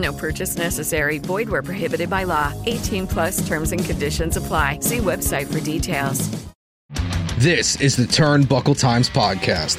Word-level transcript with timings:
No 0.00 0.12
purchase 0.12 0.56
necessary. 0.56 1.18
Void 1.18 1.48
where 1.48 1.62
prohibited 1.62 2.08
by 2.08 2.24
law. 2.24 2.52
18 2.66 3.06
plus 3.06 3.46
terms 3.46 3.72
and 3.72 3.84
conditions 3.84 4.36
apply. 4.36 4.80
See 4.80 4.98
website 4.98 5.52
for 5.52 5.60
details. 5.60 6.28
This 7.38 7.80
is 7.80 7.96
the 7.96 8.04
Turnbuckle 8.04 8.78
Times 8.78 9.08
podcast. 9.08 9.78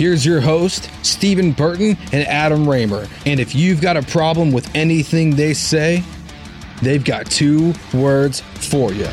Here's 0.00 0.24
your 0.24 0.40
host, 0.40 0.88
Stephen 1.04 1.52
Burton 1.52 1.94
and 2.10 2.26
Adam 2.26 2.66
Raymer. 2.66 3.06
And 3.26 3.38
if 3.38 3.54
you've 3.54 3.82
got 3.82 3.98
a 3.98 4.02
problem 4.02 4.50
with 4.50 4.74
anything 4.74 5.36
they 5.36 5.52
say, 5.52 6.02
they've 6.80 7.04
got 7.04 7.26
two 7.26 7.74
words 7.92 8.40
for 8.40 8.94
you. 8.94 9.08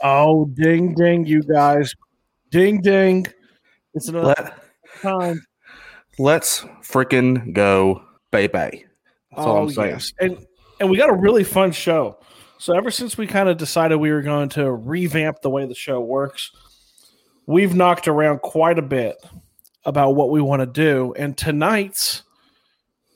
Oh, 0.00 0.44
ding, 0.44 0.94
ding, 0.94 1.26
you 1.26 1.42
guys. 1.42 1.92
Ding, 2.54 2.80
ding. 2.80 3.26
It's 3.94 4.06
another 4.06 4.28
Let, 4.28 4.54
time. 5.02 5.44
let's 6.20 6.60
freaking 6.84 7.52
go, 7.52 8.00
baby. 8.30 8.84
That's 9.32 9.44
all 9.44 9.56
oh, 9.56 9.62
I'm 9.64 9.70
saying. 9.70 9.88
Oh, 9.88 9.92
yes. 9.94 10.12
And 10.20 10.46
and 10.78 10.88
we 10.88 10.96
got 10.96 11.10
a 11.10 11.16
really 11.16 11.42
fun 11.42 11.72
show. 11.72 12.16
So 12.58 12.76
ever 12.76 12.92
since 12.92 13.18
we 13.18 13.26
kind 13.26 13.48
of 13.48 13.56
decided 13.56 13.96
we 13.96 14.12
were 14.12 14.22
going 14.22 14.50
to 14.50 14.70
revamp 14.70 15.40
the 15.42 15.50
way 15.50 15.66
the 15.66 15.74
show 15.74 16.00
works, 16.00 16.52
we've 17.48 17.74
knocked 17.74 18.06
around 18.06 18.38
quite 18.42 18.78
a 18.78 18.82
bit 18.82 19.16
about 19.84 20.14
what 20.14 20.30
we 20.30 20.40
want 20.40 20.60
to 20.60 20.66
do. 20.66 21.12
And 21.18 21.36
tonight's, 21.36 22.22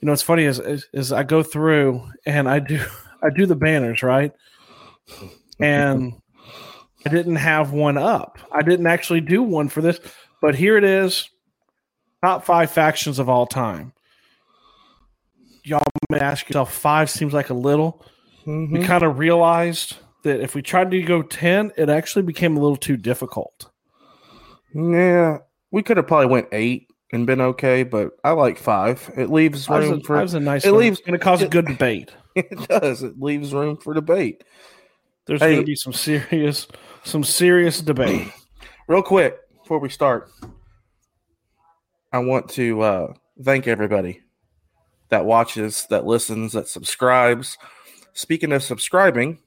you 0.01 0.05
know, 0.05 0.11
it's 0.11 0.21
funny 0.21 0.43
is, 0.43 0.59
is 0.59 0.85
is 0.91 1.13
I 1.13 1.23
go 1.23 1.43
through 1.43 2.05
and 2.25 2.49
I 2.49 2.59
do 2.59 2.83
I 3.23 3.29
do 3.33 3.45
the 3.45 3.55
banners 3.55 4.03
right, 4.03 4.33
and 5.61 6.18
I 7.09 7.11
didn't 7.11 7.37
have 7.37 7.71
one 7.71 7.97
up. 7.97 8.39
I 8.51 8.61
didn't 8.61 8.87
actually 8.87 9.21
do 9.21 9.43
one 9.43 9.69
for 9.69 9.81
this, 9.81 9.99
but 10.41 10.55
here 10.55 10.77
it 10.77 10.83
is: 10.83 11.29
top 12.23 12.45
five 12.45 12.71
factions 12.71 13.19
of 13.19 13.29
all 13.29 13.45
time 13.45 13.93
y'all 15.69 15.85
may 16.09 16.19
ask 16.19 16.47
yourself, 16.49 16.73
five 16.73 17.09
seems 17.09 17.33
like 17.33 17.49
a 17.49 17.53
little. 17.53 18.03
We 18.45 18.53
mm-hmm. 18.53 18.83
kind 18.83 19.03
of 19.03 19.19
realized 19.19 19.97
that 20.23 20.41
if 20.41 20.55
we 20.55 20.61
tried 20.61 20.91
to 20.91 21.01
go 21.01 21.21
10, 21.21 21.73
it 21.77 21.89
actually 21.89 22.23
became 22.23 22.57
a 22.57 22.59
little 22.59 22.77
too 22.77 22.97
difficult. 22.97 23.69
Yeah, 24.73 25.39
we 25.71 25.83
could 25.83 25.97
have 25.97 26.07
probably 26.07 26.27
went 26.27 26.47
eight 26.51 26.87
and 27.11 27.25
been 27.25 27.41
okay, 27.41 27.83
but 27.83 28.11
I 28.23 28.31
like 28.31 28.57
five. 28.57 29.09
It 29.15 29.29
leaves 29.29 29.69
room 29.69 29.99
a, 29.99 30.03
for 30.03 30.17
was 30.21 30.33
a 30.33 30.39
nice 30.39 30.65
it 30.65 30.71
one. 30.71 30.81
leaves 30.81 30.99
It's 30.99 31.07
going 31.07 31.19
to 31.19 31.23
cause 31.23 31.41
a 31.41 31.45
it- 31.45 31.51
good 31.51 31.65
debate. 31.67 32.11
It 32.35 32.67
does. 32.67 33.03
It 33.03 33.19
leaves 33.19 33.53
room 33.53 33.77
for 33.77 33.93
debate. 33.93 34.43
There's 35.25 35.41
Hey. 35.41 35.53
going 35.53 35.61
to 35.61 35.65
be 35.65 35.75
some 35.75 35.93
serious, 35.93 36.67
some 37.03 37.23
serious 37.23 37.81
debate. 37.81 38.31
Real 38.87 39.03
quick 39.03 39.37
before 39.61 39.79
we 39.79 39.89
start, 39.89 40.29
I 42.11 42.19
want 42.19 42.49
to 42.51 42.81
uh, 42.81 43.13
thank 43.43 43.67
everybody 43.67 44.21
that 45.09 45.25
watches, 45.25 45.85
that 45.89 46.05
listens, 46.05 46.53
that 46.53 46.67
subscribes. 46.67 47.57
Speaking 48.13 48.51
of 48.51 48.63
subscribing, 48.63 49.39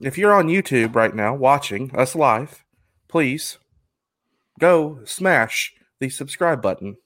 if 0.00 0.16
you're 0.16 0.32
on 0.32 0.48
YouTube 0.48 0.94
right 0.94 1.14
now 1.14 1.34
watching 1.34 1.94
us 1.94 2.14
live, 2.14 2.64
please 3.08 3.58
go 4.58 5.00
smash 5.04 5.72
the 5.98 6.08
subscribe 6.08 6.62
button 6.62 6.96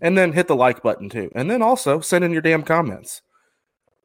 and 0.00 0.18
then 0.18 0.32
hit 0.32 0.48
the 0.48 0.56
like 0.56 0.82
button 0.82 1.08
too. 1.08 1.30
And 1.34 1.50
then 1.50 1.62
also 1.62 2.00
send 2.00 2.24
in 2.24 2.32
your 2.32 2.42
damn 2.42 2.62
comments. 2.62 3.22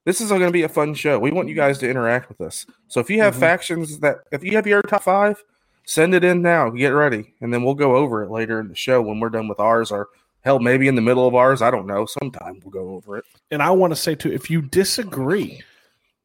This 0.07 0.21
is 0.21 0.29
going 0.29 0.39
to 0.39 0.51
be 0.51 0.63
a 0.63 0.69
fun 0.69 0.93
show. 0.93 1.19
We 1.19 1.31
want 1.31 1.49
you 1.49 1.53
guys 1.53 1.79
to 1.79 1.89
interact 1.89 2.29
with 2.29 2.39
us. 2.39 2.65
So 2.87 3.01
if 3.01 3.09
you 3.09 3.19
have 3.19 3.35
factions 3.35 3.99
that, 3.99 4.19
if 4.31 4.41
you 4.41 4.55
have 4.55 4.65
your 4.65 4.81
top 4.81 5.03
five, 5.03 5.43
send 5.83 6.15
it 6.15 6.23
in 6.23 6.41
now. 6.41 6.69
Get 6.69 6.91
ready, 6.91 7.33
and 7.41 7.53
then 7.53 7.61
we'll 7.61 7.73
go 7.73 7.97
over 7.97 8.23
it 8.23 8.31
later 8.31 8.61
in 8.61 8.69
the 8.69 8.75
show 8.75 9.01
when 9.01 9.19
we're 9.19 9.27
done 9.27 9.49
with 9.49 9.59
ours, 9.59 9.91
or 9.91 10.07
hell, 10.45 10.59
maybe 10.59 10.87
in 10.87 10.95
the 10.95 11.01
middle 11.01 11.27
of 11.27 11.35
ours. 11.35 11.61
I 11.61 11.71
don't 11.71 11.87
know. 11.87 12.05
Sometime 12.05 12.61
we'll 12.63 12.71
go 12.71 12.95
over 12.95 13.17
it. 13.17 13.25
And 13.51 13.61
I 13.61 13.71
want 13.71 13.91
to 13.91 13.97
say, 13.97 14.15
too, 14.15 14.31
if 14.31 14.49
you 14.49 14.61
disagree, 14.61 15.61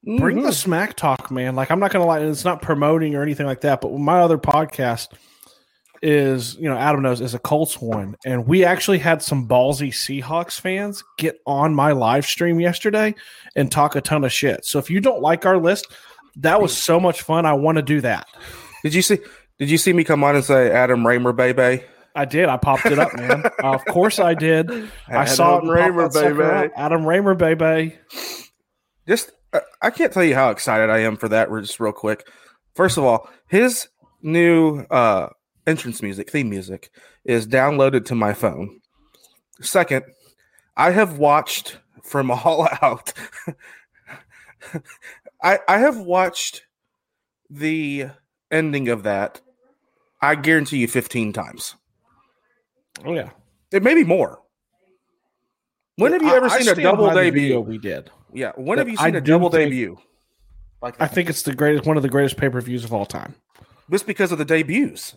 bring 0.04 0.42
the 0.42 0.50
Mhm. 0.50 0.54
smack 0.54 0.94
talk, 0.94 1.32
man. 1.32 1.56
Like, 1.56 1.72
I'm 1.72 1.80
not 1.80 1.90
going 1.92 2.04
to 2.04 2.06
lie, 2.06 2.20
and 2.20 2.30
it's 2.30 2.44
not 2.44 2.62
promoting 2.62 3.16
or 3.16 3.22
anything 3.22 3.46
like 3.46 3.62
that, 3.62 3.80
but 3.80 3.90
my 3.98 4.20
other 4.20 4.38
podcast 4.38 5.08
is, 6.02 6.56
you 6.56 6.68
know, 6.68 6.76
Adam 6.76 7.02
knows, 7.02 7.20
is 7.20 7.34
a 7.34 7.38
Colts 7.38 7.80
one. 7.80 8.16
And 8.26 8.46
we 8.46 8.64
actually 8.64 8.98
had 8.98 9.22
some 9.22 9.46
ballsy 9.46 9.88
Seahawks 9.88 10.60
fans 10.60 11.02
get 11.16 11.40
on 11.46 11.74
my 11.74 11.92
live 11.92 12.26
stream 12.26 12.60
yesterday 12.60 13.14
and 13.54 13.70
talk 13.70 13.94
a 13.94 14.00
ton 14.00 14.24
of 14.24 14.32
shit. 14.32 14.64
So 14.64 14.78
if 14.78 14.90
you 14.90 15.00
don't 15.00 15.22
like 15.22 15.46
our 15.46 15.58
list, 15.58 15.86
that 16.36 16.60
was 16.60 16.76
so 16.76 16.98
much 16.98 17.22
fun. 17.22 17.46
I 17.46 17.52
want 17.52 17.76
to 17.76 17.82
do 17.82 18.00
that. 18.00 18.26
Did 18.82 18.94
you 18.94 19.02
see? 19.02 19.18
Did 19.58 19.70
you 19.70 19.78
see 19.78 19.92
me 19.92 20.02
come 20.02 20.24
on 20.24 20.34
and 20.34 20.44
say 20.44 20.70
Adam 20.72 21.06
Raymer, 21.06 21.32
baby? 21.32 21.84
I 22.14 22.24
did. 22.24 22.48
I 22.48 22.56
popped 22.56 22.86
it 22.86 22.98
up, 22.98 23.14
man. 23.16 23.44
Uh, 23.62 23.74
of 23.74 23.84
course 23.84 24.18
I 24.18 24.34
did. 24.34 24.90
I 25.08 25.24
saw 25.24 25.58
it. 25.58 25.64
Adam 25.64 25.70
Raymer, 25.70 26.08
baby. 26.08 26.72
Adam 26.76 27.06
Raymer, 27.06 27.34
baby. 27.34 27.96
Just, 29.06 29.30
uh, 29.52 29.60
I 29.80 29.90
can't 29.90 30.12
tell 30.12 30.24
you 30.24 30.34
how 30.34 30.50
excited 30.50 30.90
I 30.90 31.00
am 31.00 31.16
for 31.16 31.28
that. 31.28 31.48
Just 31.60 31.80
real 31.80 31.92
quick. 31.92 32.26
First 32.74 32.98
of 32.98 33.04
all, 33.04 33.28
his 33.46 33.88
new 34.22 34.80
uh, 34.90 35.28
entrance 35.66 36.02
music, 36.02 36.30
theme 36.30 36.50
music, 36.50 36.90
is 37.24 37.46
downloaded 37.46 38.04
to 38.06 38.14
my 38.14 38.32
phone. 38.32 38.80
Second, 39.60 40.04
I 40.76 40.90
have 40.90 41.18
watched 41.18 41.78
from 42.02 42.30
All 42.30 42.68
Out. 42.82 43.12
I 45.42 45.58
I 45.68 45.78
have 45.78 45.98
watched 45.98 46.62
the 47.50 48.06
ending 48.50 48.88
of 48.88 49.02
that. 49.02 49.40
I 50.20 50.34
guarantee 50.36 50.78
you, 50.78 50.88
fifteen 50.88 51.32
times. 51.32 51.74
Oh, 53.04 53.14
yeah. 53.14 53.30
It 53.72 53.82
may 53.82 53.94
be 53.94 54.04
more. 54.04 54.40
When 55.96 56.12
have 56.12 56.22
you 56.22 56.32
ever 56.34 56.46
I 56.46 56.60
seen 56.60 56.68
a 56.68 56.80
double 56.80 57.08
behind 57.08 57.18
the 57.18 57.30
debut? 57.30 57.60
we 57.60 57.78
did. 57.78 58.10
Yeah. 58.32 58.52
When 58.54 58.76
But 58.76 58.78
have 58.78 58.88
you 58.88 58.96
seen 58.96 59.16
a 59.16 59.20
double 59.20 59.50
think- 59.50 59.70
debut? 59.70 59.98
Like 60.80 61.00
I 61.00 61.06
think 61.06 61.30
it's 61.30 61.42
the 61.42 61.54
greatest, 61.54 61.86
one 61.86 61.96
of 61.96 62.02
the 62.02 62.08
greatest 62.08 62.36
pay 62.36 62.48
per 62.48 62.60
views 62.60 62.84
of 62.84 62.92
all 62.92 63.06
time. 63.06 63.34
just 63.90 64.06
because 64.06 64.32
of 64.32 64.38
the 64.38 64.44
debuts. 64.44 65.16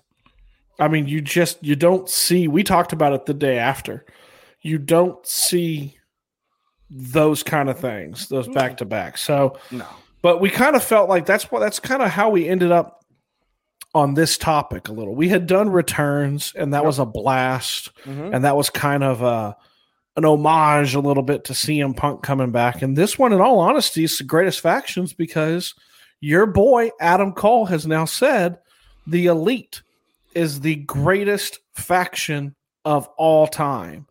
I 0.79 0.87
mean, 0.87 1.07
you 1.07 1.21
just 1.21 1.63
you 1.63 1.75
don't 1.75 2.09
see. 2.09 2.47
We 2.47 2.63
talked 2.63 2.93
about 2.93 3.13
it 3.13 3.25
the 3.25 3.33
day 3.33 3.57
after. 3.57 4.05
You 4.61 4.77
don't 4.77 5.25
see 5.25 5.97
those 6.89 7.43
kind 7.43 7.69
of 7.69 7.79
things, 7.79 8.27
those 8.27 8.47
back 8.47 8.77
to 8.77 8.85
back. 8.85 9.17
So, 9.17 9.57
No. 9.71 9.85
but 10.21 10.39
we 10.41 10.49
kind 10.49 10.75
of 10.75 10.83
felt 10.83 11.09
like 11.09 11.25
that's 11.25 11.51
what 11.51 11.59
that's 11.59 11.79
kind 11.79 12.01
of 12.01 12.09
how 12.09 12.29
we 12.29 12.47
ended 12.47 12.71
up 12.71 13.03
on 13.93 14.13
this 14.13 14.37
topic 14.37 14.87
a 14.89 14.91
little. 14.91 15.15
We 15.15 15.29
had 15.29 15.47
done 15.47 15.69
returns, 15.69 16.53
and 16.57 16.73
that 16.73 16.83
was 16.85 16.99
a 16.99 17.05
blast, 17.05 17.91
Mhm. 18.05 18.33
and 18.35 18.43
that 18.43 18.55
was 18.57 18.69
kind 18.69 19.03
of 19.03 19.21
a 19.21 19.55
an 20.17 20.23
homage 20.23 20.95
a 20.95 20.99
little 21.01 21.23
bit 21.23 21.43
to 21.43 21.53
CM 21.53 21.93
Punk 21.93 22.23
coming 22.23 22.49
back. 22.51 22.81
And 22.81 22.97
this 22.97 23.19
one, 23.19 23.33
in 23.33 23.41
all 23.41 23.59
honesty, 23.59 24.05
is 24.05 24.17
the 24.17 24.23
greatest 24.23 24.61
factions 24.61 25.11
because 25.11 25.73
your 26.21 26.45
boy 26.45 26.89
Adam 27.01 27.33
Cole 27.33 27.65
has 27.65 27.85
now 27.85 28.05
said 28.05 28.57
the 29.05 29.25
Elite 29.25 29.81
is 30.35 30.59
the 30.61 30.75
greatest 30.75 31.59
faction 31.73 32.55
of 32.83 33.07
all 33.17 33.47
time. 33.47 34.05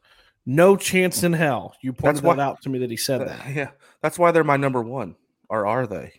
No 0.47 0.76
chance 0.76 1.23
in 1.23 1.32
hell. 1.32 1.75
You 1.81 1.93
pointed 1.93 2.17
That's 2.17 2.25
why- 2.25 2.35
that 2.37 2.43
out 2.43 2.62
to 2.62 2.69
me 2.69 2.79
that 2.81 2.91
he 2.91 2.97
said 2.97 3.23
uh, 3.23 3.25
that. 3.26 3.55
Yeah, 3.55 3.71
that's 4.03 4.19
why 4.19 4.31
they're 4.32 4.44
my 4.44 4.56
number 4.56 4.82
one. 4.82 5.17
Or 5.49 5.67
are 5.67 5.87
they? 5.87 6.12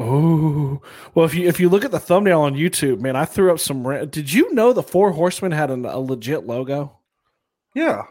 Ooh. 0.00 0.82
Well, 1.14 1.24
if 1.24 1.34
you 1.34 1.46
if 1.46 1.60
you 1.60 1.68
look 1.68 1.84
at 1.84 1.92
the 1.92 2.00
thumbnail 2.00 2.40
on 2.40 2.54
YouTube, 2.54 3.00
man, 3.00 3.14
I 3.14 3.24
threw 3.24 3.52
up 3.52 3.60
some. 3.60 3.84
Did 4.08 4.32
you 4.32 4.52
know 4.52 4.72
the 4.72 4.82
Four 4.82 5.12
Horsemen 5.12 5.52
had 5.52 5.70
an, 5.70 5.84
a 5.84 5.98
legit 6.00 6.46
logo? 6.46 6.98
Yeah, 7.74 8.02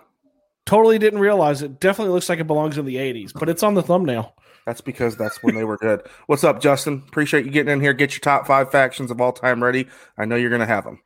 Totally 0.65 0.98
didn't 0.98 1.19
realize 1.19 1.62
it. 1.62 1.80
Definitely 1.80 2.13
looks 2.13 2.30
like 2.30 2.39
it 2.39 2.48
belongs 2.48 2.77
in 2.77 2.86
the 2.86 2.95
'80s, 2.95 3.31
but 3.33 3.50
it's 3.50 3.63
on 3.63 3.74
the 3.74 3.83
thumbnail. 3.83 4.36
that's 4.65 4.81
because 4.81 5.18
that's 5.18 5.44
when 5.44 5.56
they 5.56 5.65
were 5.65 5.77
good. 5.77 6.01
What's 6.27 6.44
up, 6.44 6.62
Justin? 6.62 7.04
Appreciate 7.07 7.45
you 7.45 7.51
getting 7.51 7.74
in 7.74 7.81
here. 7.81 7.94
Get 7.94 8.13
your 8.13 8.21
top 8.21 8.48
five 8.48 8.71
factions 8.71 9.12
of 9.12 9.19
all 9.19 9.33
time 9.33 9.62
ready. 9.62 9.88
I 10.18 10.25
know 10.25 10.36
you're 10.36 10.50
gonna 10.50 10.65
have 10.65 10.86
them. 10.86 11.01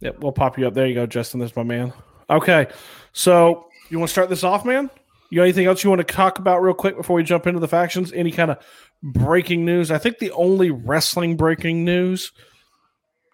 Yep, 0.00 0.20
we'll 0.20 0.32
pop 0.32 0.58
you 0.58 0.66
up. 0.66 0.74
There 0.74 0.86
you 0.86 0.94
go, 0.94 1.06
Justin. 1.06 1.40
There's 1.40 1.56
my 1.56 1.62
man. 1.62 1.92
Okay, 2.28 2.66
so 3.12 3.68
you 3.88 3.98
want 3.98 4.08
to 4.08 4.12
start 4.12 4.28
this 4.28 4.44
off, 4.44 4.64
man? 4.64 4.90
You 5.30 5.36
got 5.36 5.44
anything 5.44 5.66
else 5.66 5.82
you 5.82 5.90
want 5.90 6.06
to 6.06 6.14
talk 6.14 6.38
about 6.38 6.60
real 6.62 6.74
quick 6.74 6.96
before 6.96 7.16
we 7.16 7.22
jump 7.22 7.46
into 7.46 7.60
the 7.60 7.68
factions? 7.68 8.12
Any 8.12 8.30
kind 8.30 8.50
of 8.50 8.58
breaking 9.02 9.64
news? 9.64 9.90
I 9.90 9.98
think 9.98 10.18
the 10.18 10.30
only 10.32 10.70
wrestling 10.70 11.36
breaking 11.36 11.84
news, 11.84 12.30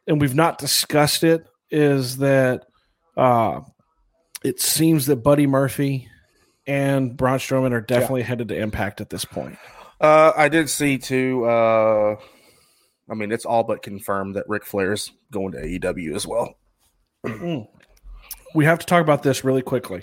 and 0.07 0.21
we've 0.21 0.35
not 0.35 0.59
discussed 0.59 1.25
it, 1.25 1.45
is 1.71 2.19
that 2.19 2.67
uh, 3.17 3.61
it 4.45 4.61
seems 4.61 5.07
that 5.07 5.17
Buddy 5.17 5.47
Murphy 5.47 6.09
and 6.67 7.17
Braun 7.17 7.39
Strowman 7.39 7.73
are 7.73 7.81
definitely 7.81 8.23
headed 8.23 8.49
to 8.49 8.57
Impact 8.57 9.01
at 9.01 9.11
this 9.11 9.25
point. 9.25 9.59
Uh, 10.01 10.33
I 10.37 10.49
did 10.49 10.69
see 10.69 10.99
too. 10.99 11.45
Uh, 11.45 12.17
I 13.11 13.15
mean, 13.15 13.31
it's 13.33 13.45
all 13.45 13.65
but 13.65 13.83
confirmed 13.83 14.37
that 14.37 14.49
Ric 14.49 14.65
Flair's 14.65 15.13
going 15.31 15.53
to 15.53 15.59
AEW 15.59 16.15
as 16.15 16.27
well. 16.27 16.55
We 18.55 18.67
have 18.67 18.81
to 18.81 18.87
talk 18.87 19.01
about 19.01 19.23
this 19.23 19.45
really 19.45 19.63
quickly. 19.63 20.03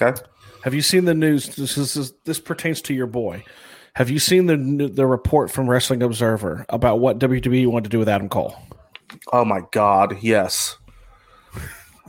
Okay. 0.00 0.20
Have 0.62 0.74
you 0.74 0.82
seen 0.82 1.06
the 1.06 1.14
news? 1.14 1.56
This 1.56 1.76
is 1.76 1.94
this, 1.94 2.12
this 2.24 2.38
pertains 2.38 2.80
to 2.82 2.94
your 2.94 3.06
boy. 3.06 3.44
Have 3.94 4.10
you 4.10 4.18
seen 4.18 4.46
the 4.46 4.88
the 4.88 5.06
report 5.06 5.50
from 5.50 5.68
Wrestling 5.68 6.02
Observer 6.02 6.66
about 6.68 7.00
what 7.00 7.18
WWE 7.18 7.66
wanted 7.66 7.84
to 7.84 7.90
do 7.90 7.98
with 7.98 8.08
Adam 8.08 8.28
Cole? 8.28 8.56
Oh 9.32 9.44
my 9.44 9.62
God. 9.72 10.18
Yes. 10.22 10.76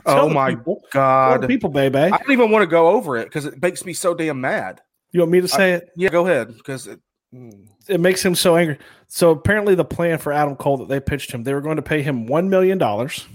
Oh 0.06 0.28
my 0.28 0.54
people. 0.54 0.82
God. 0.92 1.46
people, 1.46 1.70
baby. 1.70 1.98
I 1.98 2.10
don't 2.10 2.30
even 2.30 2.50
want 2.50 2.62
to 2.62 2.66
go 2.66 2.88
over 2.88 3.16
it 3.16 3.24
because 3.24 3.44
it 3.44 3.60
makes 3.60 3.84
me 3.84 3.92
so 3.92 4.14
damn 4.14 4.40
mad. 4.40 4.80
you 5.12 5.20
want 5.20 5.32
me 5.32 5.40
to 5.40 5.48
say 5.48 5.72
it? 5.72 5.88
Yeah, 5.96 6.08
go 6.10 6.26
ahead. 6.26 6.56
Because 6.56 6.86
it, 6.86 7.00
mm, 7.34 7.66
It 7.88 8.00
makes 8.00 8.24
him 8.24 8.34
so 8.34 8.56
angry. 8.56 8.78
So 9.08 9.30
apparently, 9.30 9.74
the 9.74 9.84
plan 9.84 10.18
for 10.18 10.32
Adam 10.32 10.56
Cole 10.56 10.76
that 10.78 10.88
they 10.88 11.00
pitched 11.00 11.30
him, 11.32 11.42
they 11.44 11.54
were 11.54 11.60
going 11.60 11.76
to 11.76 11.82
pay 11.82 12.02
him 12.02 12.26
one 12.26 12.48
million 12.50 12.78
dollars, 12.78 13.26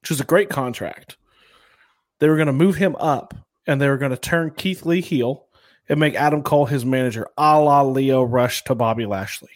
which 0.00 0.10
was 0.10 0.20
a 0.20 0.24
great 0.24 0.48
contract. 0.50 1.16
They 2.18 2.28
were 2.28 2.36
going 2.36 2.46
to 2.46 2.52
move 2.52 2.76
him 2.76 2.96
up, 2.96 3.34
and 3.66 3.80
they 3.80 3.88
were 3.88 3.98
going 3.98 4.10
to 4.10 4.16
turn 4.16 4.50
Keith 4.50 4.84
Lee 4.84 5.00
heel 5.00 5.46
and 5.88 5.98
make 5.98 6.14
Adam 6.14 6.42
Cole 6.42 6.66
his 6.66 6.84
manager, 6.84 7.26
a 7.36 7.58
la 7.60 7.82
Lio 7.82 8.22
Rush 8.22 8.62
to 8.64 8.74
Bobby 8.74 9.06
Lashley. 9.06 9.48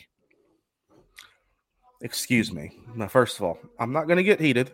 excuse 2.00 2.52
me. 2.52 2.78
Now, 2.94 3.08
first 3.08 3.36
of 3.38 3.44
all, 3.44 3.58
I'm 3.78 3.92
not 3.92 4.06
going 4.06 4.16
to 4.18 4.22
get 4.22 4.40
heated, 4.40 4.72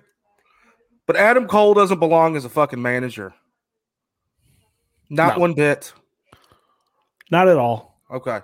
but 1.10 1.18
Adam 1.18 1.48
Cole 1.48 1.74
doesn't 1.74 1.98
belong 1.98 2.36
as 2.36 2.44
a 2.44 2.48
fucking 2.48 2.80
manager. 2.80 3.34
Not 5.08 5.34
No. 5.34 5.40
one 5.40 5.54
bit. 5.54 5.92
Not 7.32 7.48
at 7.48 7.56
all. 7.56 8.00
Okay. 8.08 8.38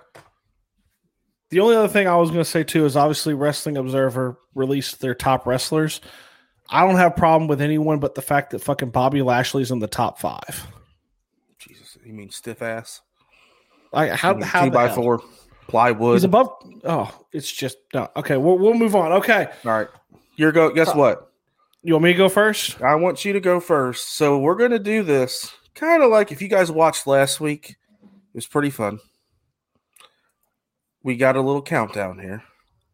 The 1.49 1.61
only 1.61 1.77
other 1.77 1.87
thing 1.87 2.09
I 2.09 2.17
was 2.17 2.29
going 2.29 2.41
to 2.41 2.49
say 2.49 2.65
too 2.65 2.83
is 2.83 2.97
obviously 2.97 3.33
Wrestling 3.33 3.77
Observer 3.77 4.37
released 4.53 4.99
their 4.99 5.15
top 5.15 5.47
wrestlers. 5.47 6.01
I 6.69 6.85
don't 6.85 6.97
have 6.97 7.13
a 7.13 7.15
problem 7.15 7.47
with 7.47 7.61
anyone 7.61 7.99
but 7.99 8.15
the 8.15 8.21
fact 8.21 8.49
that 8.49 8.59
fucking 8.59 8.89
Bobby 8.89 9.21
Lashley's 9.21 9.71
in 9.71 9.79
the 9.79 9.87
top 9.87 10.19
five. 10.19 10.67
Jesus, 11.59 11.97
you 12.03 12.11
mean 12.11 12.31
stiff 12.31 12.61
ass? 12.61 12.99
Like 13.93 14.11
how 14.11 14.31
You 14.31 14.39
mean 14.39 14.43
how 14.43 14.65
two 14.65 14.71
by 14.71 14.87
hell? 14.87 14.95
four 14.95 15.21
plywood. 15.69 16.15
He's 16.15 16.25
above. 16.25 16.51
Oh, 16.83 17.17
it's 17.31 17.49
just 17.49 17.77
no. 17.93 18.09
Okay, 18.17 18.35
we'll 18.35 18.57
we'll 18.57 18.73
move 18.73 18.93
on. 18.93 19.13
Okay, 19.13 19.47
All 19.63 19.71
right. 19.71 19.87
You're 20.35 20.51
go. 20.51 20.69
Guess 20.71 20.89
uh, 20.89 20.95
what? 20.95 21.26
You 21.87 21.93
want 21.93 22.03
me 22.03 22.11
to 22.11 22.17
go 22.17 22.27
first? 22.29 22.81
I 22.81 22.95
want 22.95 23.23
you 23.23 23.31
to 23.33 23.39
go 23.39 23.59
first. 23.61 24.15
So 24.15 24.37
we're 24.39 24.55
gonna 24.55 24.77
do 24.79 25.03
this 25.03 25.51
kind 25.73 26.03
of 26.03 26.11
like 26.11 26.31
if 26.33 26.41
you 26.41 26.47
guys 26.49 26.69
watched 26.71 27.07
last 27.07 27.39
week. 27.39 27.77
It 28.01 28.35
was 28.35 28.45
pretty 28.45 28.69
fun. 28.69 28.99
We 31.01 31.15
got 31.15 31.35
a 31.37 31.41
little 31.41 31.61
countdown 31.61 32.19
here 32.19 32.43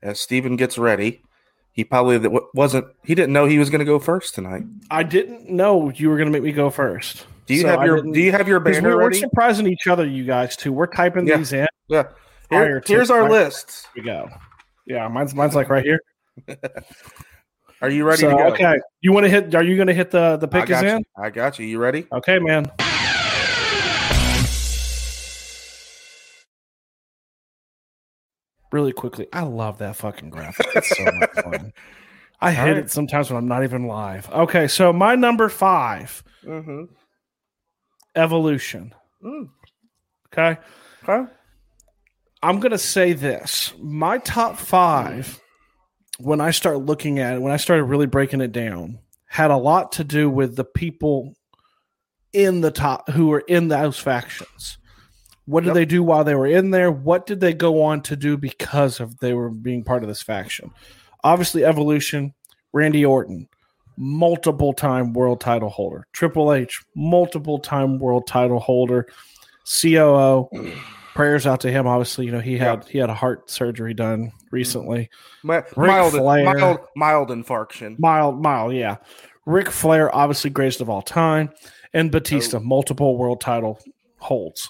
as 0.01 0.19
Steven 0.21 0.55
gets 0.55 0.77
ready. 0.77 1.21
He 1.71 1.83
probably 1.83 2.29
wasn't. 2.53 2.85
He 3.03 3.15
didn't 3.15 3.33
know 3.33 3.45
he 3.45 3.57
was 3.57 3.69
going 3.71 3.79
to 3.79 3.85
go 3.85 3.97
first 3.97 4.35
tonight. 4.35 4.63
I 4.91 5.01
didn't 5.01 5.49
know 5.49 5.89
you 5.89 6.09
were 6.09 6.17
going 6.17 6.27
to 6.27 6.31
make 6.31 6.43
me 6.43 6.51
go 6.51 6.69
first. 6.69 7.25
Do 7.47 7.55
you 7.55 7.61
So 7.61 7.67
have 7.69 7.83
your 7.83 8.03
Do 8.03 8.19
you 8.21 8.31
have 8.31 8.47
your 8.47 8.59
banner 8.59 8.89
we, 8.89 8.95
we're 8.95 9.01
ready? 9.07 9.19
surprising 9.19 9.67
each 9.67 9.87
other, 9.87 10.05
you 10.05 10.23
guys 10.23 10.55
too. 10.55 10.71
We're 10.71 10.85
typing 10.87 11.27
Yeah. 11.27 11.37
these 11.37 11.51
in. 11.51 11.67
Yeah. 11.87 12.03
Here, 12.49 12.79
to 12.79 12.93
here's 12.93 13.09
our 13.09 13.27
list. 13.29 13.87
Here 13.95 14.03
we 14.03 14.07
go. 14.07 14.29
Yeah, 14.85 15.07
mine's 15.07 15.33
mine's 15.33 15.55
like 15.55 15.69
right 15.69 15.83
here. 15.83 15.99
Are 17.83 17.89
you 17.89 18.05
ready 18.05 18.21
So, 18.21 18.29
to 18.29 18.35
go? 18.37 18.47
okay, 18.53 18.77
you 19.01 19.11
want 19.11 19.25
to 19.25 19.29
hit? 19.29 19.53
Are 19.53 19.61
you 19.61 19.75
going 19.75 19.89
to 19.89 19.93
hit 19.93 20.09
the 20.09 20.37
the 20.37 20.47
pick 20.47 20.69
is 20.69 20.81
in? 20.81 21.03
I 21.17 21.29
got 21.29 21.59
you. 21.59 21.65
You 21.65 21.79
ready? 21.79 22.07
Okay, 22.13 22.39
man. 22.39 22.71
Really 28.71 28.91
quickly, 28.93 29.27
I 29.31 29.41
love 29.43 29.77
that 29.79 29.95
fucking 29.95 30.31
graphic. 30.31 30.65
It's 30.75 30.97
so 30.97 31.03
much 31.03 31.29
fun. 31.43 31.73
I 32.41 32.51
hate 32.51 32.69
right. 32.71 32.77
it 32.77 32.91
sometimes 32.91 33.29
when 33.29 33.37
I'm 33.37 33.47
not 33.47 33.63
even 33.63 33.85
live. 33.85 34.29
Okay, 34.31 34.67
so 34.67 34.91
my 34.91 35.15
number 35.15 35.49
five, 35.49 36.23
Mm-hmm. 36.45 36.85
evolution. 38.15 38.93
Mm. 39.23 39.49
Okay, 40.33 40.59
Okay. 41.07 41.31
I'm 42.41 42.59
gonna 42.59 42.77
say 42.79 43.13
this: 43.13 43.73
my 43.79 44.17
top 44.17 44.57
five, 44.57 45.39
when 46.19 46.41
I 46.41 46.51
start 46.51 46.79
looking 46.79 47.19
at 47.19 47.35
it, 47.35 47.41
when 47.41 47.51
I 47.51 47.57
started 47.57 47.85
really 47.85 48.05
breaking 48.05 48.41
it 48.41 48.51
down, 48.51 48.99
had 49.27 49.51
a 49.51 49.57
lot 49.57 49.93
to 49.93 50.03
do 50.03 50.29
with 50.29 50.55
the 50.55 50.63
people 50.65 51.33
in 52.33 52.61
the 52.61 52.71
top 52.71 53.09
who 53.09 53.27
were 53.27 53.43
in 53.47 53.67
those 53.67 53.97
factions. 53.99 54.77
What 55.45 55.61
did 55.63 55.69
Yep. 55.69 55.75
they 55.75 55.85
do 55.85 56.03
while 56.03 56.23
they 56.23 56.35
were 56.35 56.47
in 56.47 56.71
there? 56.71 56.91
What 56.91 57.25
did 57.25 57.39
they 57.41 57.53
go 57.53 57.83
on 57.83 58.01
to 58.03 58.15
do 58.15 58.37
because 58.37 58.99
of 58.99 59.19
they 59.19 59.33
were 59.33 59.49
being 59.49 59.83
part 59.83 60.03
of 60.03 60.07
this 60.09 60.21
faction? 60.21 60.71
Obviously, 61.23 61.65
Evolution, 61.65 62.33
Randy 62.71 63.05
Orton, 63.05 63.47
multiple 63.97 64.73
time 64.73 65.13
world 65.13 65.41
title 65.41 65.69
holder. 65.69 66.07
Triple 66.13 66.53
H, 66.53 66.81
multiple 66.95 67.59
time 67.59 67.99
world 67.99 68.25
title 68.27 68.59
holder. 68.59 69.07
COO, 69.65 70.49
prayers 71.13 71.45
out 71.45 71.61
to 71.61 71.71
him. 71.71 71.87
Obviously, 71.87 72.25
you 72.25 72.31
know 72.31 72.39
he 72.39 72.57
had 72.57 72.85
he 72.87 72.97
had 72.97 73.09
a 73.09 73.13
heart 73.13 73.49
surgery 73.49 73.93
done 73.93 74.31
recently. 74.51 75.09
Mi- 75.43 75.55
Ric 75.55 75.75
mild, 75.75 76.13
Flair. 76.13 76.43
mild, 76.45 76.79
mild 76.95 77.29
infarction. 77.29 77.97
Mild, 77.99 78.41
mild, 78.41 78.73
yeah. 78.73 78.97
Ric 79.45 79.69
Flair, 79.69 80.13
obviously 80.15 80.49
greatest 80.49 80.81
of 80.81 80.89
all 80.89 81.01
time, 81.01 81.49
and 81.93 82.11
Batista, 82.11 82.59
multiple 82.59 83.17
world 83.17 83.41
title 83.41 83.79
holds. 84.17 84.69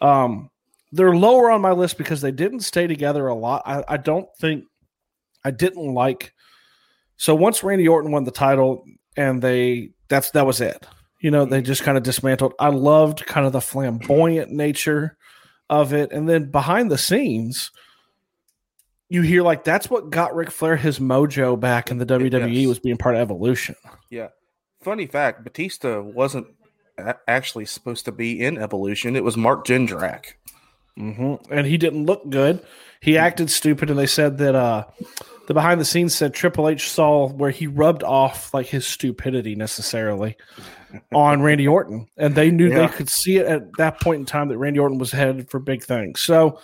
Um, 0.00 0.50
they're 0.92 1.14
lower 1.14 1.50
on 1.50 1.60
my 1.60 1.72
list 1.72 1.98
because 1.98 2.20
they 2.20 2.32
didn't 2.32 2.60
stay 2.60 2.86
together 2.86 3.26
a 3.26 3.34
lot. 3.34 3.62
I, 3.66 3.84
I 3.88 3.96
don't 3.96 4.28
think 4.38 4.64
I 5.44 5.50
didn't 5.50 5.92
like. 5.94 6.32
So 7.18 7.34
once 7.34 7.62
Randy 7.62 7.88
Orton 7.88 8.12
won 8.12 8.24
the 8.24 8.30
title, 8.30 8.84
and 9.16 9.40
they 9.42 9.90
that's 10.08 10.30
that 10.32 10.46
was 10.46 10.60
it. 10.60 10.86
You 11.20 11.30
know, 11.30 11.44
they 11.44 11.62
just 11.62 11.82
kind 11.82 11.96
of 11.96 12.04
dismantled. 12.04 12.54
I 12.60 12.68
loved 12.68 13.24
kind 13.26 13.46
of 13.46 13.52
the 13.52 13.60
flamboyant 13.60 14.50
nature 14.50 15.16
of 15.70 15.92
it, 15.92 16.12
and 16.12 16.28
then 16.28 16.50
behind 16.50 16.90
the 16.90 16.98
scenes, 16.98 17.70
you 19.08 19.22
hear 19.22 19.42
like 19.42 19.64
that's 19.64 19.88
what 19.90 20.10
got 20.10 20.34
Ric 20.34 20.50
Flair 20.50 20.76
his 20.76 20.98
mojo 20.98 21.58
back 21.58 21.90
in 21.90 21.98
the 21.98 22.06
WWE 22.06 22.52
Yes. 22.60 22.68
was 22.68 22.78
being 22.78 22.96
part 22.96 23.14
of 23.14 23.20
Evolution. 23.20 23.76
Yeah. 24.10 24.28
Funny 24.82 25.06
fact: 25.06 25.44
Batista 25.44 26.00
wasn't 26.00 26.46
actually 27.28 27.66
supposed 27.66 28.04
to 28.06 28.12
be 28.12 28.40
in 28.42 28.58
Evolution. 28.58 29.16
It 29.16 29.24
was 29.24 29.36
Mark 29.36 29.66
Jindrak. 29.66 30.34
hmm 30.96 31.34
And 31.50 31.66
he 31.66 31.76
didn't 31.76 32.06
look 32.06 32.28
good. 32.30 32.64
He 33.00 33.18
acted 33.18 33.50
stupid, 33.50 33.90
and 33.90 33.98
they 33.98 34.06
said 34.06 34.38
that 34.38 34.54
uh, 34.54 34.84
the 35.46 35.54
behind 35.54 35.80
the 35.80 35.84
scenes 35.84 36.14
said 36.14 36.34
Triple 36.34 36.68
H 36.68 36.90
saw 36.90 37.28
where 37.28 37.50
he 37.50 37.66
rubbed 37.66 38.02
off 38.02 38.52
like 38.52 38.66
his 38.66 38.86
stupidity 38.86 39.54
necessarily 39.54 40.36
on 41.14 41.42
Randy 41.42 41.66
Orton, 41.68 42.08
and 42.16 42.34
they 42.34 42.50
knew 42.50 42.68
Yeah. 42.68 42.86
they 42.86 42.88
could 42.88 43.08
see 43.08 43.36
it 43.38 43.46
at 43.46 43.62
that 43.78 44.00
point 44.00 44.20
in 44.20 44.26
time 44.26 44.48
that 44.48 44.58
Randy 44.58 44.78
Orton 44.80 44.98
was 44.98 45.12
headed 45.12 45.50
for 45.50 45.58
big 45.60 45.82
things. 45.84 46.22
So, 46.22 46.58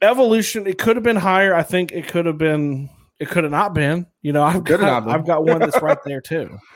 Evolution, 0.00 0.66
it 0.66 0.78
could 0.78 0.96
have 0.96 1.02
been 1.02 1.16
higher. 1.16 1.54
I 1.54 1.62
think 1.62 1.90
it 1.92 2.06
could 2.08 2.26
have 2.26 2.38
been. 2.38 2.88
It 3.18 3.28
could 3.28 3.42
have 3.42 3.50
not 3.50 3.74
been. 3.74 4.06
You 4.22 4.32
know, 4.32 4.44
I've 4.44 4.62
Could 4.64 4.78
got. 4.80 5.08
I've 5.08 5.26
got 5.26 5.44
one 5.44 5.58
that's 5.58 5.82
right 5.82 5.98
there 6.04 6.20
too. 6.20 6.58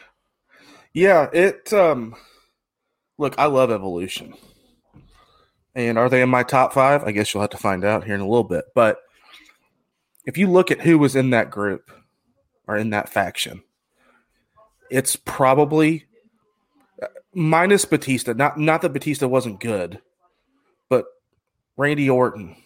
Yeah, 0.94 1.30
it. 1.32 1.72
Um, 1.72 2.14
look, 3.16 3.34
I 3.38 3.46
love 3.46 3.70
Evolution. 3.70 4.34
And 5.74 5.96
are 5.96 6.10
they 6.10 6.20
in 6.20 6.28
my 6.28 6.42
top 6.42 6.74
five? 6.74 7.04
I 7.04 7.12
guess 7.12 7.32
you'll 7.32 7.40
have 7.40 7.48
to 7.50 7.56
find 7.56 7.82
out 7.82 8.04
here 8.04 8.14
in 8.14 8.20
a 8.20 8.28
little 8.28 8.44
bit. 8.44 8.66
But 8.74 8.98
if 10.24 10.38
you 10.38 10.46
look 10.46 10.70
at 10.70 10.80
who 10.80 10.98
was 10.98 11.16
in 11.16 11.30
that 11.30 11.50
group 11.50 11.90
or 12.66 12.76
in 12.76 12.90
that 12.90 13.08
faction, 13.08 13.62
it's 14.90 15.16
probably 15.16 16.04
uh, 17.02 17.06
minus 17.34 17.84
Batista. 17.84 18.32
Not 18.32 18.58
not 18.58 18.82
that 18.82 18.92
Batista 18.92 19.26
wasn't 19.26 19.60
good, 19.60 20.00
but 20.88 21.06
Randy 21.76 22.08
Orton, 22.08 22.56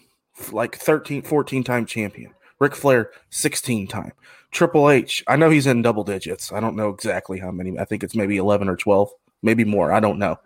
like 0.51 0.75
13, 0.75 1.21
14 1.21 1.63
time 1.63 1.85
champion. 1.85 2.33
Ric 2.59 2.75
Flair, 2.75 3.11
16 3.29 3.87
time. 3.87 4.13
Triple 4.51 4.89
H, 4.89 5.23
I 5.27 5.35
know 5.35 5.49
he's 5.49 5.67
in 5.67 5.81
double 5.81 6.03
digits. 6.03 6.51
I 6.51 6.59
don't 6.59 6.75
know 6.75 6.89
exactly 6.89 7.39
how 7.39 7.51
many. 7.51 7.77
I 7.77 7.85
think 7.85 8.03
it's 8.03 8.15
maybe 8.15 8.37
11 8.37 8.69
or 8.69 8.75
12, 8.75 9.11
maybe 9.43 9.63
more. 9.63 9.91
I 9.91 9.99
don't 9.99 10.17
know. 10.17 10.39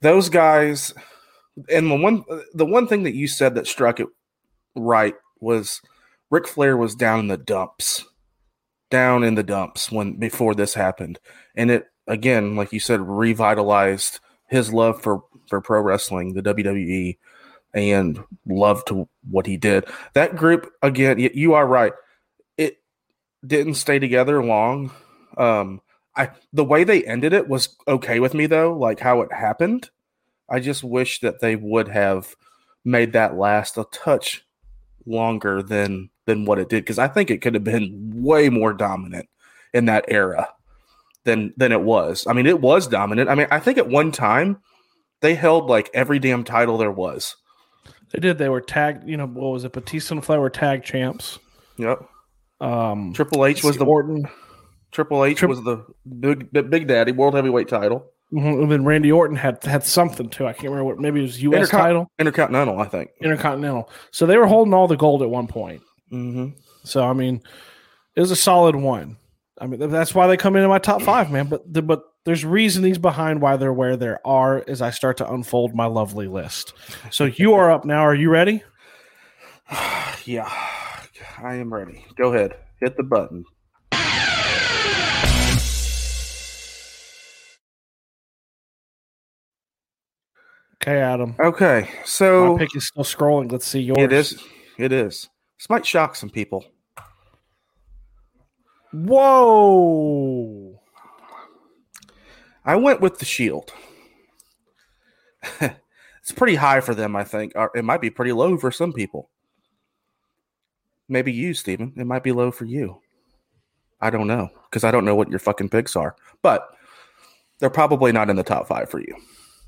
Those 0.00 0.28
guys, 0.28 0.92
and 1.68 1.90
the 1.90 1.94
one 1.94 2.24
the 2.54 2.66
one 2.66 2.88
thing 2.88 3.04
that 3.04 3.14
you 3.14 3.28
said 3.28 3.54
that 3.54 3.68
struck 3.68 4.00
it 4.00 4.08
right 4.74 5.14
was 5.42 5.82
Ric 6.30 6.48
Flair 6.48 6.76
was 6.76 6.94
down 6.94 7.20
in 7.20 7.28
the 7.28 7.36
dumps, 7.36 8.04
down 8.90 9.24
in 9.24 9.34
the 9.34 9.42
dumps 9.42 9.92
when 9.92 10.14
before 10.14 10.54
this 10.54 10.74
happened, 10.74 11.18
and 11.54 11.70
it 11.70 11.88
again, 12.06 12.56
like 12.56 12.72
you 12.72 12.80
said, 12.80 13.00
revitalized 13.00 14.20
his 14.48 14.72
love 14.72 15.02
for 15.02 15.22
for 15.48 15.60
pro 15.60 15.80
wrestling, 15.80 16.34
the 16.34 16.42
WWE, 16.42 17.18
and 17.74 18.22
love 18.46 18.84
to 18.86 19.08
what 19.30 19.46
he 19.46 19.56
did. 19.56 19.84
That 20.14 20.36
group 20.36 20.72
again, 20.82 21.18
you 21.18 21.54
are 21.54 21.66
right. 21.66 21.92
It 22.56 22.78
didn't 23.46 23.74
stay 23.74 23.98
together 23.98 24.42
long. 24.42 24.92
Um, 25.36 25.80
I 26.16 26.30
the 26.52 26.64
way 26.64 26.84
they 26.84 27.04
ended 27.04 27.32
it 27.32 27.48
was 27.48 27.76
okay 27.88 28.20
with 28.20 28.34
me 28.34 28.46
though, 28.46 28.76
like 28.76 29.00
how 29.00 29.22
it 29.22 29.32
happened. 29.32 29.90
I 30.48 30.60
just 30.60 30.84
wish 30.84 31.20
that 31.20 31.40
they 31.40 31.56
would 31.56 31.88
have 31.88 32.36
made 32.84 33.12
that 33.12 33.36
last 33.36 33.78
a 33.78 33.86
touch 33.92 34.44
longer 35.06 35.62
than 35.62 36.10
than 36.26 36.44
what 36.44 36.58
it 36.58 36.68
did 36.68 36.84
because 36.84 36.98
I 36.98 37.08
think 37.08 37.30
it 37.30 37.42
could 37.42 37.54
have 37.54 37.64
been 37.64 38.12
way 38.14 38.48
more 38.48 38.72
dominant 38.72 39.28
in 39.72 39.86
that 39.86 40.04
era 40.08 40.48
than 41.24 41.52
than 41.56 41.72
it 41.72 41.82
was. 41.82 42.26
I 42.26 42.32
mean, 42.32 42.46
it 42.46 42.60
was 42.60 42.86
dominant. 42.86 43.28
I 43.28 43.34
mean, 43.34 43.48
I 43.50 43.58
think 43.58 43.78
at 43.78 43.88
one 43.88 44.12
time 44.12 44.60
they 45.20 45.34
held 45.34 45.66
like 45.68 45.90
every 45.94 46.18
damn 46.18 46.44
title 46.44 46.78
there 46.78 46.90
was. 46.90 47.36
They 48.12 48.20
did. 48.20 48.38
They 48.38 48.48
were 48.48 48.60
tagged. 48.60 49.08
You 49.08 49.16
know, 49.16 49.26
what 49.26 49.52
was 49.52 49.64
it? 49.64 49.72
Batista 49.72 50.14
and 50.14 50.24
Flair 50.24 50.40
were 50.40 50.50
tag 50.50 50.84
champs. 50.84 51.38
Yep. 51.78 52.06
Um, 52.60 53.12
Triple 53.12 53.46
H 53.46 53.64
was 53.64 53.76
the 53.76 53.86
Orton. 53.86 54.28
Triple 54.92 55.24
H 55.24 55.38
Tri- 55.38 55.48
was 55.48 55.62
the 55.64 55.84
big, 56.20 56.52
big 56.52 56.86
daddy 56.86 57.12
world 57.12 57.34
heavyweight 57.34 57.68
title. 57.68 58.11
Mhm, 58.32 58.62
And 58.62 58.72
then 58.72 58.84
Randy 58.84 59.12
Orton 59.12 59.36
had 59.36 59.62
had 59.64 59.84
something 59.84 60.28
too. 60.30 60.46
I 60.46 60.52
can't 60.52 60.64
remember 60.70 60.84
what. 60.84 60.98
Maybe 60.98 61.20
it 61.20 61.24
was 61.24 61.42
U.S. 61.42 61.68
Intercon- 61.68 61.70
title, 61.70 62.10
Intercontinental, 62.18 62.78
I 62.78 62.86
think. 62.86 63.10
Intercontinental. 63.20 63.90
So 64.10 64.24
they 64.26 64.38
were 64.38 64.46
holding 64.46 64.72
all 64.72 64.88
the 64.88 64.96
gold 64.96 65.22
at 65.22 65.28
one 65.30 65.46
point. 65.46 65.82
Mm-hmm. 66.10 66.58
So 66.84 67.04
I 67.04 67.12
mean, 67.12 67.42
it 68.16 68.20
was 68.20 68.30
a 68.30 68.36
solid 68.36 68.74
one. 68.76 69.16
I 69.60 69.66
mean, 69.66 69.88
that's 69.90 70.14
why 70.14 70.26
they 70.26 70.36
come 70.36 70.56
into 70.56 70.68
my 70.68 70.78
top 70.78 71.02
five, 71.02 71.30
man. 71.30 71.46
But 71.48 71.70
the, 71.72 71.82
but 71.82 72.02
there's 72.24 72.44
reasonings 72.44 72.98
behind 72.98 73.40
why 73.42 73.56
they're 73.56 73.72
where 73.72 73.96
they 73.96 74.14
are 74.24 74.64
as 74.66 74.80
I 74.80 74.90
start 74.90 75.18
to 75.18 75.30
unfold 75.30 75.74
my 75.74 75.86
lovely 75.86 76.26
list. 76.26 76.72
So 77.10 77.26
you 77.26 77.54
are 77.54 77.70
up 77.70 77.84
now. 77.84 78.00
Are 78.00 78.14
you 78.14 78.30
ready? 78.30 78.62
Yeah, 80.24 80.48
I 81.42 81.56
am 81.56 81.72
ready. 81.74 82.04
Go 82.16 82.32
ahead, 82.32 82.54
hit 82.80 82.96
the 82.96 83.02
button. 83.02 83.44
Okay, 90.82 90.98
Adam. 90.98 91.36
Okay, 91.38 91.88
so 92.04 92.54
My 92.54 92.58
pick 92.58 92.74
is 92.74 92.88
still 92.88 93.04
scrolling. 93.04 93.52
Let's 93.52 93.66
see 93.66 93.80
yours. 93.80 93.98
it 93.98 94.12
is. 94.12 94.42
It 94.78 94.90
is. 94.90 95.28
This 95.56 95.70
might 95.70 95.86
shock 95.86 96.16
some 96.16 96.28
people. 96.28 96.64
Whoa. 98.92 100.80
I 102.64 102.74
went 102.74 103.00
with 103.00 103.20
the 103.20 103.24
Shield. 103.24 103.72
it's 105.60 106.32
pretty 106.34 106.56
high 106.56 106.80
for 106.80 106.96
them, 106.96 107.14
I 107.14 107.22
think. 107.22 107.52
Or 107.54 107.70
it 107.76 107.84
might 107.84 108.00
be 108.00 108.10
pretty 108.10 108.32
low 108.32 108.58
for 108.58 108.72
some 108.72 108.92
people. 108.92 109.30
Maybe 111.08 111.32
you, 111.32 111.54
Stephen. 111.54 111.92
It 111.96 112.06
might 112.06 112.24
be 112.24 112.32
low 112.32 112.50
for 112.50 112.64
you. 112.64 113.00
I 114.00 114.10
don't 114.10 114.26
know 114.26 114.48
because 114.68 114.82
I 114.82 114.90
don't 114.90 115.04
know 115.04 115.14
what 115.14 115.30
your 115.30 115.38
fucking 115.38 115.68
picks 115.68 115.94
are. 115.94 116.16
But 116.42 116.68
they're 117.60 117.70
probably 117.70 118.10
not 118.10 118.30
in 118.30 118.34
the 118.36 118.42
top 118.42 118.66
five 118.66 118.90
for 118.90 118.98
you. 118.98 119.14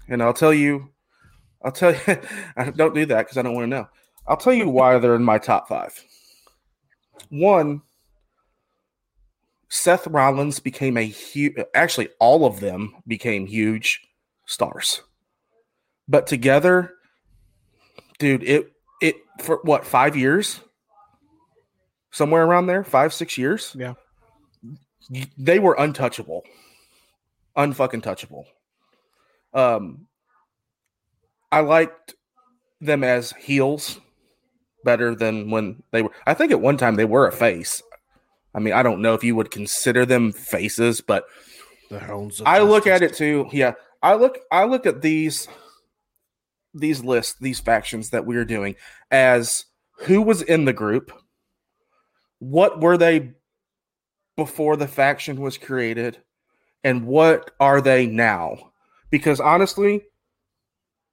And 0.09 0.21
I'll 0.21 0.35
tell 0.35 0.53
you, 0.53 0.91
I'll 1.65 1.73
tell 1.73 1.93
you, 1.93 2.01
I 2.57 2.71
don't 2.71 2.95
do 2.95 3.07
that 3.07 3.23
because 3.23 3.39
I 3.39 3.43
don't 3.43 3.55
want 3.55 3.65
to 3.65 3.77
know. 3.77 3.89
I'll 4.27 4.37
tell 4.37 4.53
you 4.53 4.69
why 4.69 4.99
they're 4.99 5.15
in 5.15 5.25
my 5.25 5.39
top 5.39 5.69
five. 5.69 5.93
One, 7.31 7.83
Seth 9.69 10.07
Rollins 10.07 10.61
became 10.61 10.97
a 10.97 11.03
huge, 11.03 11.57
actually, 11.75 12.09
all 12.21 12.47
of 12.47 12.61
them 12.61 12.95
became 13.07 13.47
huge 13.47 14.01
stars. 14.47 15.03
But 16.07 16.27
together, 16.27 16.93
dude, 18.19 18.45
it, 18.45 18.71
it, 19.01 19.17
for 19.43 19.61
what, 19.65 19.87
five 19.87 20.17
years? 20.17 20.61
Somewhere 22.13 22.45
around 22.45 22.67
there, 22.67 22.85
five, 22.85 23.13
six 23.13 23.37
years? 23.37 23.75
Yeah. 23.77 23.95
They 25.37 25.59
were 25.59 25.75
untouchable. 25.75 26.45
Unfucking 27.57 28.03
touchable. 28.03 28.45
Um, 29.53 30.07
I 31.55 31.61
liked 31.61 32.15
them 32.81 33.05
as 33.05 33.33
heels 33.33 34.01
better 34.85 35.15
than 35.15 35.51
when 35.51 35.85
they 35.93 36.03
were. 36.03 36.11
I 36.27 36.35
think 36.35 36.51
at 36.51 36.61
one 36.61 36.77
time 36.77 36.97
they 36.97 37.05
were 37.05 37.29
a 37.29 37.33
face. 37.33 37.81
I 38.55 38.59
mean, 38.59 38.75
I 38.75 38.83
don't 38.83 39.01
know 39.01 39.15
if 39.15 39.23
you 39.23 39.37
would 39.37 39.53
consider 39.53 40.05
them 40.05 40.33
faces, 40.33 41.01
but 41.01 41.25
The 41.91 42.01
hounds. 42.01 42.43
I 42.45 42.59
look 42.61 42.89
at 42.89 43.03
it 43.03 43.15
too. 43.15 43.49
Yeah, 43.53 43.75
I 44.03 44.15
look. 44.15 44.39
I 44.51 44.65
look 44.65 44.85
at 44.85 45.01
these 45.01 45.47
these 46.75 47.05
lists, 47.05 47.37
these 47.41 47.61
factions 47.61 48.11
that 48.11 48.27
we 48.27 48.37
are 48.37 48.45
doing 48.45 48.75
as 49.13 49.65
who 50.01 50.21
was 50.23 50.43
in 50.43 50.65
the 50.65 50.73
group, 50.73 51.13
what 52.41 52.81
were 52.81 52.97
they 52.97 53.31
before 54.37 54.77
the 54.77 54.89
faction 54.89 55.41
was 55.41 55.57
created, 55.57 56.19
and 56.83 57.07
what 57.07 57.53
are 57.61 57.81
they 57.81 58.09
now? 58.09 58.73
Because 59.11 59.39
honestly, 59.39 60.03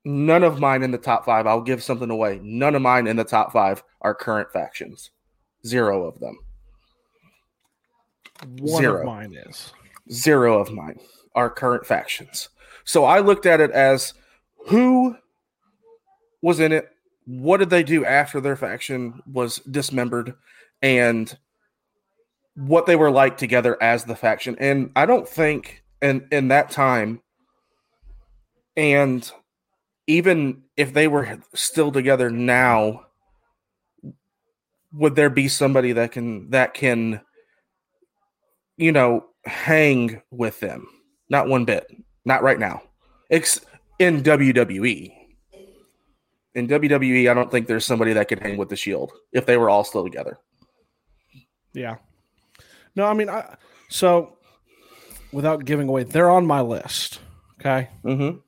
none 0.05 0.43
of 0.43 0.60
mine 0.60 0.84
in 0.84 0.91
the 0.91 0.98
top 0.98 1.25
five. 1.25 1.46
I'll 1.48 1.62
give 1.62 1.84
something 1.84 2.10
away. 2.10 2.39
None 2.43 2.75
of 2.75 2.81
mine 2.81 3.08
in 3.08 3.15
the 3.17 3.24
top 3.24 3.51
five 3.51 3.84
are 4.01 4.15
current 4.15 4.51
factions. 4.51 5.12
Zero 5.65 6.05
of 6.05 6.20
them. 6.20 6.38
One 8.60 8.81
Zero. 8.81 9.00
of 9.01 9.05
mine 9.05 9.36
is. 9.48 9.72
zero 10.12 10.60
of 10.60 10.72
mine 10.72 11.00
are 11.36 11.50
current 11.50 11.86
factions. 11.86 12.50
So 12.84 13.05
I 13.05 13.20
looked 13.20 13.46
at 13.46 13.62
it 13.62 13.72
as 13.72 14.13
who 14.67 15.15
was 16.41 16.60
in 16.60 16.72
it, 16.72 16.89
what 17.25 17.58
did 17.58 17.70
they 17.70 17.84
do 17.84 18.03
after 18.03 18.41
their 18.41 18.55
faction 18.55 19.22
was 19.31 19.58
dismembered, 19.60 20.34
and 20.81 21.38
what 22.55 22.88
they 22.88 22.96
were 22.96 23.12
like 23.12 23.38
together 23.38 23.77
as 23.81 24.03
the 24.05 24.15
faction. 24.15 24.58
And 24.60 24.91
I 24.96 25.05
don't 25.05 25.29
think 25.29 25.84
in 26.01 26.27
in 26.31 26.48
that 26.48 26.72
time, 26.72 27.22
and 28.75 29.31
even 30.12 30.63
if 30.75 30.94
they 30.94 31.08
were 31.08 31.39
still 31.53 31.91
together 31.91 32.30
now, 32.30 33.06
would 34.94 35.15
there 35.15 35.30
be 35.30 35.48
somebody 35.48 35.94
that 35.94 36.12
can 36.12 36.50
that 36.50 36.74
can 36.74 37.22
you 38.77 38.91
know, 38.91 39.25
hang 39.46 40.22
with 40.32 40.60
them. 40.60 40.88
Not 41.30 41.48
one 41.48 41.65
bit. 41.65 41.86
Not 42.25 42.41
right 42.41 42.58
now. 42.58 42.82
Ex- 43.30 43.62
in 44.00 44.24
WWE. 44.24 45.13
In 46.56 46.68
WWE, 46.68 47.30
I 47.30 47.34
don't 47.36 47.51
think 47.51 47.68
there's 47.68 47.86
somebody 47.86 48.13
that 48.13 48.27
could 48.27 48.39
hang 48.39 48.58
with 48.58 48.70
the 48.70 48.75
Shield 48.75 49.12
if 49.32 49.46
they 49.46 49.56
were 49.58 49.70
all 49.70 49.84
still 49.84 50.03
together. 50.03 50.39
Yeah. 51.74 51.98
No, 52.96 53.06
I 53.06 53.13
mean, 53.13 53.30
I 53.30 53.56
so 53.89 54.38
without 55.32 55.63
giving 55.65 55.88
away, 55.88 56.03
they're 56.03 56.30
on 56.32 56.48
my 56.48 56.62
list. 56.62 57.20
Okay, 57.60 57.88
Mm-hmm. 58.03 58.39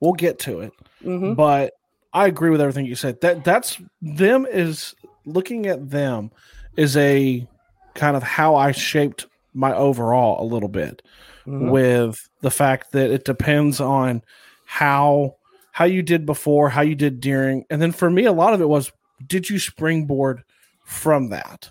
we'll 0.00 0.12
get 0.12 0.38
to 0.40 0.60
it, 0.60 0.72
Mm-hmm. 1.04 1.34
but 1.34 1.72
I 2.12 2.26
agree 2.26 2.50
with 2.50 2.60
everything 2.60 2.86
you 2.86 2.94
said. 2.94 3.20
That 3.20 3.44
that's 3.44 3.80
them 4.02 4.46
is 4.50 4.94
looking 5.24 5.66
at 5.66 5.90
them 5.90 6.30
is 6.76 6.96
a 6.96 7.46
kind 7.94 8.16
of 8.16 8.22
how 8.22 8.54
I 8.56 8.72
shaped 8.72 9.26
my 9.54 9.74
overall 9.74 10.42
a 10.42 10.46
little 10.46 10.68
bit 10.68 11.02
Mhm. 11.46 11.70
with 11.70 12.28
the 12.42 12.50
fact 12.50 12.92
that 12.92 13.10
it 13.10 13.24
depends 13.24 13.80
on 13.80 14.22
how 14.66 15.36
how 15.72 15.84
you 15.84 16.02
did 16.02 16.26
before, 16.26 16.68
how 16.68 16.82
you 16.82 16.94
did 16.94 17.20
during, 17.20 17.64
and 17.70 17.80
then 17.80 17.92
for 17.92 18.10
me, 18.10 18.24
a 18.24 18.32
lot 18.32 18.52
of 18.54 18.60
it 18.60 18.68
was 18.68 18.92
did 19.26 19.48
you 19.48 19.58
springboard 19.58 20.42
from 20.84 21.30
that? 21.30 21.70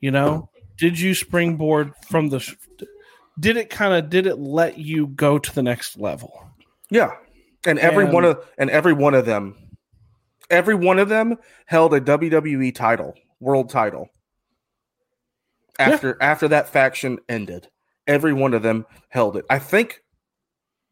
You 0.00 0.10
know, 0.12 0.50
did 0.76 1.00
you 1.00 1.14
springboard 1.14 1.92
from 2.08 2.28
the 2.28 2.46
did 3.40 3.56
it 3.56 3.70
kind 3.70 3.94
of 3.94 4.10
did 4.10 4.26
it 4.26 4.38
let 4.38 4.78
you 4.78 5.08
go 5.08 5.38
to 5.38 5.54
the 5.54 5.62
next 5.62 5.98
level? 5.98 6.44
Yeah, 6.90 7.12
and 7.68 7.78
every 7.78 8.04
And- 8.04 8.12
one 8.12 8.24
of 8.24 8.44
and 8.58 8.70
every 8.70 8.92
one 8.92 9.14
of 9.14 9.26
them, 9.26 9.54
every 10.50 10.74
one 10.74 10.98
of 10.98 11.08
them 11.08 11.36
held 11.66 11.94
a 11.94 12.00
WWE 12.00 12.74
title, 12.74 13.14
world 13.40 13.70
title. 13.70 14.08
After 15.78 16.16
after 16.20 16.48
that 16.48 16.68
faction 16.68 17.18
ended, 17.28 17.68
every 18.06 18.32
one 18.32 18.52
of 18.54 18.62
them 18.62 18.86
held 19.10 19.36
it. 19.36 19.44
I 19.48 19.58
think 19.60 20.02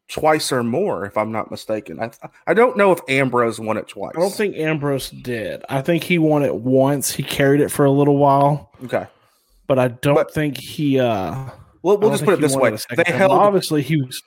twice 0.07 0.53
or 0.53 0.63
more, 0.63 1.05
if 1.05 1.17
I'm 1.17 1.33
not 1.33 1.51
mistaken. 1.51 1.99
I 1.99 2.11
I 2.45 2.53
don't 2.53 2.77
know 2.77 2.93
if 2.93 2.99
Ambrose 3.09 3.59
won 3.59 3.75
it 3.77 3.89
twice. 3.89 4.13
I 4.15 4.19
don't 4.21 4.33
think 4.33 4.55
Ambrose 4.55 5.09
did. 5.09 5.65
I 5.67 5.81
think 5.81 6.03
he 6.03 6.17
won 6.17 6.43
it 6.43 6.55
once. 6.55 7.11
He 7.11 7.23
carried 7.23 7.59
it 7.59 7.69
for 7.69 7.83
a 7.83 7.91
little 7.91 8.17
while, 8.17 8.71
Okay. 8.85 9.07
but 9.67 9.77
I 9.77 9.89
don't 9.89 10.15
But- 10.15 10.33
think 10.33 10.57
he. 10.57 10.99
uh 10.99 11.49
We'll, 11.83 11.97
we'll 11.99 12.09
just 12.11 12.25
put 12.25 12.33
it 12.33 12.41
this 12.41 12.55
way: 12.55 12.75
they 12.95 13.03
held 13.13 13.31
Obviously, 13.31 13.81
he 13.81 14.01
was. 14.01 14.21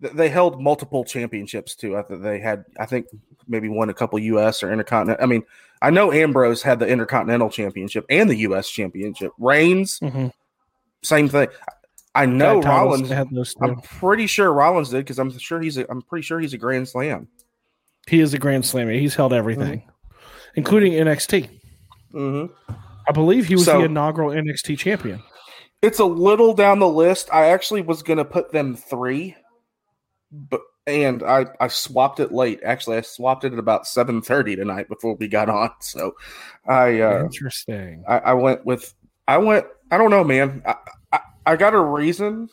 They 0.00 0.28
held 0.28 0.60
multiple 0.62 1.04
championships 1.04 1.74
too. 1.74 2.02
They 2.10 2.38
had, 2.40 2.64
I 2.78 2.86
think, 2.86 3.06
maybe 3.48 3.68
won 3.68 3.90
a 3.90 3.94
couple 3.94 4.18
U.S. 4.18 4.62
or 4.62 4.72
Intercontinental. 4.72 5.22
I 5.22 5.26
mean, 5.26 5.42
I 5.82 5.90
know 5.90 6.12
Ambrose 6.12 6.62
had 6.62 6.78
the 6.78 6.86
Intercontinental 6.86 7.50
Championship 7.50 8.04
and 8.10 8.28
the 8.30 8.36
U.S. 8.36 8.68
Championship. 8.70 9.32
Reigns, 9.38 9.98
Mhm. 10.00 10.32
same 11.02 11.28
thing. 11.28 11.48
I 12.14 12.26
know 12.26 12.60
Rollins. 12.60 13.10
I'm 13.12 13.80
pretty 13.82 14.26
sure 14.26 14.52
Rollins 14.52 14.90
did 14.90 14.98
because 14.98 15.18
I'm 15.18 15.36
sure 15.38 15.60
he's. 15.60 15.78
A, 15.78 15.88
I'm 15.90 16.02
pretty 16.02 16.22
sure 16.22 16.40
he's 16.40 16.54
a 16.54 16.58
Grand 16.58 16.88
Slam. 16.88 17.28
He 18.08 18.20
is 18.20 18.34
a 18.34 18.38
Grand 18.38 18.64
Slammer. 18.66 18.92
He's 18.92 19.14
held 19.14 19.32
everything, 19.32 19.82
including 20.56 20.92
NXT. 20.94 21.48
Mm-hmm. 22.12 22.72
I 23.08 23.12
believe 23.12 23.46
he 23.46 23.54
was 23.54 23.64
So- 23.66 23.78
the 23.78 23.84
inaugural 23.84 24.30
NXT 24.30 24.78
champion. 24.78 25.22
It's 25.82 25.98
a 25.98 26.04
little 26.04 26.52
down 26.52 26.78
the 26.78 26.88
list. 26.88 27.30
I 27.32 27.46
actually 27.50 27.80
was 27.80 28.02
going 28.02 28.18
to 28.18 28.24
put 28.24 28.52
them 28.52 28.76
three, 28.76 29.34
but 30.32 30.60
and 30.86 31.22
I 31.22 31.46
I 31.60 31.68
swapped 31.68 32.20
it 32.20 32.32
late. 32.32 32.60
Actually, 32.64 32.98
I 32.98 33.02
swapped 33.02 33.44
it 33.44 33.52
at 33.52 33.58
about 33.58 33.86
seven 33.86 34.22
thirty 34.22 34.56
tonight 34.56 34.88
before 34.88 35.14
we 35.14 35.28
got 35.28 35.48
on. 35.48 35.70
So 35.80 36.14
I 36.66 37.00
uh, 37.00 37.24
Interesting. 37.24 38.04
I, 38.08 38.18
I 38.18 38.32
went 38.34 38.64
with 38.64 38.94
I 39.28 39.38
went 39.38 39.66
I 39.90 39.98
don't 39.98 40.10
know, 40.10 40.24
man. 40.24 40.62
I, 40.64 40.76
I, 41.12 41.20
I 41.46 41.56
got 41.56 41.74
a 41.74 41.80
reason, 41.80 42.48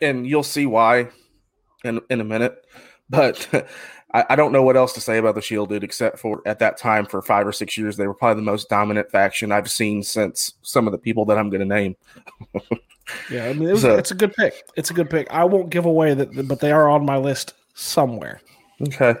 and 0.00 0.26
you'll 0.26 0.42
see 0.42 0.66
why 0.66 1.08
in 1.84 2.00
in 2.10 2.20
a 2.20 2.24
minute. 2.24 2.64
But 3.10 3.48
I, 4.14 4.24
I 4.30 4.36
don't 4.36 4.52
know 4.52 4.62
what 4.62 4.76
else 4.76 4.92
to 4.94 5.00
say 5.00 5.18
about 5.18 5.34
the 5.34 5.42
Shield, 5.42 5.68
dude. 5.68 5.84
Except 5.84 6.18
for 6.18 6.40
at 6.46 6.58
that 6.60 6.78
time, 6.78 7.06
for 7.06 7.20
five 7.22 7.46
or 7.46 7.52
six 7.52 7.76
years, 7.76 7.96
they 7.96 8.06
were 8.06 8.14
probably 8.14 8.42
the 8.42 8.50
most 8.50 8.68
dominant 8.68 9.10
faction 9.10 9.52
I've 9.52 9.70
seen 9.70 10.02
since 10.02 10.54
some 10.62 10.86
of 10.86 10.92
the 10.92 10.98
people 10.98 11.24
that 11.26 11.38
I'm 11.38 11.50
going 11.50 11.60
to 11.60 11.74
name. 11.74 11.96
Yeah, 13.30 13.46
I 13.46 13.52
mean, 13.52 13.68
it 13.68 13.72
was, 13.72 13.82
So- 13.82 13.96
it's 13.96 14.10
a 14.10 14.14
good 14.14 14.32
pick. 14.34 14.54
It's 14.76 14.90
a 14.90 14.94
good 14.94 15.08
pick. 15.10 15.30
I 15.30 15.44
won't 15.44 15.70
give 15.70 15.84
away 15.86 16.14
that, 16.14 16.48
but 16.48 16.60
they 16.60 16.72
are 16.72 16.88
on 16.88 17.04
my 17.04 17.16
list 17.16 17.54
somewhere. 17.74 18.40
Okay, 18.80 19.14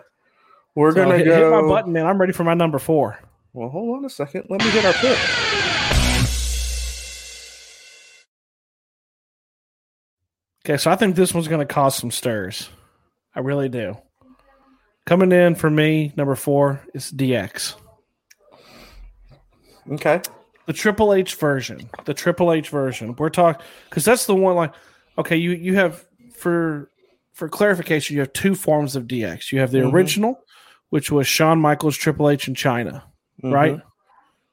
we're 0.74 0.90
So 0.92 0.96
gonna 1.04 1.18
hit, 1.18 1.24
go. 1.26 1.34
hit 1.36 1.62
my 1.62 1.68
button, 1.68 1.92
man. 1.92 2.06
I'm 2.06 2.18
ready 2.20 2.32
for 2.32 2.44
my 2.44 2.54
number 2.54 2.78
four. 2.78 3.18
Well, 3.52 3.68
hold 3.68 3.98
on 3.98 4.04
a 4.04 4.10
second. 4.10 4.46
Let 4.48 4.64
me 4.64 4.72
get 4.72 4.84
our 4.84 4.92
pick. 4.94 5.18
Okay, 10.64 10.76
so 10.76 10.90
I 10.90 10.96
think 10.96 11.16
this 11.16 11.34
one's 11.34 11.48
going 11.48 11.66
to 11.66 11.72
cause 11.74 11.96
some 11.96 12.10
stirs. 12.10 12.70
I 13.34 13.40
really 13.40 13.68
do. 13.68 13.96
Coming 15.06 15.32
in 15.32 15.56
for 15.56 15.68
me, 15.68 16.12
number 16.16 16.36
four 16.36 16.80
is 16.94 17.10
DX. 17.10 17.74
Okay. 19.90 20.20
The 20.66 20.72
Triple 20.72 21.12
H 21.12 21.34
version, 21.34 21.90
the 22.04 22.14
Triple 22.14 22.52
H 22.52 22.68
version. 22.68 23.14
We're 23.18 23.30
talking 23.30 23.64
because 23.90 24.04
that's 24.04 24.26
the 24.26 24.34
one. 24.34 24.54
Like, 24.56 24.72
okay, 25.18 25.36
you 25.36 25.50
you 25.52 25.74
have 25.74 26.04
for 26.34 26.88
for 27.32 27.48
clarification, 27.48 28.14
you 28.14 28.20
have 28.20 28.32
two 28.32 28.54
forms 28.54 28.94
of 28.94 29.04
DX. 29.08 29.50
You 29.52 29.60
have 29.60 29.70
the 29.72 29.78
Mhm. 29.78 29.92
original, 29.92 30.40
which 30.90 31.10
was 31.10 31.26
Shawn 31.26 31.58
Michaels, 31.60 31.96
Triple 31.96 32.28
H 32.30 32.46
in 32.46 32.54
Chyna, 32.54 33.02
Mhm. 33.42 33.52
right? 33.52 33.80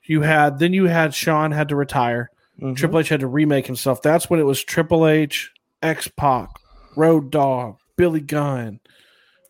You 0.04 0.22
had 0.22 0.58
then 0.60 0.74
you 0.74 0.86
had 0.86 1.14
Shawn 1.14 1.52
had 1.52 1.70
to 1.70 1.76
retire. 1.76 2.32
Mhm. 2.60 2.76
Triple 2.76 3.00
H 3.00 3.10
had 3.10 3.20
to 3.20 3.28
remake 3.28 3.68
himself. 3.68 4.02
That's 4.02 4.30
when 4.30 4.40
it 4.40 4.44
was 4.44 4.64
Triple 4.64 5.06
H, 5.08 5.52
X 5.84 6.08
Pac, 6.08 6.50
Road 6.96 7.30
Dogg, 7.32 7.78
Billy 7.98 8.22
Gunn. 8.22 8.80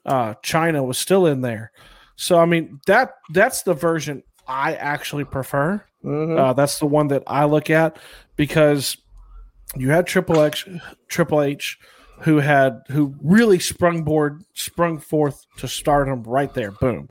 Uh, 0.05 0.33
Chyna 0.43 0.85
was 0.85 0.97
still 0.97 1.25
in 1.25 1.41
there. 1.41 1.71
So 2.17 2.37
I 2.37 2.45
mean 2.45 2.81
that 2.87 3.11
that's 3.31 3.63
the 3.63 3.73
version 3.73 4.23
I 4.47 4.73
actually 4.75 5.23
prefer. 5.23 5.83
Mhm. 6.03 6.37
Uh, 6.37 6.53
that's 6.53 6.79
the 6.79 6.85
one 6.85 7.07
that 7.09 7.23
I 7.27 7.45
look 7.45 7.69
at 7.69 7.97
because 8.35 8.97
you 9.75 9.89
had 9.91 10.07
Triple 10.07 10.43
H, 10.43 10.67
Triple 11.07 11.41
H, 11.41 11.77
who 12.21 12.37
had 12.37 12.81
who 12.89 13.15
really 13.21 13.59
sprung 13.59 14.03
board, 14.03 14.43
sprung 14.53 14.97
forth 14.99 15.45
to 15.57 15.67
stardom 15.67 16.23
right 16.23 16.53
there. 16.53 16.71
Boom. 16.71 17.09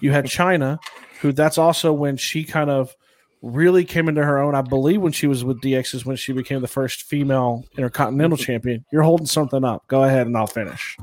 You 0.00 0.12
had 0.12 0.24
Chyna, 0.26 0.78
who 1.20 1.32
that's 1.32 1.58
also 1.58 1.92
when 1.92 2.16
she 2.16 2.44
kind 2.44 2.70
of 2.70 2.94
really 3.42 3.84
came 3.84 4.08
into 4.08 4.22
her 4.22 4.38
own. 4.38 4.54
I 4.54 4.60
believe 4.62 5.00
when 5.00 5.12
she 5.12 5.26
was 5.26 5.44
with 5.44 5.60
DX 5.62 5.94
is 5.94 6.04
when 6.04 6.16
she 6.16 6.32
became 6.32 6.60
the 6.60 6.68
first 6.68 7.02
female 7.04 7.64
intercontinental 7.76 8.36
champion. 8.36 8.84
You're 8.92 9.02
holding 9.02 9.26
something 9.26 9.64
up. 9.64 9.86
Go 9.86 10.04
ahead 10.04 10.26
and 10.26 10.36
I'll 10.36 10.46
finish. 10.46 10.96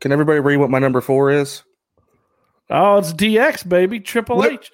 Can 0.00 0.12
everybody 0.12 0.40
read 0.40 0.56
what 0.58 0.70
my 0.70 0.78
number 0.78 1.00
four 1.00 1.30
is? 1.30 1.62
Oh, 2.70 2.98
it's 2.98 3.12
DX, 3.12 3.68
baby. 3.68 4.00
Triple 4.00 4.44
H. 4.44 4.70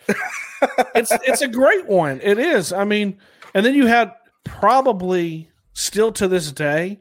it's 0.95 1.11
it's 1.13 1.43
a 1.43 1.49
great 1.49 1.87
one. 1.87 2.21
It 2.23 2.39
is. 2.39 2.73
I 2.73 2.85
mean, 2.85 3.19
and 3.55 3.65
then 3.65 3.75
you 3.75 3.87
had 3.87 4.13
probably 4.45 5.51
still 5.73 6.13
to 6.13 6.29
this 6.29 6.53
day 6.53 7.01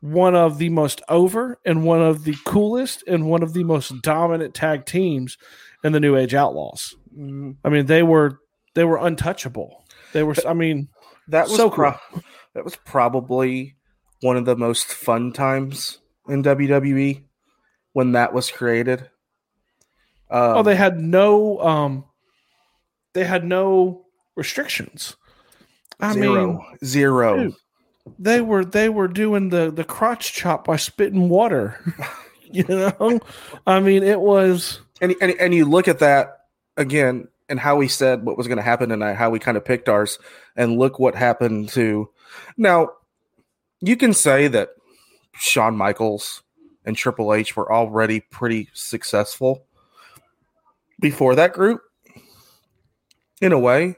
one 0.00 0.34
of 0.34 0.58
the 0.58 0.68
most 0.68 1.00
over 1.08 1.58
and 1.64 1.84
one 1.84 2.02
of 2.02 2.24
the 2.24 2.34
coolest 2.44 3.04
and 3.06 3.30
one 3.30 3.42
of 3.42 3.52
the 3.52 3.62
most 3.62 4.02
dominant 4.02 4.52
tag 4.52 4.84
teams 4.84 5.38
in 5.84 5.92
the 5.92 6.00
New 6.00 6.16
Age 6.16 6.34
Outlaws. 6.34 6.94
Mm-hmm. 7.16 7.52
I 7.64 7.68
mean, 7.68 7.86
they 7.86 8.02
were 8.02 8.38
they 8.74 8.84
were 8.84 8.98
untouchable. 8.98 9.84
They 10.12 10.22
were. 10.22 10.34
I 10.46 10.54
mean, 10.54 10.88
That 11.28 11.48
was 11.48 11.56
So 11.56 11.70
pro- 11.70 11.98
that 12.54 12.64
was 12.64 12.76
probably 12.84 13.76
one 14.20 14.36
of 14.36 14.44
the 14.44 14.56
most 14.56 14.92
fun 14.92 15.32
times 15.32 15.98
in 16.28 16.42
WWE 16.42 17.22
when 17.92 18.12
that 18.12 18.32
was 18.32 18.50
created. 18.50 19.08
Um, 20.32 20.56
oh, 20.56 20.62
they 20.62 20.76
had 20.76 20.98
no 20.98 21.60
um, 21.60 22.04
they 23.12 23.24
had 23.24 23.44
no 23.44 24.06
restrictions. 24.34 25.14
I 26.00 26.14
zero, 26.14 26.46
mean, 26.46 26.78
zero. 26.82 27.44
dude. 27.44 27.54
they 28.18 28.40
were 28.40 28.64
they 28.64 28.88
were 28.88 29.08
doing 29.08 29.50
the 29.50 29.70
the 29.70 29.84
crotch 29.84 30.32
chop 30.32 30.64
by 30.64 30.76
spitting 30.76 31.28
water. 31.28 31.78
you 32.50 32.64
know, 32.66 33.20
I 33.66 33.80
mean, 33.80 34.02
it 34.02 34.20
was 34.20 34.80
And, 35.02 35.14
and 35.20 35.34
and 35.38 35.54
you 35.54 35.66
look 35.66 35.86
at 35.86 35.98
that 35.98 36.38
again 36.78 37.28
and 37.50 37.60
how 37.60 37.76
we 37.76 37.86
said 37.86 38.24
what 38.24 38.38
was 38.38 38.46
going 38.46 38.56
to 38.56 38.62
happen 38.62 38.88
tonight, 38.88 39.14
how 39.14 39.28
we 39.28 39.38
kind 39.38 39.58
of 39.58 39.66
picked 39.66 39.90
ours, 39.90 40.18
and 40.56 40.78
look 40.78 40.98
what 40.98 41.14
happened 41.14 41.68
to. 41.70 42.08
Now, 42.56 42.88
you 43.82 43.96
can 43.96 44.14
say 44.14 44.48
that 44.48 44.70
Shawn 45.34 45.76
Michaels 45.76 46.42
and 46.86 46.96
Triple 46.96 47.34
H 47.34 47.54
were 47.54 47.70
already 47.70 48.20
pretty 48.20 48.70
successful 48.72 49.66
before 51.02 51.34
that 51.34 51.52
group, 51.52 51.82
in 53.42 53.52
a 53.52 53.58
way. 53.58 53.96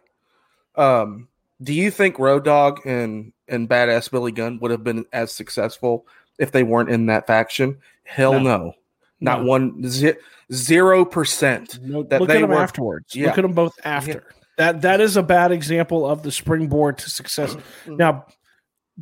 Um, 0.74 1.28
do 1.62 1.72
you 1.72 1.90
think 1.92 2.18
Road 2.18 2.44
Dogg 2.44 2.84
and 2.84 3.32
and 3.46 3.68
Badass 3.68 4.10
Billy 4.10 4.32
Gunn 4.32 4.58
would 4.60 4.70
have 4.72 4.82
been 4.82 5.04
as 5.12 5.30
successful 5.32 6.06
if 6.38 6.50
they 6.50 6.64
weren't 6.64 6.90
in 6.90 7.06
that 7.06 7.26
faction? 7.28 7.78
Hell 8.02 8.32
No. 8.32 8.40
no. 8.40 8.72
Not 9.20 9.42
No. 9.42 9.46
one 9.46 9.88
ze- 9.88 10.14
zero 10.52 11.04
percent. 11.04 11.78
No, 11.80 12.02
that 12.04 12.20
look 12.20 12.28
they 12.28 12.38
at 12.38 12.40
them 12.40 12.50
were- 12.50 12.56
afterwards. 12.60 13.14
Yeah. 13.14 13.28
Look 13.28 13.38
at 13.38 13.42
them 13.42 13.52
both 13.52 13.78
after. 13.84 14.24
That 14.58 14.82
that 14.82 15.00
is 15.00 15.16
a 15.16 15.22
bad 15.22 15.52
example 15.52 16.06
of 16.06 16.22
the 16.22 16.32
springboard 16.32 16.98
to 16.98 17.10
success. 17.10 17.54
Mm-hmm. 17.54 17.96
Now, 17.96 18.26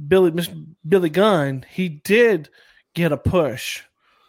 Billy 0.08 0.30
Miss 0.30 0.48
Billy 0.86 1.10
Gunn, 1.10 1.64
he 1.70 1.88
did 1.88 2.48
get 2.94 3.12
a 3.12 3.16
push 3.16 3.82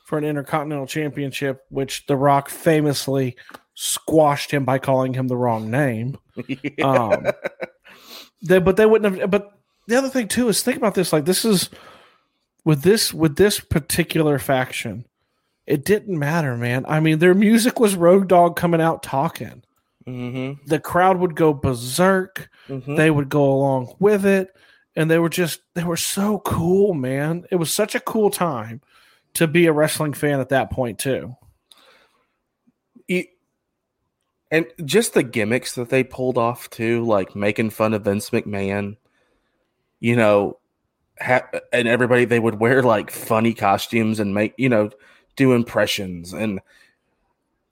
for 0.06 0.18
an 0.18 0.24
Intercontinental 0.24 0.88
Championship, 0.88 1.64
which 1.70 2.06
The 2.08 2.16
Rock 2.18 2.50
famously 2.50 3.36
squashed 3.76 4.52
him 4.52 4.66
by 4.66 4.78
calling 4.80 5.14
him 5.14 5.28
the 5.28 5.38
wrong 5.38 5.70
name. 5.72 6.18
Um, 6.84 7.28
they, 8.42 8.60
but 8.60 8.76
they 8.76 8.86
wouldn't 8.86 9.20
have. 9.20 9.32
But 9.32 9.52
the 9.88 9.96
other 9.96 10.10
thing 10.10 10.28
too 10.28 10.50
is 10.50 10.62
think 10.62 10.78
about 10.78 10.96
this. 10.96 11.14
Like 11.14 11.26
this 11.26 11.46
is 11.46 11.70
with 12.66 12.82
this 12.82 13.14
with 13.14 13.36
this 13.38 13.60
particular 13.60 14.40
faction, 14.40 15.06
it 15.68 15.86
didn't 15.86 16.18
matter, 16.18 16.58
man. 16.58 16.86
I 16.88 17.00
mean, 17.00 17.20
their 17.20 17.34
music 17.36 17.80
was 17.80 17.96
Road 17.96 18.28
Dogg 18.28 18.56
coming 18.56 18.82
out 18.82 19.04
talking. 19.04 19.64
mm-hmm, 20.08 20.62
The 20.68 20.80
crowd 20.80 21.20
would 21.20 21.36
go 21.36 21.54
berserk. 21.54 22.50
mm-hmm. 22.68 22.96
They 22.96 23.10
would 23.12 23.30
go 23.30 23.44
along 23.54 23.96
with 24.00 24.26
it, 24.26 24.50
and 24.96 25.10
they 25.10 25.20
were 25.20 25.30
just 25.30 25.62
they 25.76 25.84
were 25.84 25.98
so 25.98 26.40
cool, 26.40 26.94
man. 26.94 27.46
It 27.52 27.56
was 27.58 27.72
such 27.74 27.96
a 27.96 28.00
cool 28.02 28.30
time 28.30 28.82
to 29.36 29.48
be 29.48 29.68
a 29.68 29.74
wrestling 29.74 30.14
fan 30.14 30.40
at 30.40 30.50
that 30.50 30.70
point 30.72 31.00
too. 31.00 31.36
You- 33.08 33.26
and 34.54 34.66
just 34.86 35.13
the 35.13 35.24
gimmicks 35.24 35.76
that 35.76 35.89
they 35.89 36.06
pulled 36.06 36.38
off 36.38 36.70
too, 36.70 37.04
like 37.04 37.36
making 37.36 37.72
fun 37.72 37.94
of 37.94 38.06
Vince 38.06 38.30
McMahon 38.30 38.96
you 40.04 40.18
know, 40.18 40.60
ha- 41.22 41.48
and 41.72 41.88
everybody 41.88 42.26
they 42.26 42.38
would 42.39 42.60
wear 42.60 42.84
like 42.84 43.10
funny 43.10 43.54
costumes 43.54 44.20
and 44.20 44.34
make 44.34 44.54
you 44.58 44.68
know 44.68 44.89
do 45.38 45.54
impressions 45.54 46.34
and 46.34 46.60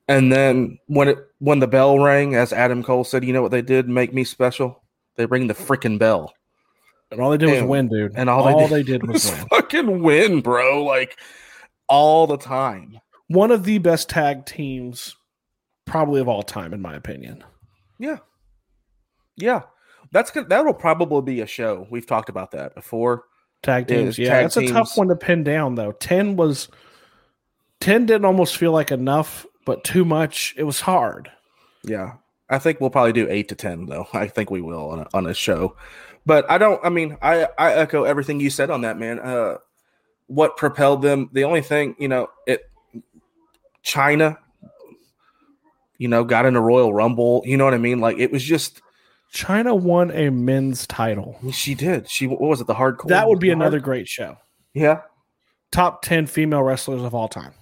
and 0.07 0.31
then 0.31 0.79
when 0.87 1.09
it 1.09 1.17
when 1.39 1.59
the 1.59 1.67
bell 1.67 1.99
rang, 1.99 2.33
as 2.35 2.53
Adam 2.53 2.83
Cole 2.83 3.03
said, 3.03 3.25
you 3.25 3.33
know 3.33 3.41
what 3.41 3.51
they 3.51 3.61
did 3.61 3.89
make 3.89 4.13
me 4.13 4.23
special? 4.23 4.81
They 5.17 5.25
ring 5.25 5.47
the 5.47 5.53
freaking 5.53 5.99
bell. 5.99 6.33
And 7.11 7.19
all 7.19 7.31
they 7.31 7.37
did 7.37 7.51
was 7.51 7.63
win, 7.63 7.89
dude. 7.89 8.13
and 8.15 8.29
all 8.29 8.47
all, 8.47 8.67
they 8.69 8.77
they, 8.77 8.83
did- 8.83 9.01
did 9.01 9.09
was 9.11 9.29
win. 9.29 9.45
fucking 9.49 10.01
win, 10.03 10.39
bro. 10.41 10.85
Like 10.85 11.19
all 11.89 12.27
the 12.27 12.37
time. 12.37 12.97
One 13.27 13.51
of 13.51 13.65
the 13.65 13.77
best 13.79 14.07
tag 14.07 14.45
teams, 14.45 15.17
probably 15.91 16.21
of 16.21 16.27
all 16.27 16.41
time, 16.43 16.73
in 16.73 16.81
my 16.81 16.95
opinion. 16.95 17.43
Yeah. 17.99 18.17
Yeah. 19.35 19.63
That's 20.11 20.31
good. 20.31 20.49
That'll 20.49 20.73
probably 20.73 21.21
be 21.21 21.41
a 21.41 21.47
show. 21.47 21.87
We've 21.89 22.07
talked 22.07 22.29
about 22.29 22.51
that 22.51 22.75
before. 22.75 23.25
Tag 23.61 23.87
teams, 23.87 24.17
yeah, 24.17 24.29
tag 24.29 24.43
that's 24.45 24.57
a 24.57 24.67
tough 24.67 24.97
one 24.97 25.09
to 25.09 25.15
pin 25.15 25.43
down, 25.43 25.75
though. 25.75 25.91
Ten 25.91 26.35
was 26.35 26.67
ten 27.79 28.07
didn't 28.07 28.25
almost 28.25 28.57
feel 28.57 28.71
like 28.71 28.91
enough, 28.91 29.45
but 29.65 29.83
too 29.83 30.03
much. 30.03 30.55
It 30.57 30.63
was 30.63 30.81
hard. 30.81 31.29
Yeah. 31.83 32.13
I 32.49 32.59
think 32.59 32.81
we'll 32.81 32.89
probably 32.89 33.13
do 33.13 33.27
eight 33.29 33.47
to 33.49 33.55
ten 33.55 33.85
though. 33.85 34.07
I 34.13 34.27
think 34.27 34.51
we 34.51 34.61
will 34.61 34.89
on 34.89 34.99
a, 34.99 35.07
on 35.13 35.27
a 35.27 35.33
show. 35.33 35.77
But 36.25 36.49
I 36.51 36.57
don't 36.57 36.83
I 36.83 36.89
mean, 36.89 37.17
I, 37.21 37.47
I 37.57 37.73
echo 37.73 38.03
everything 38.03 38.39
you 38.39 38.49
said 38.49 38.69
on 38.69 38.81
that, 38.81 38.99
man. 38.99 39.19
Uh 39.19 39.57
what 40.27 40.57
propelled 40.57 41.01
them, 41.01 41.29
the 41.33 41.43
only 41.43 41.61
thing, 41.61 41.95
you 41.99 42.07
know, 42.07 42.29
it 42.47 42.69
Chyna, 43.83 44.37
you 46.01 46.07
know, 46.07 46.23
got 46.23 46.47
in 46.47 46.55
a 46.55 46.61
Royal 46.61 46.91
Rumble. 46.95 47.43
You 47.45 47.57
know 47.57 47.63
what 47.63 47.75
I 47.75 47.77
mean? 47.77 47.99
Like 47.99 48.17
it 48.17 48.31
was 48.31 48.43
just 48.43 48.81
Chyna 49.31 49.79
won 49.79 50.09
a 50.09 50.31
men's 50.31 50.87
title. 50.87 51.37
she 51.53 51.75
did. 51.75 52.09
She 52.09 52.25
what 52.25 52.41
was 52.41 52.59
it, 52.59 52.65
the 52.65 52.73
hardcore? 52.73 53.09
That 53.09 53.27
would 53.27 53.37
be 53.37 53.49
the 53.49 53.53
another 53.53 53.79
great 53.79 54.07
show. 54.07 54.37
Yeah. 54.73 55.01
Top 55.71 56.01
ten 56.01 56.25
female 56.25 56.63
wrestlers 56.63 57.03
of 57.03 57.13
all 57.13 57.27
time. 57.27 57.53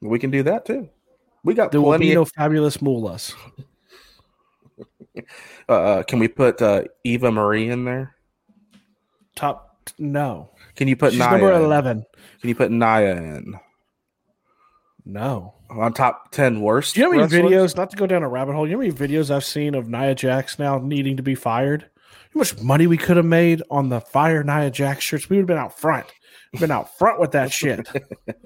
We 0.00 0.18
can 0.18 0.30
do 0.30 0.42
that 0.44 0.64
too. 0.64 0.88
We 1.44 1.52
got 1.52 1.72
There 1.72 1.82
will 1.82 1.90
plenty 1.90 2.06
be 2.06 2.12
of 2.12 2.16
no 2.16 2.24
Fabulous 2.24 2.78
Moolahs. 2.78 3.34
Uh, 5.68 6.02
can 6.02 6.18
we 6.18 6.26
put 6.26 6.60
uh, 6.60 6.82
Eva 7.04 7.30
Marie 7.30 7.68
in 7.70 7.84
there? 7.84 8.16
Top 9.36 9.88
no. 9.96 10.50
Can 10.74 10.88
you 10.88 10.96
put 10.96 11.12
She's 11.12 11.20
Nia? 11.20 11.30
number 11.30 11.52
in? 11.52 11.62
eleven. 11.62 12.04
Can 12.40 12.48
you 12.48 12.54
put 12.56 12.72
Nia 12.72 13.14
in 13.16 13.54
No. 15.04 15.54
on 15.70 15.92
top 15.92 16.30
ten 16.32 16.60
worst? 16.60 16.94
Do 16.94 17.00
you 17.00 17.06
know 17.12 17.20
how 17.22 17.26
many 17.28 17.42
videos? 17.48 17.76
Not 17.76 17.90
to 17.90 17.96
go 17.96 18.06
down 18.06 18.22
a 18.22 18.28
rabbit 18.28 18.54
hole. 18.54 18.66
You 18.66 18.72
know 18.76 18.78
how 18.82 18.88
many 18.88 18.94
videos 18.94 19.30
I've 19.30 19.44
seen 19.44 19.74
of 19.74 19.88
Nia 19.88 20.14
Jax 20.14 20.58
now 20.58 20.78
needing 20.78 21.16
to 21.18 21.22
be 21.22 21.34
fired? 21.34 21.90
How 22.32 22.38
much 22.38 22.60
money 22.60 22.86
we 22.86 22.96
could 22.96 23.16
have 23.16 23.26
made 23.26 23.62
on 23.70 23.88
the 23.90 24.00
fire 24.00 24.42
Nia 24.42 24.70
Jax 24.70 25.04
shirts? 25.04 25.28
We 25.28 25.36
would 25.36 25.42
have 25.42 25.46
been 25.48 25.58
out 25.58 25.78
front. 25.78 26.06
We've 26.52 26.60
been 26.60 26.70
out 26.70 26.96
front 26.98 27.20
with 27.20 27.32
that 27.32 27.52
shit. 27.52 27.86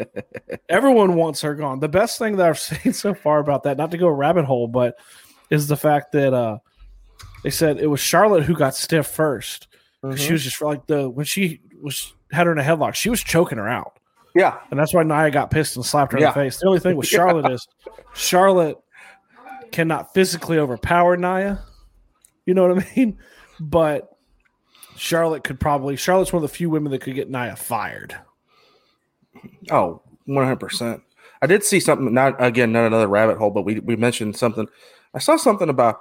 Everyone 0.69 1.15
wants 1.15 1.41
her 1.43 1.55
gone. 1.55 1.81
The 1.81 1.89
best 1.89 2.19
thing 2.19 2.37
that 2.37 2.47
I've 2.49 2.59
seen 2.59 2.93
so 2.93 3.15
far 3.15 3.39
about 3.39 3.63
that, 3.65 3.77
not 3.77 3.91
to 3.93 3.99
go 3.99 4.07
a 4.09 4.13
rabbit 4.13 4.45
hole, 4.45 4.67
but 4.69 4.99
is 5.51 5.67
the 5.69 5.77
fact 5.77 6.13
that 6.13 6.35
uh 6.35 6.59
they 7.45 7.51
said 7.51 7.79
it 7.79 7.87
was 7.87 8.01
Charlotte 8.01 8.43
who 8.45 8.55
got 8.55 8.75
stiff 8.75 9.07
1st 9.17 9.67
Mhm. 10.05 10.17
She 10.17 10.33
was 10.33 10.45
just 10.45 10.63
like 10.63 10.87
the 10.87 11.09
when 11.11 11.27
she 11.27 11.61
was 11.83 12.13
had 12.31 12.47
her 12.47 12.53
in 12.53 12.59
a 12.59 12.63
headlock, 12.63 12.95
she 12.95 13.11
was 13.11 13.21
choking 13.21 13.59
her 13.59 13.69
out. 13.69 13.98
Yeah, 14.35 14.59
And 14.71 14.79
that's 14.79 14.95
why 14.95 15.03
Nia 15.03 15.31
got 15.31 15.51
pissed 15.51 15.77
and 15.77 15.85
slapped 15.85 16.13
her 16.13 16.19
in 16.19 16.25
the 16.25 16.33
face. 16.33 16.59
The 16.59 16.67
only 16.67 16.81
thing 16.81 16.97
with 16.97 17.07
Charlotte 17.09 17.51
is 17.51 17.67
Charlotte 18.15 18.77
cannot 19.73 20.13
physically 20.15 20.59
overpower 20.59 21.17
Nia. 21.17 21.65
You 22.47 22.55
know 22.55 22.69
what 22.69 22.85
I 22.85 22.93
mean? 22.97 23.19
But 23.61 24.11
Charlotte 24.97 25.45
could 25.45 25.59
probably 25.61 25.97
Charlotte's 25.97 26.33
one 26.33 26.43
of 26.43 26.51
the 26.51 26.55
few 26.55 26.71
women 26.71 26.93
that 26.93 27.01
could 27.01 27.15
get 27.15 27.31
Nia 27.31 27.57
fired. 27.57 28.17
Oh, 29.71 30.03
100%. 30.29 31.03
I 31.41 31.47
did 31.47 31.63
see 31.63 31.81
something, 31.81 32.13
not 32.13 32.35
again, 32.43 32.73
not 32.73 32.87
another 32.87 33.07
rabbit 33.07 33.39
hole, 33.39 33.51
but 33.51 33.63
we, 33.63 33.79
we 33.81 33.97
mentioned 33.97 34.37
something. 34.37 34.67
I 35.15 35.21
saw 35.21 35.37
something 35.37 35.69
about 35.69 36.01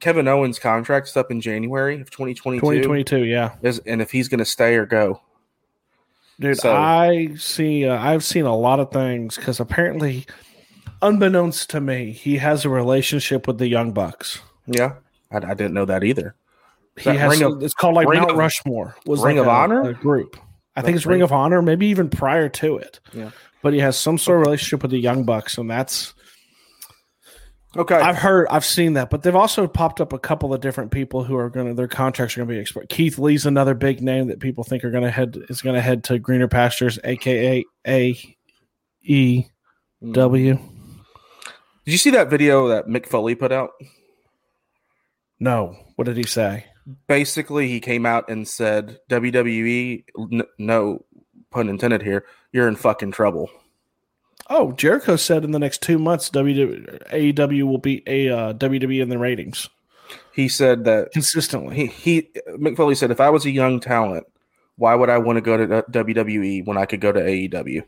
Kevin 0.00 0.28
Owens' 0.28 0.58
contract's 0.58 1.16
up 1.16 1.30
in 1.30 1.40
January 1.40 2.00
of 2.00 2.10
2022. 2.10 2.60
2022, 2.60 3.24
yeah. 3.24 3.56
Is, 3.62 3.78
and 3.80 4.00
if 4.00 4.10
he's 4.10 4.28
going 4.28 4.38
to 4.38 4.44
stay 4.44 4.74
or 4.76 4.86
go. 4.86 5.20
Dude, 6.40 6.56
So- 6.58 6.74
I 6.74 7.34
see 7.36 7.86
uh, 7.86 7.96
I've 8.02 8.24
seen 8.24 8.44
a 8.46 8.56
lot 8.56 8.80
of 8.80 8.90
things 8.90 9.36
cuz 9.36 9.60
apparently 9.60 10.26
unbeknownst 11.02 11.70
to 11.70 11.80
me, 11.80 12.12
he 12.12 12.38
has 12.38 12.64
a 12.64 12.68
relationship 12.68 13.46
with 13.46 13.58
the 13.58 13.68
Young 13.68 13.92
Bucks. 13.92 14.40
Yeah, 14.66 14.94
I, 15.30 15.36
I 15.38 15.54
didn't 15.54 15.74
know 15.74 15.84
that 15.84 16.04
either. 16.04 16.34
He 16.96 17.04
That 17.04 17.16
has 17.18 17.30
Ring 17.40 17.52
of- 17.56 17.62
it's 17.62 17.74
called 17.74 17.94
like 17.94 18.08
Ring 18.08 18.20
Mount 18.20 18.32
of- 18.32 18.36
Rushmore 18.36 18.96
was 19.06 19.22
Ring 19.22 19.36
like 19.36 19.42
of 19.42 19.48
a- 19.48 19.50
Honor? 19.50 19.82
a 19.90 19.94
group. 19.94 20.36
I 20.76 20.82
think 20.82 20.96
it's 20.96 21.06
Ring 21.06 21.16
Ring- 21.16 21.22
of 21.22 21.32
Honor, 21.32 21.62
maybe 21.62 21.86
even 21.86 22.08
prior 22.08 22.48
to 22.48 22.76
it. 22.78 23.00
Yeah. 23.12 23.30
But 23.62 23.72
he 23.74 23.80
has 23.80 23.96
some 23.98 24.16
sort 24.18 24.40
of 24.40 24.46
relationship 24.46 24.82
with 24.82 24.90
the 24.92 24.98
Young 24.98 25.24
Bucks, 25.24 25.58
and 25.58 25.70
that's 25.70 26.14
Okay. 27.76 27.94
I've 27.94 28.16
heard, 28.16 28.48
I've 28.50 28.64
seen 28.64 28.94
that. 28.94 29.10
But 29.10 29.22
they've 29.22 29.36
also 29.36 29.68
popped 29.68 30.00
up 30.00 30.12
a 30.12 30.18
couple 30.18 30.52
of 30.52 30.60
different 30.60 30.90
people 30.90 31.22
who 31.22 31.36
are 31.36 31.48
going 31.48 31.68
to 31.68 31.74
their 31.74 31.88
contracts 31.88 32.36
are 32.36 32.40
going 32.40 32.48
to 32.48 32.54
be 32.54 32.60
expired. 32.60 32.88
Keith 32.88 33.18
Lee's 33.18 33.46
another 33.46 33.74
big 33.74 34.02
name 34.02 34.26
that 34.28 34.40
people 34.40 34.64
think 34.64 34.84
are 34.84 34.90
going 34.90 35.04
to 35.04 35.10
head 35.10 35.38
is 35.48 35.62
going 35.62 35.76
to 35.76 35.80
head 35.80 36.02
to 36.04 36.18
greener 36.18 36.48
pastures, 36.48 36.98
aka 37.04 37.64
A 37.86 38.36
E 39.02 39.44
hmm. 40.00 40.12
W. 40.12 40.58
Did 41.84 41.92
you 41.92 41.98
see 41.98 42.10
that 42.10 42.28
video 42.28 42.68
that 42.68 42.86
Mick 42.86 43.06
Foley 43.06 43.34
put 43.34 43.52
out? 43.52 43.70
No, 45.38 45.76
what 45.96 46.04
did 46.04 46.16
he 46.16 46.24
say? 46.24 46.66
Basically, 47.06 47.68
he 47.68 47.80
came 47.80 48.04
out 48.04 48.28
and 48.28 48.46
said, 48.46 48.98
WWE, 49.10 50.04
n- 50.32 50.42
no 50.58 51.04
pun 51.50 51.68
intended 51.68 52.02
here, 52.02 52.26
you're 52.52 52.68
in 52.68 52.76
fucking 52.76 53.12
trouble. 53.12 53.50
Oh, 54.52 54.72
Jericho 54.72 55.14
said 55.16 55.44
in 55.44 55.52
the 55.52 55.58
next 55.60 55.80
two 55.80 55.96
months, 55.98 56.28
WWE, 56.30 57.08
AEW 57.12 57.62
will 57.62 57.78
beat 57.78 58.02
a 58.08 58.28
uh, 58.28 58.52
WWE 58.54 59.00
in 59.00 59.08
the 59.08 59.16
ratings 59.16 59.68
He 60.34 60.48
said 60.48 60.84
that 60.84 61.12
consistently. 61.12 61.76
he, 61.76 61.86
he 61.86 62.22
Mick 62.58 62.76
Foley 62.76 62.96
said, 62.96 63.12
if 63.12 63.20
I 63.20 63.30
was 63.30 63.44
a 63.46 63.50
young 63.50 63.78
talent, 63.78 64.26
why 64.76 64.94
would 64.96 65.08
I 65.08 65.18
want 65.18 65.36
to 65.36 65.40
go 65.40 65.56
to 65.56 65.82
WWE 65.90 66.66
when 66.66 66.76
I 66.76 66.84
could 66.86 67.00
go 67.00 67.12
to 67.12 67.20
AEW? 67.20 67.84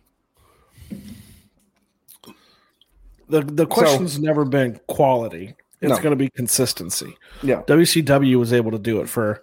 the 3.29 3.41
the 3.41 3.67
question's 3.67 4.19
never 4.19 4.45
been 4.45 4.79
quality. 4.89 5.55
It's 5.81 5.91
No. 5.91 5.97
going 5.97 6.11
to 6.11 6.17
be 6.17 6.29
consistency. 6.31 7.17
Yeah. 7.43 7.63
WCW 7.63 8.39
was 8.39 8.53
able 8.53 8.71
to 8.73 8.79
do 8.79 9.01
it 9.01 9.09
for 9.09 9.43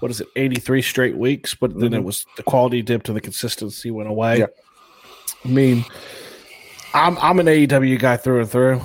what 0.00 0.10
is 0.10 0.20
it, 0.20 0.28
eighty 0.36 0.58
three 0.58 0.80
straight 0.82 1.16
weeks, 1.16 1.54
but 1.54 1.78
then 1.78 1.92
it 1.92 2.02
was 2.04 2.24
the 2.36 2.42
quality 2.42 2.80
dipped 2.82 3.08
and 3.08 3.16
the 3.16 3.20
consistency 3.20 3.90
went 3.90 4.08
away. 4.08 4.38
Yeah. 4.40 4.46
I 5.44 5.48
mean, 5.48 5.84
I'm 6.94 7.18
I'm 7.18 7.38
an 7.40 7.46
AEW 7.46 7.98
guy 7.98 8.16
through 8.16 8.40
and 8.40 8.50
through. 8.50 8.80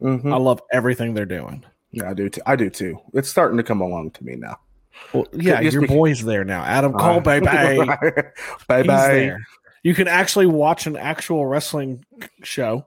Mhm. 0.00 0.32
I 0.32 0.36
love 0.36 0.60
everything 0.72 1.14
they're 1.14 1.26
doing. 1.26 1.64
Yeah, 1.90 2.10
I 2.10 2.14
do. 2.14 2.28
Too. 2.28 2.40
I 2.46 2.56
do 2.56 2.70
too. 2.70 2.98
It's 3.14 3.28
starting 3.28 3.56
to 3.56 3.62
come 3.62 3.80
along 3.80 4.12
to 4.12 4.24
me 4.24 4.36
now. 4.36 4.56
Well, 5.12 5.26
yeah, 5.32 5.60
your 5.60 5.82
be- 5.82 5.86
boy's 5.88 6.24
there 6.24 6.44
now. 6.44 6.62
Adam 6.64 6.92
Cole, 6.92 7.16
Uh, 7.18 7.20
baby. 7.20 7.46
bye 7.46 8.78
He's 8.78 8.86
bye. 8.86 9.36
You 9.82 9.94
can 9.94 10.08
actually 10.08 10.46
watch 10.46 10.86
an 10.86 10.96
actual 10.96 11.46
wrestling 11.46 12.04
show 12.42 12.84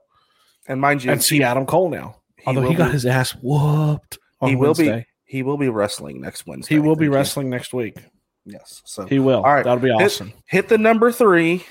And 0.68 0.80
mind 0.80 1.02
you, 1.02 1.10
and 1.10 1.22
see 1.22 1.42
Adam 1.42 1.66
Cole 1.66 1.88
now. 1.88 2.16
Although 2.46 2.68
he 2.68 2.74
got 2.74 2.86
be- 2.88 2.92
his 2.92 3.06
ass 3.06 3.32
whooped 3.42 4.18
on 4.40 4.50
he 4.50 4.56
will 4.56 4.68
Wednesday. 4.68 5.00
be 5.00 5.06
he 5.24 5.42
will 5.42 5.56
be 5.56 5.68
wrestling 5.70 6.20
next 6.20 6.46
Wednesday. 6.46 6.74
he 6.74 6.78
will 6.78 6.94
be 6.96 7.06
Thank 7.06 7.12
you. 7.12 7.16
wrestling 7.16 7.50
next 7.50 7.72
week. 7.72 7.96
Yes. 8.44 8.82
So 8.84 9.06
He 9.06 9.18
will. 9.18 9.38
All 9.42 9.54
right. 9.54 9.64
That'll 9.64 9.82
be 9.82 9.88
Hit- 9.90 10.02
awesome. 10.02 10.32
hit 10.46 10.68
the 10.68 10.76
number 10.78 11.10
three. 11.12 11.64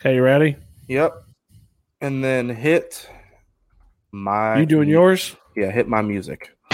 Okay, 0.00 0.14
you 0.16 0.22
ready? 0.22 0.56
Yep. 0.88 1.12
And 2.02 2.22
then 2.22 2.48
hit 2.48 3.08
my 4.10 4.58
You 4.58 4.66
doing 4.66 4.88
yours? 4.88 5.36
Yeah, 5.56 5.70
hit 5.70 5.86
my 5.86 6.02
music. 6.02 6.50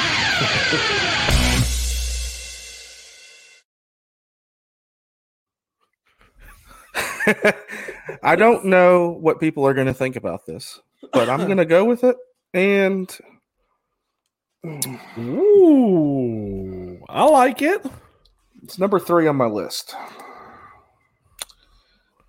I 8.23 8.37
don't 8.37 8.65
know 8.65 9.11
what 9.21 9.39
people 9.39 9.67
are 9.67 9.75
going 9.75 9.87
to 9.87 9.93
think 9.93 10.17
about 10.17 10.47
this, 10.47 10.81
but 11.13 11.29
I'm 11.29 11.45
going 11.45 11.59
to 11.59 11.67
go 11.67 11.85
with 11.85 12.05
it. 12.05 12.17
And 12.55 13.15
Ooh, 15.19 17.05
I 17.07 17.25
like 17.25 17.61
it. 17.61 17.85
it's 18.63 18.79
number 18.79 18.99
three 18.99 19.27
on 19.27 19.37
my 19.37 19.45
list. 19.45 19.95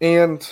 And 0.02 0.46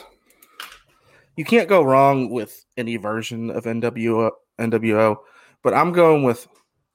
you 1.38 1.46
can't 1.46 1.70
go 1.70 1.82
wrong 1.84 2.30
with 2.30 2.66
any 2.76 2.98
version 2.98 3.50
of 3.50 3.64
NWO, 3.64 4.32
NWO, 4.60 5.18
but 5.64 5.74
I'm 5.74 5.94
going 5.94 6.24
with 6.24 6.48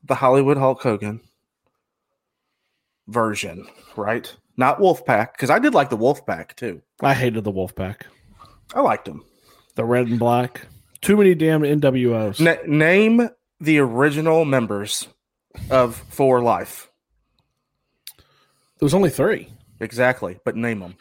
the 0.04 0.14
Hollywood 0.14 0.58
Hulk 0.58 0.82
Hogan 0.82 1.20
version, 3.08 3.66
right? 3.96 4.34
Not 4.56 4.78
Wolfpack, 4.78 5.32
because 5.32 5.48
I 5.50 5.58
did 5.58 5.74
like 5.74 5.90
the 5.90 5.96
Wolfpack 5.96 6.54
too. 6.56 6.82
I 7.00 7.14
hated 7.14 7.44
the 7.44 7.52
Wolfpack, 7.52 8.02
I 8.74 8.80
liked 8.80 9.06
them. 9.06 9.24
the 9.76 9.84
red 9.84 10.06
and 10.08 10.18
black. 10.18 10.66
Too 11.00 11.16
many 11.16 11.34
damn 11.34 11.62
NWOs. 11.62 12.38
Na- 12.40 12.62
name 12.66 13.28
the 13.60 13.78
original 13.78 14.44
members 14.44 15.08
of 15.70 15.96
For 16.10 16.40
Life. 16.42 16.88
There 18.16 18.86
was 18.86 18.94
only 18.94 19.10
three. 19.10 19.52
Exactly, 19.80 20.38
but 20.44 20.56
name 20.56 20.80
them. 20.80 20.96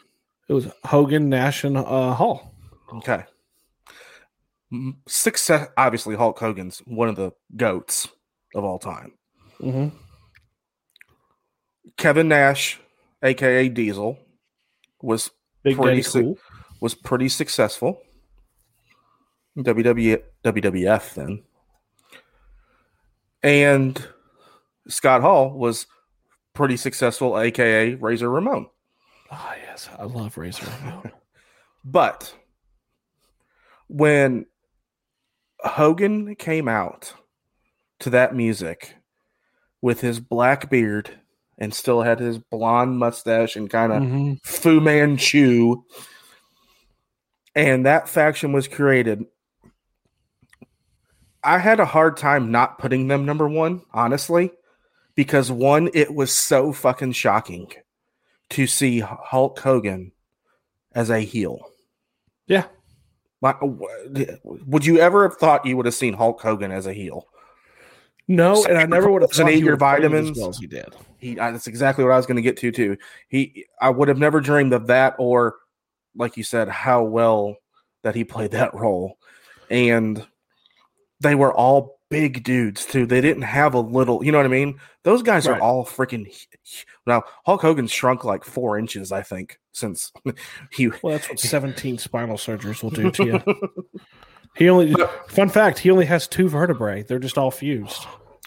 It 0.48 0.54
was 0.54 0.66
Hogan, 0.84 1.28
Nash, 1.28 1.62
and 1.64 1.76
uh, 1.76 2.14
Hall. 2.14 2.52
Okay. 2.94 3.24
M- 4.72 4.98
Success. 5.06 5.68
Obviously, 5.76 6.16
Hulk 6.16 6.38
Hogan's 6.38 6.78
one 6.86 7.08
of 7.08 7.16
the 7.16 7.32
goats 7.56 8.08
of 8.54 8.64
all 8.64 8.78
time. 8.78 9.12
Mm-hmm. 9.60 9.96
Kevin 11.96 12.28
Nash, 12.28 12.80
aka 13.22 13.68
Diesel, 13.68 14.18
was 15.00 15.30
Big 15.62 15.76
Pretty. 15.76 16.02
Cool. 16.02 16.38
was 16.80 16.94
pretty 16.94 17.28
successful. 17.28 18.00
WWE, 19.58 20.22
WWF 20.44 21.14
then. 21.14 21.42
And 23.42 24.06
Scott 24.88 25.20
Hall 25.20 25.50
was 25.50 25.86
pretty 26.54 26.76
successful, 26.76 27.38
aka 27.38 27.94
Razor 27.94 28.30
Ramon. 28.30 28.66
Oh 29.30 29.54
yes, 29.62 29.88
I 29.98 30.04
love 30.04 30.36
Razor 30.38 30.66
Ramon. 30.82 31.12
But 31.84 32.32
when 33.88 34.46
Hogan 35.64 36.34
came 36.36 36.68
out 36.68 37.14
to 38.00 38.10
that 38.10 38.34
music 38.34 38.96
with 39.80 40.00
his 40.00 40.20
black 40.20 40.70
beard 40.70 41.18
and 41.58 41.72
still 41.72 42.02
had 42.02 42.18
his 42.18 42.38
blonde 42.38 42.98
mustache 42.98 43.56
and 43.56 43.70
kind 43.70 43.92
of 43.92 44.02
Mhm. 44.02 44.40
Fu 44.44 44.80
Manchu, 44.80 45.82
and 47.54 47.86
that 47.86 48.08
faction 48.08 48.52
was 48.52 48.66
created. 48.68 49.26
I 51.44 51.58
had 51.58 51.80
a 51.80 51.84
hard 51.84 52.16
time 52.16 52.50
not 52.50 52.78
putting 52.78 53.08
them 53.08 53.26
number 53.26 53.48
one, 53.48 53.82
honestly, 53.92 54.52
because 55.14 55.50
one, 55.50 55.90
it 55.92 56.14
was 56.14 56.32
so 56.32 56.72
fucking 56.72 57.12
shocking 57.12 57.70
to 58.50 58.66
see 58.66 59.00
Hulk 59.00 59.58
Hogan 59.58 60.12
as 60.92 61.10
a 61.10 61.20
heel. 61.20 61.58
Yeah. 62.46 62.66
My, 63.42 63.50
uh, 63.50 64.36
would 64.44 64.86
you 64.86 64.98
ever 64.98 65.28
have 65.28 65.36
thought 65.36 65.66
you 65.66 65.76
would 65.76 65.86
have 65.86 65.94
seen 65.94 66.14
Hulk 66.14 66.40
Hogan 66.40 66.70
as 66.70 66.86
a 66.86 66.92
heel? 66.92 67.26
No, 68.28 68.64
and 68.64 68.78
I 68.78 68.86
never 68.86 69.10
would 69.10 69.22
have 69.22 69.32
thought 69.32 69.50
he 69.50 69.58
your 69.58 69.76
vitamins? 69.76 70.30
as 70.30 70.38
well 70.38 70.48
as 70.48 70.58
he 70.58 70.68
did. 70.68 70.94
He 71.18 71.34
that's 71.34 71.66
exactly 71.66 72.04
what 72.04 72.12
I 72.12 72.16
was 72.16 72.24
going 72.24 72.36
to 72.36 72.42
get 72.42 72.56
to 72.58 72.70
too. 72.70 72.96
He 73.28 73.66
I 73.80 73.90
would 73.90 74.08
have 74.08 74.18
never 74.18 74.40
dreamed 74.40 74.72
of 74.72 74.86
that 74.86 75.16
or 75.18 75.56
like 76.14 76.36
you 76.36 76.44
said 76.44 76.68
how 76.68 77.02
well 77.02 77.56
that 78.02 78.14
he 78.14 78.22
played 78.24 78.52
that 78.52 78.72
role. 78.74 79.18
And 79.70 80.24
they 81.20 81.34
were 81.34 81.52
all 81.52 81.98
big 82.10 82.44
dudes 82.44 82.86
too. 82.86 83.06
They 83.06 83.20
didn't 83.20 83.42
have 83.42 83.74
a 83.74 83.80
little, 83.80 84.24
you 84.24 84.30
know 84.30 84.38
what 84.38 84.46
I 84.46 84.50
mean? 84.50 84.78
Those 85.02 85.22
guys 85.22 85.48
Right. 85.48 85.58
are 85.58 85.62
all 85.62 85.84
freaking 85.84 86.32
now 87.06 87.24
Hulk 87.44 87.60
Hogan 87.62 87.88
shrunk 87.88 88.24
like 88.24 88.44
4 88.44 88.78
inches 88.78 89.10
I 89.10 89.22
think 89.22 89.58
since 89.72 90.12
he 90.72 90.88
Well, 91.02 91.12
that's 91.14 91.28
what 91.28 91.38
17 91.38 91.98
spinal 91.98 92.36
surgeries 92.36 92.82
will 92.82 92.90
do 92.90 93.10
to 93.10 93.24
you. 93.24 93.70
He 94.54 94.68
only 94.68 94.94
fun 95.28 95.48
fact, 95.48 95.78
he 95.78 95.90
only 95.90 96.04
has 96.06 96.28
two 96.28 96.48
vertebrae. 96.48 97.02
They're 97.02 97.18
just 97.18 97.38
all 97.38 97.50
fused. 97.50 98.06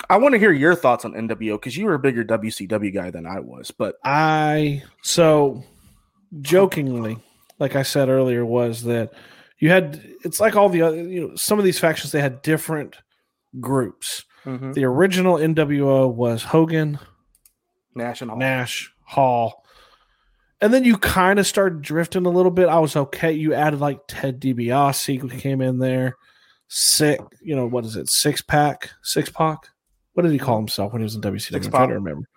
I 0.09 0.17
want 0.17 0.33
to 0.33 0.39
hear 0.39 0.51
your 0.51 0.75
thoughts 0.75 1.03
on 1.03 1.13
NWO 1.13 1.59
cuz 1.59 1.75
you 1.75 1.85
were 1.85 1.95
a 1.95 1.99
bigger 1.99 2.23
WCW 2.23 2.93
guy 2.93 3.09
than 3.09 3.25
I 3.25 3.39
was, 3.39 3.71
but 3.71 3.95
I 4.03 4.83
so 5.01 5.63
jokingly, 6.41 7.17
like 7.57 7.75
I 7.75 7.81
said 7.81 8.09
earlier, 8.09 8.45
was 8.45 8.83
that 8.83 9.13
you 9.57 9.69
had 9.69 9.99
it's 10.23 10.39
like 10.39 10.55
all 10.55 10.69
the 10.69 10.83
other 10.83 10.97
you 10.97 11.29
know, 11.29 11.35
some 11.35 11.57
of 11.57 11.65
these 11.65 11.79
factions 11.79 12.11
they 12.11 12.21
had 12.21 12.43
different 12.43 12.97
groups. 13.59 14.25
Mm-hmm. 14.45 14.73
The 14.73 14.85
original 14.85 15.37
NWO 15.37 16.13
was 16.13 16.43
Hogan, 16.43 16.99
National 17.95 18.37
Nash, 18.37 18.93
Hall. 19.01 19.64
And 20.65 20.73
then 20.73 20.83
you 20.83 20.97
kind 20.97 21.37
of 21.37 21.45
started 21.45 21.83
drifting 21.83 22.25
a 22.25 22.31
little 22.31 22.49
bit. 22.49 22.69
I 22.69 22.79
was 22.79 22.95
okay. 22.95 23.31
You 23.31 23.53
added 23.53 23.79
like 23.79 23.99
Ted 24.07 24.41
DiBiase 24.41 25.19
who 25.19 25.29
came 25.29 25.61
in 25.61 25.77
there. 25.77 26.17
Sick, 26.69 27.21
you 27.39 27.55
know, 27.55 27.67
what 27.67 27.85
is 27.85 27.95
it? 27.95 28.09
Six 28.09 28.41
pack? 28.41 28.89
Six 29.03 29.29
pack? 29.29 29.69
What 30.13 30.23
did 30.23 30.31
he 30.31 30.39
call 30.39 30.57
himself 30.57 30.91
when 30.91 31.01
he 31.01 31.03
was 31.03 31.13
in 31.13 31.21
WCW? 31.21 31.33
I'm 31.33 31.39
Six-Pac. 31.39 31.71
trying 31.71 31.89
to 31.89 31.93
remember. 31.93 32.27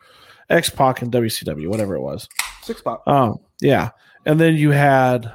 X 0.51 0.69
Pac 0.69 1.01
and 1.01 1.11
WCW, 1.11 1.69
whatever 1.69 1.95
it 1.95 2.03
was. 2.03 2.29
Six 2.61 2.81
spot. 2.81 3.01
Um, 3.07 3.39
yeah. 3.63 3.93
And 4.27 4.39
then 4.39 4.57
you 4.57 4.73
had 4.73 5.33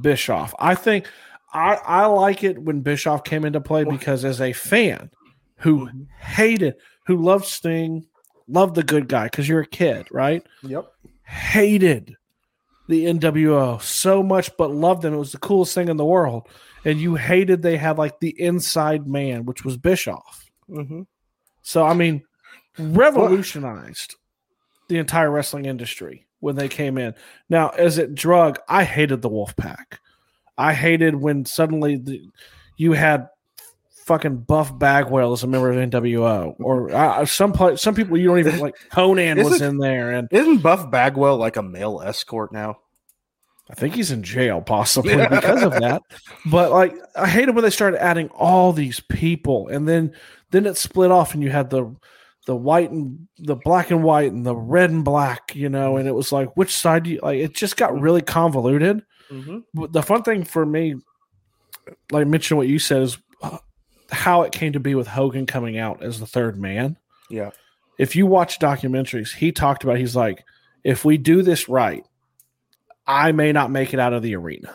Bischoff. 0.00 0.54
I 0.60 0.76
think 0.76 1.08
I, 1.52 1.80
I 1.84 2.06
like 2.06 2.44
it 2.44 2.62
when 2.62 2.82
Bischoff 2.82 3.24
came 3.24 3.44
into 3.44 3.60
play 3.60 3.82
because 3.82 4.24
as 4.24 4.40
a 4.40 4.52
fan 4.52 5.10
who 5.56 5.90
hated, 6.20 6.76
who 7.06 7.16
loved 7.16 7.46
Sting, 7.46 8.06
loved 8.46 8.76
the 8.76 8.84
good 8.84 9.08
guy 9.08 9.24
because 9.24 9.48
you're 9.48 9.62
a 9.62 9.66
kid, 9.66 10.06
right? 10.12 10.46
Yep. 10.62 10.92
Hated 11.24 12.16
the 12.88 13.06
NWO 13.06 13.80
so 13.80 14.22
much, 14.22 14.50
but 14.56 14.70
loved 14.70 15.02
them. 15.02 15.14
It 15.14 15.18
was 15.18 15.32
the 15.32 15.38
coolest 15.38 15.74
thing 15.74 15.88
in 15.88 15.96
the 15.96 16.04
world. 16.04 16.48
And 16.84 17.00
you 17.00 17.14
hated 17.14 17.62
they 17.62 17.76
had 17.76 17.98
like 17.98 18.20
the 18.20 18.38
inside 18.40 19.06
man, 19.06 19.46
which 19.46 19.64
was 19.64 19.76
Bischoff. 19.76 20.50
Mm-hmm. 20.68 21.02
So 21.62 21.84
I 21.84 21.94
mean, 21.94 22.22
revolutionized 22.78 24.16
the 24.88 24.98
entire 24.98 25.30
wrestling 25.30 25.64
industry 25.64 26.26
when 26.40 26.56
they 26.56 26.68
came 26.68 26.98
in. 26.98 27.14
Now, 27.48 27.70
as 27.70 27.96
it 27.96 28.14
drug, 28.14 28.58
I 28.68 28.84
hated 28.84 29.22
the 29.22 29.30
Wolfpack. 29.30 29.98
I 30.58 30.74
hated 30.74 31.16
when 31.16 31.46
suddenly 31.46 31.96
the, 31.96 32.28
you 32.76 32.92
had 32.92 33.28
fucking 34.04 34.38
Buff 34.38 34.78
Bagwell 34.78 35.32
as 35.32 35.42
a 35.42 35.46
member 35.46 35.70
of 35.70 35.90
NWO, 35.90 36.54
or 36.58 36.94
uh, 36.94 37.24
some 37.26 37.52
pla 37.52 37.76
some 37.76 37.94
people 37.94 38.16
you 38.16 38.28
don't 38.28 38.38
even 38.38 38.58
like. 38.58 38.76
Konnan 38.90 39.42
was 39.42 39.60
in 39.60 39.78
there, 39.78 40.12
and 40.12 40.28
Isn't 40.30 40.58
Buff 40.58 40.90
Bagwell 40.90 41.36
like 41.36 41.56
a 41.56 41.62
male 41.62 42.00
escort 42.04 42.52
now? 42.52 42.78
I 43.70 43.74
think 43.74 43.94
he's 43.94 44.10
in 44.10 44.22
jail 44.22 44.60
possibly 44.60 45.16
because 45.16 45.62
of 45.62 45.72
that. 45.72 46.02
But 46.44 46.70
like 46.70 46.94
I 47.16 47.26
hated 47.26 47.54
when 47.54 47.64
they 47.64 47.70
started 47.70 48.02
adding 48.02 48.28
all 48.28 48.72
these 48.72 49.00
people 49.00 49.68
and 49.68 49.88
then 49.88 50.12
then 50.50 50.66
it 50.66 50.76
split 50.76 51.10
off 51.10 51.32
and 51.32 51.42
you 51.42 51.50
had 51.50 51.70
the 51.70 51.94
the 52.46 52.54
white 52.54 52.90
and 52.90 53.26
the 53.38 53.56
black 53.56 53.90
and 53.90 54.04
white 54.04 54.30
and 54.30 54.44
the 54.44 54.54
red 54.54 54.90
and 54.90 55.02
black, 55.02 55.56
you 55.56 55.70
know, 55.70 55.96
and 55.96 56.06
it 56.06 56.14
was 56.14 56.30
like 56.30 56.54
which 56.56 56.74
side 56.74 57.04
do 57.04 57.10
you 57.10 57.20
like 57.22 57.38
it 57.38 57.54
just 57.54 57.78
got 57.78 57.98
really 57.98 58.20
convoluted. 58.20 59.02
Mm-hmm. 59.30 59.60
But 59.72 59.92
the 59.92 60.02
fun 60.02 60.22
thing 60.22 60.44
for 60.44 60.66
me, 60.66 60.96
like 62.12 62.26
mention 62.26 62.58
what 62.58 62.68
you 62.68 62.78
said, 62.78 63.00
is 63.00 63.14
uh, 63.14 63.20
how 64.10 64.42
it 64.42 64.52
came 64.52 64.72
to 64.72 64.80
be 64.80 64.94
with 64.94 65.06
Hogan 65.06 65.46
coming 65.46 65.78
out 65.78 66.02
as 66.02 66.20
the 66.20 66.26
third 66.26 66.58
man 66.60 66.96
Yeah. 67.30 67.50
if 67.98 68.14
you 68.16 68.26
watch 68.26 68.58
documentaries, 68.58 69.34
he 69.34 69.50
talked 69.52 69.84
about 69.84 69.98
he's 69.98 70.16
like, 70.16 70.44
if 70.82 71.04
we 71.04 71.16
do 71.16 71.42
this 71.42 71.68
right, 71.68 72.04
I 73.06 73.32
may 73.32 73.52
not 73.52 73.70
make 73.70 73.92
it 73.94 74.00
out 74.00 74.12
of 74.12 74.22
the 74.22 74.36
arena. 74.36 74.74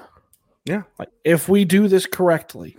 Yeah. 0.66 0.84
Like 0.98 1.10
if 1.24 1.48
we 1.50 1.66
do 1.66 1.88
this 1.88 2.06
correctly, 2.06 2.78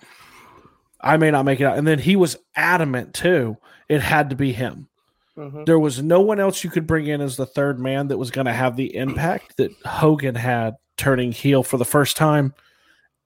I 1.00 1.16
may 1.16 1.30
not 1.30 1.44
make 1.44 1.60
it 1.60 1.64
out. 1.64 1.78
And 1.78 1.86
then 1.86 1.98
he 1.98 2.14
was 2.16 2.36
adamant 2.54 3.14
too. 3.14 3.56
It 3.88 4.00
had 4.00 4.30
to 4.30 4.36
be 4.36 4.52
him. 4.52 4.88
Mhm. 5.36 5.64
There 5.66 5.78
was 5.78 6.02
no 6.02 6.20
one 6.20 6.38
else 6.40 6.62
you 6.62 6.70
could 6.70 6.86
bring 6.86 7.06
in 7.06 7.20
as 7.20 7.36
the 7.36 7.46
third 7.46 7.80
man 7.80 8.08
that 8.08 8.18
was 8.18 8.30
going 8.30 8.44
to 8.46 8.52
have 8.52 8.76
the 8.76 8.94
impact 8.94 9.56
that 9.56 9.70
Hogan 9.86 10.34
had 10.34 10.74
turning 10.96 11.32
heel 11.32 11.62
for 11.62 11.78
the 11.78 11.84
first 11.84 12.16
time 12.16 12.52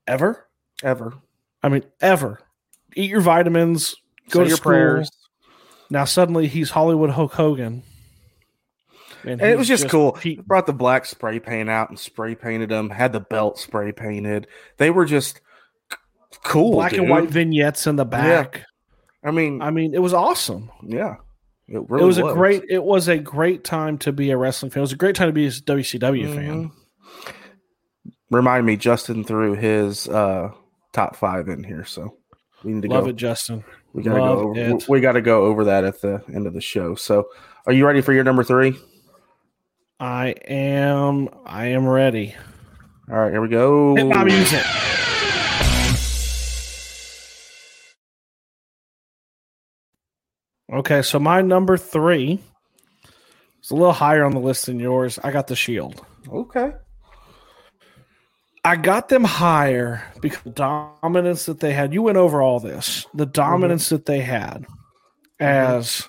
ever. 0.06 0.46
Ever. 0.82 1.14
I 1.62 1.68
mean, 1.70 1.84
ever. 2.00 2.40
Eat 2.96 3.10
your 3.10 3.20
vitamins, 3.20 3.94
go 4.30 4.40
Say 4.40 4.44
to 4.44 4.48
your 4.48 4.56
school. 4.56 4.70
prayers. 4.72 5.10
Now 5.90 6.04
suddenly 6.04 6.46
he's 6.46 6.70
Hollywood 6.70 7.10
Hulk 7.10 7.32
Hogan. 7.32 7.82
And 9.24 9.40
it 9.40 9.56
was 9.56 9.68
he's 9.68 9.80
just, 9.80 9.90
cool. 9.90 10.12
He, 10.12 10.36
Brought 10.36 10.66
the 10.66 10.72
black 10.74 11.06
spray 11.06 11.40
paint 11.40 11.70
out 11.70 11.88
and 11.88 11.98
spray 11.98 12.34
painted 12.34 12.68
them. 12.68 12.90
Had 12.90 13.12
the 13.12 13.20
belt 13.20 13.58
spray 13.58 13.90
painted. 13.92 14.46
They 14.76 14.90
were 14.90 15.06
just 15.06 15.40
cool. 16.42 16.72
black 16.72 16.92
and 16.92 17.08
white 17.08 17.30
vignettes 17.30 17.86
in 17.86 17.96
the 17.96 18.04
back. 18.04 18.64
I 19.24 19.30
mean, 19.30 19.62
I 19.62 19.70
mean, 19.70 19.94
it 19.94 20.02
was 20.02 20.12
awesome. 20.12 20.70
yeah. 20.86 21.16
It 21.66 21.82
really 21.88 22.04
it 22.04 22.06
was, 22.06 22.18
a 22.18 22.22
great. 22.22 22.62
It 22.68 22.84
was 22.84 23.08
a 23.08 23.16
great 23.16 23.64
time 23.64 23.96
to 23.98 24.12
be 24.12 24.30
a 24.30 24.36
wrestling 24.36 24.70
fan. 24.70 24.80
It 24.80 24.82
was 24.82 24.92
a 24.92 24.96
great 24.96 25.16
time 25.16 25.28
to 25.28 25.32
be 25.32 25.46
a 25.46 25.50
WCW 25.50 26.34
fan. 26.34 26.70
Mhm. 26.70 27.32
Remind 28.30 28.66
me, 28.66 28.76
Justin 28.76 29.24
threw 29.24 29.54
his 29.54 30.06
uh, 30.06 30.50
top 30.92 31.16
five 31.16 31.48
in 31.48 31.64
here, 31.64 31.86
so 31.86 32.18
we 32.64 32.72
need 32.72 32.82
to 32.82 32.88
Love 32.88 33.04
go. 33.04 33.10
it, 33.10 33.16
Justin. 33.16 33.64
We 33.92 34.02
gotta 34.02 34.20
Love 34.20 34.38
go. 34.38 34.48
Over, 34.50 34.60
it. 34.60 34.88
we 34.88 35.00
got 35.00 35.12
to 35.12 35.22
go 35.22 35.44
over 35.44 35.64
that 35.64 35.84
at 35.84 36.00
the 36.00 36.22
end 36.34 36.46
of 36.46 36.54
the 36.54 36.60
show. 36.60 36.94
So, 36.94 37.28
are 37.66 37.72
you 37.72 37.86
ready 37.86 38.00
for 38.00 38.12
your 38.12 38.24
number 38.24 38.42
three? 38.42 38.76
I 40.00 40.30
am. 40.48 41.28
I 41.46 41.66
am 41.66 41.86
ready. 41.86 42.34
All 43.10 43.18
right, 43.18 43.30
here 43.30 43.40
we 43.40 43.48
go. 43.48 43.94
Hit 43.94 44.06
my 44.06 44.24
music. 44.24 44.64
Okay, 50.72 51.02
so 51.02 51.18
my 51.18 51.42
number 51.42 51.76
three 51.76 52.40
is 53.62 53.70
a 53.70 53.74
little 53.74 53.92
higher 53.92 54.24
on 54.24 54.32
the 54.32 54.40
list 54.40 54.66
than 54.66 54.80
yours. 54.80 55.18
I 55.22 55.30
got 55.30 55.46
the 55.46 55.54
Shield. 55.54 56.04
Okay. 56.28 56.72
I 58.64 58.76
got 58.76 59.10
them 59.10 59.24
higher 59.24 60.02
because 60.20 60.42
the 60.42 60.50
dominance 60.50 61.44
that 61.46 61.60
they 61.60 61.72
had. 61.72 61.92
You 61.92 62.02
went 62.02 62.16
over 62.16 62.40
all 62.40 62.60
this. 62.60 63.06
The 63.14 63.24
mm-hmm. 63.24 63.32
dominance 63.32 63.90
that 63.90 64.06
they 64.06 64.20
had 64.20 64.66
mm-hmm. 65.40 65.44
as 65.44 66.08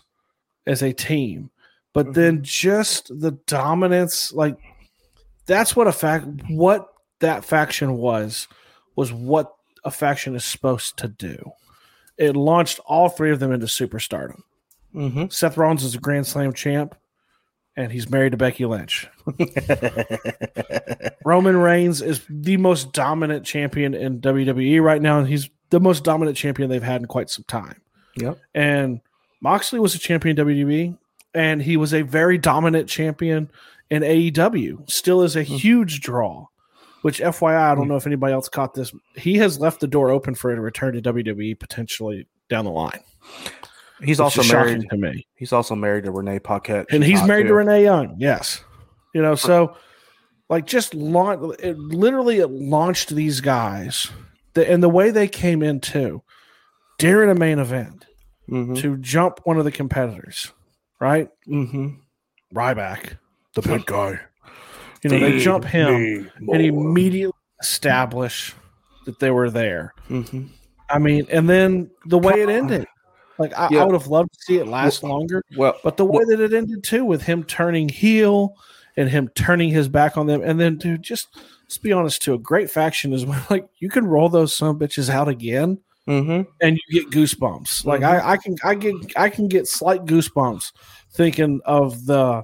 as 0.66 0.82
a 0.82 0.94
team. 0.94 1.52
but 1.94 2.08
mm-hmm. 2.08 2.14
then 2.14 2.44
just 2.44 3.08
the 3.20 3.32
dominance, 3.46 4.34
like 4.34 4.58
that's 5.46 5.76
what 5.76 5.88
a 5.88 5.92
fact 5.92 6.26
what 6.50 6.88
that 7.20 7.46
faction 7.46 7.98
was 7.98 8.48
was 8.96 9.12
what 9.12 9.54
a 9.84 9.92
faction 9.92 10.36
is 10.36 10.46
supposed 10.46 10.98
to 10.98 11.08
do. 11.08 11.52
It 12.18 12.36
launched 12.36 12.80
all 12.86 13.10
three 13.10 13.32
of 13.32 13.40
them 13.40 13.52
into 13.52 13.66
superstardom. 13.66 14.42
Mm-hmm. 14.94 15.26
Seth 15.30 15.58
Rollins 15.58 15.84
is 15.84 15.96
a 15.96 16.00
Grand 16.00 16.26
Slam 16.26 16.54
champ, 16.54 16.96
and 17.78 17.92
he's 17.92 18.10
married 18.10 18.32
to 18.32 18.38
Becky 18.38 18.66
Lynch. 18.66 19.08
Roman 21.26 21.58
Reigns 21.58 22.02
is 22.02 22.22
the 22.30 22.58
most 22.58 22.94
dominant 22.94 23.46
champion 23.46 23.94
in 23.94 24.22
WWE 24.22 24.82
right 24.82 25.02
now, 25.02 25.20
and 25.20 25.28
he's 25.28 25.50
the 25.70 25.80
most 25.80 26.04
dominant 26.04 26.38
champion 26.38 26.70
they've 26.70 26.84
had 26.84 27.02
in 27.02 27.08
quite 27.08 27.30
some 27.30 27.46
time. 27.48 27.82
Yep. 28.18 28.40
And 28.54 29.02
Moxley 29.42 29.80
was 29.80 29.96
a 29.96 30.00
champion 30.00 30.40
in 30.40 30.46
WWE, 30.46 30.98
and 31.34 31.62
he 31.62 31.78
was 31.78 31.94
a 31.94 32.02
very 32.02 32.38
dominant 32.38 32.88
champion 32.88 33.50
in 33.90 34.04
AEW. 34.04 34.90
Still 34.90 35.22
is 35.22 35.36
a 35.36 35.44
hmm. 35.44 35.56
huge 35.56 36.02
draw. 36.02 36.48
Which, 37.02 37.20
FYI, 37.20 37.56
I 37.56 37.76
don't 37.76 37.84
hmm. 37.84 37.90
know 37.90 37.98
if 37.98 38.08
anybody 38.08 38.34
else 38.34 38.50
caught 38.50 38.74
this. 38.74 38.94
He 39.16 39.36
has 39.38 39.60
left 39.60 39.80
the 39.80 39.88
door 39.88 40.10
open 40.12 40.34
for 40.34 40.52
a 40.52 40.60
return 40.60 40.94
to 40.94 41.14
WWE 41.14 41.60
potentially 41.60 42.28
down 42.50 42.66
the 42.66 42.72
line. 42.72 43.02
He's 44.04 44.20
also 44.20 44.44
married. 44.44 44.90
to 44.90 44.98
me. 44.98 45.26
He's 45.36 45.54
also 45.54 45.76
married 45.76 46.04
to 46.06 46.12
Renee 46.12 46.40
Paquette, 46.40 46.88
and 46.92 47.04
he's 47.04 47.24
married 47.24 47.44
too. 47.44 47.50
to 47.50 47.54
Renee 47.56 47.84
Young. 47.84 48.16
Yes, 48.20 48.64
you 49.14 49.22
know, 49.22 49.36
so 49.36 49.76
like 50.50 50.66
just 50.66 50.94
launch 50.94 51.56
it. 51.60 51.78
Literally, 51.78 52.40
it 52.40 52.50
launched 52.52 53.10
these 53.16 53.40
guys, 53.42 54.12
the, 54.54 54.70
and 54.70 54.84
the 54.84 54.90
way 54.90 55.12
they 55.12 55.28
came 55.28 55.64
in 55.64 55.80
too 55.80 56.22
during 57.00 57.30
a 57.30 57.36
main 57.36 57.60
event 57.60 58.06
Mhm. 58.50 58.78
to 58.82 58.98
jump 58.98 59.40
one 59.44 59.58
of 59.58 59.64
the 59.66 59.72
competitors, 59.72 60.52
right? 61.00 61.30
Mm-hmm. 61.48 61.90
Ryback, 62.54 63.18
the 63.56 63.62
big 63.62 63.86
guy. 63.88 64.20
You 65.04 65.10
know, 65.12 65.20
they 65.20 65.40
jump 65.40 65.66
him 65.66 66.30
and 66.40 66.62
immediately 66.62 67.34
establish 67.62 68.54
that 69.06 69.20
they 69.20 69.32
were 69.32 69.50
there. 69.50 69.94
Mhm. 70.10 70.50
I 70.90 71.00
mean, 71.00 71.26
and 71.32 71.50
then 71.50 71.90
the 72.06 72.18
way 72.18 72.42
it 72.42 72.50
ended, 72.50 72.88
like 73.38 73.54
I, 73.58 73.70
Yeah. 73.72 73.82
I 73.82 73.86
would 73.86 73.94
have 73.94 74.08
loved 74.08 74.34
to 74.34 74.40
see 74.42 74.58
it 74.58 74.68
last 74.68 75.04
longer. 75.04 75.44
Well, 75.58 75.76
But 75.84 75.98
the 75.98 76.06
way 76.06 76.24
that 76.26 76.40
it 76.40 76.54
ended 76.54 76.84
too, 76.84 77.06
with 77.06 77.22
him 77.24 77.44
turning 77.44 77.90
heel 77.90 78.56
and 78.98 79.10
him 79.10 79.30
turning 79.36 79.70
his 79.70 79.88
back 79.88 80.18
on 80.18 80.28
them, 80.28 80.42
and 80.44 80.60
then 80.60 80.78
dude, 80.78 81.02
just 81.04 81.28
let's 81.64 81.78
be 81.78 81.92
honest, 81.92 82.22
too, 82.22 82.34
a 82.34 82.38
great 82.40 82.70
faction 82.72 83.12
is 83.14 83.26
when 83.26 83.40
like 83.50 83.68
you 83.80 83.90
can 83.90 84.06
roll 84.06 84.30
those 84.30 84.56
some 84.56 84.80
bitches 84.80 85.10
out 85.10 85.28
again 85.28 85.80
mhm. 86.08 86.46
and 86.62 86.80
you 86.88 87.02
get 87.02 87.12
goosebumps. 87.12 87.86
Like 87.86 88.02
Mm-hmm. 88.02 88.28
I, 88.28 88.32
I 88.32 88.38
can 88.38 88.56
I 88.64 88.76
get 88.76 88.96
I 89.18 89.30
can 89.30 89.48
get 89.48 89.68
slight 89.68 90.06
goosebumps 90.06 90.72
thinking 91.12 91.62
of 91.66 92.06
the 92.06 92.44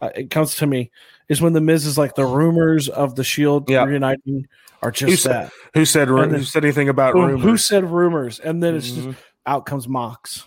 uh, 0.00 0.10
it 0.14 0.30
comes 0.30 0.54
to 0.56 0.66
me 0.66 0.90
is 1.28 1.42
when 1.42 1.52
the 1.52 1.60
Miz 1.60 1.84
is 1.84 1.98
like 1.98 2.14
the 2.14 2.24
rumors 2.24 2.88
of 2.88 3.14
the 3.16 3.24
Shield 3.24 3.68
Yeah. 3.68 3.84
reuniting 3.84 4.46
are 4.82 4.90
just 4.92 5.10
Who 5.10 5.16
said- 5.16 5.32
that. 5.32 5.52
who 5.74 5.84
said 5.84 6.08
ru- 6.08 6.20
And 6.22 6.32
then- 6.32 6.38
who 6.40 6.44
said 6.44 6.64
anything 6.64 6.88
about 6.88 7.14
Who, 7.14 7.22
rumors? 7.26 7.42
who 7.42 7.56
said 7.56 7.84
rumors? 7.90 8.38
And 8.38 8.62
then 8.62 8.76
it's 8.76 8.90
Mhm. 8.90 8.94
just 9.12 9.18
out 9.48 9.66
comes 9.66 9.88
Mox. 9.88 10.44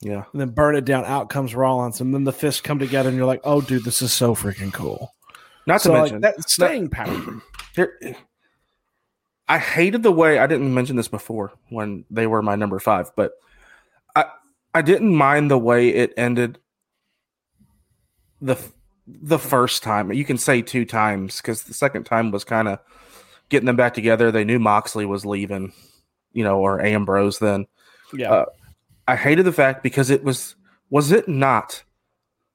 yeah, 0.00 0.24
And 0.32 0.40
then 0.40 0.50
burn 0.50 0.76
it 0.76 0.84
down, 0.84 1.04
out 1.04 1.30
comes 1.30 1.54
Rollins, 1.54 2.00
and 2.00 2.14
then 2.14 2.24
the 2.24 2.32
fists 2.32 2.60
come 2.60 2.78
together, 2.78 3.08
and 3.08 3.16
you're 3.16 3.26
like, 3.26 3.40
"Oh, 3.44 3.60
dude, 3.60 3.84
this 3.84 4.02
is 4.02 4.12
so 4.12 4.34
freaking 4.34 4.72
cool." 4.72 5.12
not 5.66 5.80
to 5.82 5.92
mention 5.92 6.20
like 6.20 6.36
that 6.36 6.50
staying 6.50 6.88
power. 6.90 7.42
Here, 7.76 8.16
I 9.48 9.58
hated 9.58 10.02
the 10.02 10.12
way 10.12 10.38
I 10.38 10.46
didn't 10.46 10.74
mention 10.74 10.96
this 10.96 11.08
before 11.08 11.52
when 11.68 12.04
they 12.10 12.26
were 12.26 12.42
my 12.42 12.56
number 12.56 12.78
five, 12.78 13.10
but 13.16 13.32
I 14.14 14.26
I 14.74 14.82
didn't 14.82 15.14
mind 15.14 15.50
the 15.50 15.58
way 15.58 15.88
it 15.88 16.12
ended. 16.16 16.58
The 18.40 18.58
the 19.06 19.38
first 19.38 19.82
time 19.82 20.12
you 20.12 20.24
can 20.24 20.38
say 20.38 20.62
two 20.62 20.84
times 20.84 21.38
because 21.38 21.64
the 21.64 21.74
second 21.74 22.04
time 22.04 22.30
was 22.30 22.44
kind 22.44 22.68
of 22.68 22.78
getting 23.48 23.66
them 23.66 23.76
back 23.76 23.94
together. 23.94 24.30
They 24.30 24.44
knew 24.44 24.58
Moxley 24.58 25.06
was 25.06 25.26
leaving, 25.26 25.72
you 26.32 26.44
know, 26.44 26.58
or 26.58 26.80
Ambrose. 26.80 27.38
Then 27.38 27.66
Yeah, 28.14 28.32
Uh, 28.32 28.44
I 29.08 29.16
hated 29.16 29.44
the 29.44 29.52
fact 29.52 29.82
because 29.82 30.10
it 30.10 30.22
was 30.24 30.54
was 30.90 31.12
it 31.12 31.28
not 31.28 31.82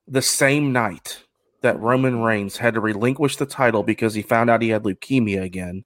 the 0.07 0.21
same 0.21 0.71
night 0.71 1.23
that 1.61 1.79
Roman 1.79 2.21
Reigns 2.21 2.57
had 2.57 2.75
to 2.75 2.79
relinquish 2.79 3.37
the 3.37 3.45
title 3.45 3.83
because 3.83 4.13
he 4.13 4.21
found 4.21 4.49
out 4.49 4.61
he 4.61 4.69
had 4.69 4.83
leukemia 4.83 5.41
again. 5.41 5.83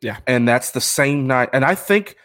Yeah. 0.00 0.18
And 0.26 0.48
that's 0.48 0.70
the 0.70 0.80
same 0.80 1.26
night. 1.26 1.50
And 1.52 1.64
I 1.64 1.74
think 1.74 2.16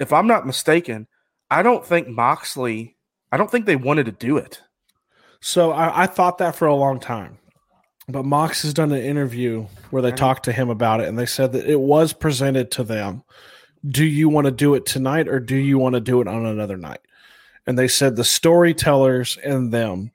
if 0.00 0.12
I'm 0.12 0.26
not 0.26 0.46
mistaken, 0.46 1.06
I 1.50 1.62
don't 1.62 1.84
think 1.84 2.08
Moxley 2.08 2.96
I 3.30 3.36
don't 3.36 3.50
think 3.50 3.66
they 3.66 3.76
wanted 3.76 4.06
to 4.06 4.12
do 4.12 4.36
it. 4.36 4.60
so 5.40 5.72
I, 5.72 6.02
I 6.02 6.06
thought 6.06 6.38
that 6.38 6.54
for 6.54 6.66
a 6.66 6.74
long 6.74 7.00
time, 7.00 7.38
but 8.08 8.24
Mox 8.24 8.62
has 8.62 8.74
done 8.74 8.92
an 8.92 9.02
interview 9.02 9.66
where 9.90 10.02
they 10.02 10.12
talked 10.12 10.44
to 10.44 10.52
him 10.52 10.68
about 10.68 11.00
it, 11.00 11.08
and 11.08 11.18
they 11.18 11.26
said 11.26 11.52
that 11.52 11.66
it 11.66 11.80
was 11.80 12.12
presented 12.12 12.70
to 12.72 12.84
them. 12.84 13.22
Do 13.88 14.04
you 14.04 14.28
want 14.28 14.46
to 14.46 14.52
do 14.52 14.74
it 14.74 14.86
tonight, 14.86 15.28
or 15.28 15.40
do 15.40 15.56
you 15.56 15.78
want 15.78 15.94
to 15.94 16.00
do 16.00 16.20
it 16.20 16.28
on 16.28 16.46
another 16.46 16.76
night? 16.76 17.00
And 17.66 17.78
they 17.78 17.88
said 17.88 18.16
the 18.16 18.24
storytellers 18.24 19.36
and 19.38 19.72
them 19.72 20.12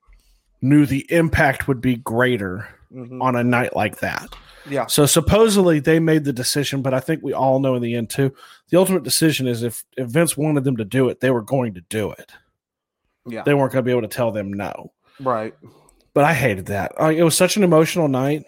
knew 0.62 0.86
the 0.86 1.06
impact 1.10 1.68
would 1.68 1.82
be 1.82 1.98
greater 1.98 2.68
mm-hmm. 2.94 3.22
on 3.22 3.36
a 3.36 3.44
night 3.44 3.76
like 3.76 4.00
that. 4.00 4.36
Yeah. 4.70 4.86
So 4.88 5.06
supposedly 5.06 5.80
they 5.80 6.00
made 6.00 6.26
the 6.26 6.34
decision, 6.34 6.82
but 6.82 6.94
I 6.94 7.00
think 7.00 7.24
we 7.24 7.34
all 7.34 7.60
know 7.60 7.76
in 7.76 7.82
the 7.82 7.96
end 7.96 8.10
too. 8.10 8.34
The 8.70 8.78
ultimate 8.78 9.04
decision 9.04 9.48
is 9.48 9.64
if, 9.64 9.84
if 9.96 10.08
Vince 10.08 10.36
wanted 10.36 10.66
them 10.66 10.78
to 10.78 10.86
do 10.86 11.08
it, 11.10 11.22
they 11.22 11.32
were 11.32 11.42
going 11.42 11.74
to 11.76 11.82
do 11.82 12.12
it. 12.12 12.32
Yeah. 13.26 13.44
They 13.44 13.54
weren't 13.54 13.72
going 13.72 13.84
to 13.84 13.86
be 13.86 13.92
able 13.92 14.02
to 14.02 14.08
tell 14.08 14.32
them 14.32 14.52
no. 14.52 14.92
right. 15.20 15.54
But 16.14 16.24
I 16.24 16.34
hated 16.34 16.66
that. 16.68 17.00
Like, 17.00 17.18
it 17.18 17.24
was 17.24 17.38
such 17.38 17.58
an 17.58 17.64
emotional 17.64 18.08
night 18.08 18.46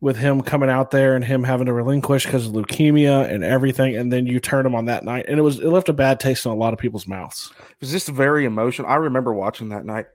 with 0.00 0.16
him 0.18 0.42
coming 0.42 0.68
out 0.68 0.90
there 0.90 1.14
and 1.16 1.24
him 1.24 1.42
having 1.44 1.66
to 1.66 1.72
relinquish 1.72 2.26
because 2.26 2.46
of 2.46 2.52
leukemia 2.52 3.30
and 3.30 3.42
everything, 3.42 3.96
and 3.96 4.12
then 4.12 4.26
you 4.26 4.38
turn 4.40 4.66
him 4.66 4.74
on 4.74 4.84
that 4.86 5.04
night, 5.04 5.24
and 5.28 5.38
it 5.38 5.42
was 5.42 5.58
it 5.58 5.68
left 5.68 5.88
a 5.88 5.92
bad 5.94 6.20
taste 6.20 6.44
in 6.44 6.52
a 6.52 6.54
lot 6.54 6.72
of 6.72 6.78
people's 6.78 7.06
mouths. 7.06 7.50
It 7.70 7.76
was 7.80 7.90
just 7.92 8.08
very 8.08 8.44
emotional. 8.44 8.88
I 8.88 8.96
remember 8.96 9.32
watching 9.32 9.70
that 9.70 9.84
night, 9.86 10.06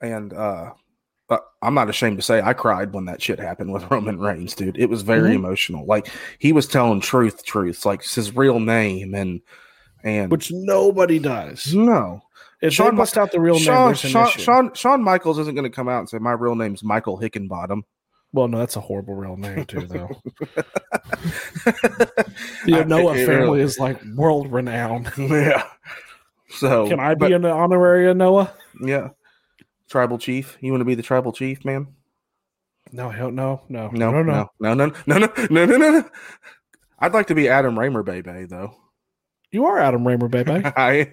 and 0.00 0.32
uh, 0.32 0.72
I'm 1.62 1.74
not 1.74 1.88
ashamed 1.88 2.18
to 2.18 2.22
say 2.22 2.40
I 2.40 2.52
cried 2.54 2.92
when 2.92 3.04
that 3.06 3.22
shit 3.22 3.38
happened 3.38 3.72
with 3.72 3.84
Roman 3.90 4.18
Reigns, 4.18 4.54
dude. 4.54 4.78
It 4.78 4.90
was 4.90 5.02
very 5.02 5.30
Mhm. 5.32 5.36
emotional. 5.36 5.86
Like 5.86 6.08
he 6.38 6.52
was 6.52 6.66
telling 6.66 7.00
truth, 7.00 7.44
truths, 7.44 7.84
like 7.86 8.02
his 8.04 8.34
real 8.36 8.60
name, 8.60 9.14
and 9.14 9.40
and 10.02 10.30
Which 10.30 10.50
nobody 10.50 11.18
does. 11.18 11.74
no, 11.74 12.22
If 12.62 12.72
Shawn 12.72 12.96
bust 12.96 13.18
out 13.18 13.32
the 13.32 13.40
real 13.40 13.54
name, 13.56 13.64
Shawn, 13.64 13.86
there's 13.88 14.04
an 14.04 14.10
Shawn. 14.10 14.28
Shawn, 14.30 14.74
Shawn 14.74 15.02
Michaels 15.04 15.38
isn't 15.38 15.54
going 15.54 15.70
to 15.70 15.74
come 15.74 15.88
out 15.88 15.98
and 16.00 16.08
say 16.08 16.18
my 16.18 16.32
real 16.32 16.54
name's 16.54 16.82
Michael 16.82 17.18
Hickenbottom. 17.20 17.82
Well, 18.32 18.46
no, 18.48 18.58
that's 18.58 18.76
a 18.76 18.80
horrible 18.80 19.14
real 19.14 19.36
name 19.36 19.64
too, 19.64 19.86
though. 19.86 20.08
I- 21.66 21.72
The 22.64 22.84
Noah 22.86 23.14
family 23.14 23.60
is 23.60 23.78
like 23.78 24.00
world 24.14 24.52
renowned. 24.52 25.10
yeah. 25.18 25.64
So 26.50 26.88
Can 26.88 27.00
I 27.00 27.14
be 27.14 27.20
but- 27.20 27.32
an 27.32 27.44
honorary 27.46 28.12
Noah? 28.14 28.52
yeah, 28.82 29.10
tribal 29.88 30.18
chief? 30.18 30.56
You 30.60 30.72
want 30.72 30.80
to 30.80 30.84
be 30.86 30.94
the 30.94 31.02
tribal 31.02 31.32
chief, 31.32 31.64
man? 31.64 31.88
No, 32.92 33.08
hell 33.10 33.30
no, 33.30 33.62
no, 33.68 33.88
No, 33.92 34.10
no, 34.10 34.22
no, 34.22 34.48
no, 34.58 34.74
no, 34.74 34.92
no, 35.06 35.18
no, 35.18 35.18
no, 35.18 35.64
no, 35.64 35.64
no, 35.64 35.76
no. 35.76 36.10
I'd 36.98 37.12
like 37.14 37.28
to 37.28 37.34
be 37.34 37.48
Adam 37.48 37.78
Raymer, 37.78 38.02
baby, 38.02 38.46
though. 38.46 38.74
You 39.52 39.66
are 39.66 39.78
Adam 39.78 40.06
Raymer, 40.06 40.28
baby. 40.28 40.62
I, 40.76 41.12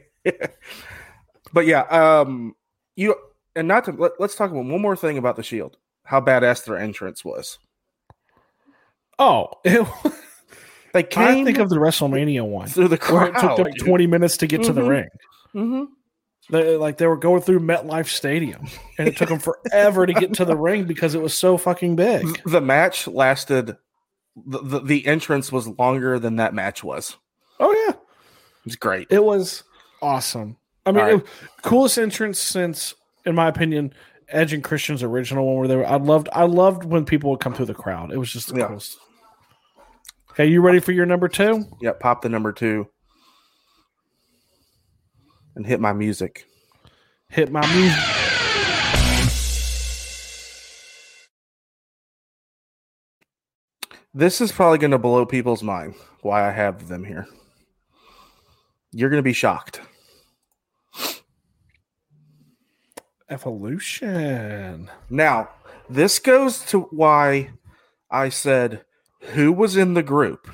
but 1.53 1.65
yeah, 1.67 1.81
um, 1.83 2.55
you 2.95 3.15
and 3.55 3.67
not 3.67 3.85
to 3.85 3.91
let, 3.91 4.13
let's 4.19 4.35
talk 4.35 4.51
about 4.51 4.65
one 4.65 4.81
more 4.81 4.95
thing 4.95 5.17
about 5.17 5.35
the 5.35 5.43
Shield. 5.43 5.77
How 6.07 6.21
badass 6.21 6.63
their 6.65 6.77
entrance 6.77 7.23
was. 7.25 7.59
oh, 9.19 9.47
it, 9.63 9.87
They 10.93 11.05
I 11.15 11.43
think 11.43 11.57
of 11.59 11.69
the 11.69 11.75
WrestleMania 11.75 12.43
one 12.47 12.67
through 12.69 12.87
the 12.87 12.97
crowd. 12.97 13.35
it 13.35 13.39
took 13.39 13.57
them 13.57 13.73
twenty 13.85 14.07
minutes 14.07 14.37
to 14.37 14.47
get 14.47 14.63
to 14.63 14.73
the 14.73 14.81
Mhm. 14.81 14.87
ring. 14.89 15.07
hmm 15.53 15.83
They, 16.49 16.75
like 16.77 16.97
they 16.97 17.05
were 17.07 17.17
going 17.17 17.41
through 17.41 17.59
MetLife 17.59 18.07
Stadium, 18.07 18.65
and 18.97 19.07
it 19.07 19.17
took 19.17 19.29
them 19.29 19.37
forever 19.39 20.05
to 20.05 20.13
get 20.13 20.33
to 20.35 20.45
the 20.45 20.55
ring 20.55 20.85
because 20.85 21.13
it 21.13 21.21
was 21.21 21.33
so 21.33 21.57
fucking 21.57 21.95
big. 21.97 22.25
The 22.45 22.61
match 22.61 23.05
lasted. 23.07 23.75
The, 24.45 24.59
the 24.63 24.79
the 24.79 25.05
entrance 25.07 25.51
was 25.51 25.67
longer 25.67 26.19
than 26.19 26.37
that 26.37 26.53
match 26.53 26.83
was. 26.83 27.17
Oh 27.59 27.73
yeah, 27.87 27.93
It 27.93 28.65
was 28.65 28.75
great. 28.77 29.07
it 29.11 29.23
was 29.23 29.63
awesome. 30.01 30.55
I 30.85 30.91
mean, 30.93 31.03
right. 31.03 31.15
it- 31.15 31.25
coolest 31.63 31.97
entrance 31.97 32.39
since, 32.39 32.95
in 33.25 33.35
my 33.35 33.49
opinion, 33.49 33.93
Edge 34.29 34.51
and 34.53 34.63
Christian's 34.63 35.03
original 35.03 35.45
one 35.45 35.57
where 35.57 35.67
they 35.67 35.75
were. 35.75 35.87
I 35.87 35.95
loved. 35.97 36.27
I 36.33 36.43
loved 36.43 36.83
when 36.83 37.05
people 37.05 37.31
would 37.31 37.39
come 37.39 37.53
through 37.53 37.67
the 37.67 37.73
crowd. 37.73 38.11
It 38.11 38.17
was 38.17 38.31
just 38.31 38.49
the 38.53 38.59
Yeah. 38.59 38.67
coolest. 38.67 38.97
Okay, 40.31 40.45
you 40.45 40.61
ready 40.61 40.79
for 40.79 40.91
your 40.91 41.05
number 41.05 41.27
two? 41.27 41.65
Yeah, 41.81 41.93
pop 41.99 42.21
the 42.21 42.29
number 42.29 42.51
two 42.51 42.87
and 45.55 45.65
hit 45.65 45.79
my 45.79 45.93
music. 45.93 46.45
Hit 47.29 47.51
my 47.51 47.65
music. 47.73 47.97
This 54.13 54.41
is 54.41 54.51
probably 54.51 54.77
going 54.79 54.91
to 54.91 54.97
blow 54.97 55.25
people's 55.25 55.63
mind 55.63 55.95
why 56.21 56.47
I 56.47 56.51
have 56.51 56.87
them 56.87 57.03
here. 57.03 57.27
You're 58.91 59.09
going 59.09 59.19
to 59.19 59.23
be 59.23 59.33
shocked. 59.33 59.81
Evolution. 63.29 64.89
Now, 65.09 65.49
this 65.89 66.19
goes 66.19 66.59
to 66.65 66.81
why 66.81 67.51
I 68.09 68.29
said 68.29 68.85
who 69.19 69.51
was 69.51 69.75
in 69.75 69.93
the 69.93 70.03
group, 70.03 70.47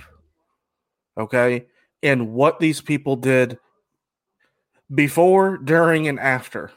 okay, 1.18 1.68
and 2.02 2.34
what 2.34 2.60
these 2.60 2.82
people 2.82 3.16
did 3.16 3.60
before, 4.94 5.58
during, 5.58 6.08
and 6.08 6.20
after. 6.20 6.72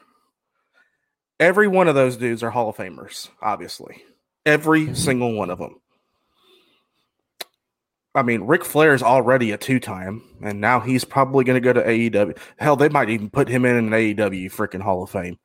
Every 1.39 1.67
one 1.67 1.87
of 1.87 1.95
those 1.95 2.17
dudes 2.17 2.41
are 2.41 2.49
Hall 2.49 2.69
of 2.69 2.77
Famers, 2.77 3.29
obviously. 3.41 4.03
Every 4.45 4.85
mm-hmm. 4.85 4.93
single 4.93 5.33
one 5.33 5.49
of 5.49 5.59
them. 5.59 5.79
I 8.15 8.23
mean, 8.23 8.41
Ric 8.43 8.65
Flair 8.65 8.95
is 8.95 9.03
already 9.03 9.51
a 9.51 9.57
two 9.57 9.79
time, 9.79 10.23
and 10.41 10.59
now 10.59 10.79
he's 10.79 11.05
probably 11.05 11.43
going 11.43 11.61
to 11.61 11.73
go 11.73 11.73
to 11.73 11.87
AEW. 11.87 12.35
Hell, 12.57 12.75
they 12.75 12.89
might 12.89 13.11
even 13.11 13.29
put 13.29 13.47
him 13.47 13.65
in 13.65 13.75
an 13.75 13.89
AEW 13.89 14.51
freaking 14.51 14.81
Hall 14.81 15.03
of 15.03 15.11
Fame. 15.11 15.37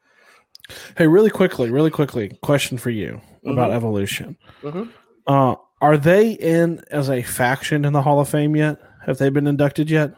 Hey, 0.96 1.06
really 1.06 1.30
quickly, 1.30 1.70
really 1.70 1.90
quickly, 1.90 2.38
question 2.42 2.78
for 2.78 2.90
you 2.90 3.20
about 3.46 3.70
Mhm. 3.70 3.74
Evolution. 3.74 4.36
Mhm. 4.62 4.88
Uh, 5.26 5.56
are 5.80 5.96
they 5.96 6.30
in 6.32 6.82
as 6.90 7.10
a 7.10 7.22
faction 7.22 7.84
in 7.84 7.92
the 7.92 8.02
Hall 8.02 8.20
of 8.20 8.28
Fame 8.28 8.56
yet? 8.56 8.78
Have 9.06 9.18
they 9.18 9.28
been 9.30 9.46
inducted 9.46 9.90
yet? 9.90 10.14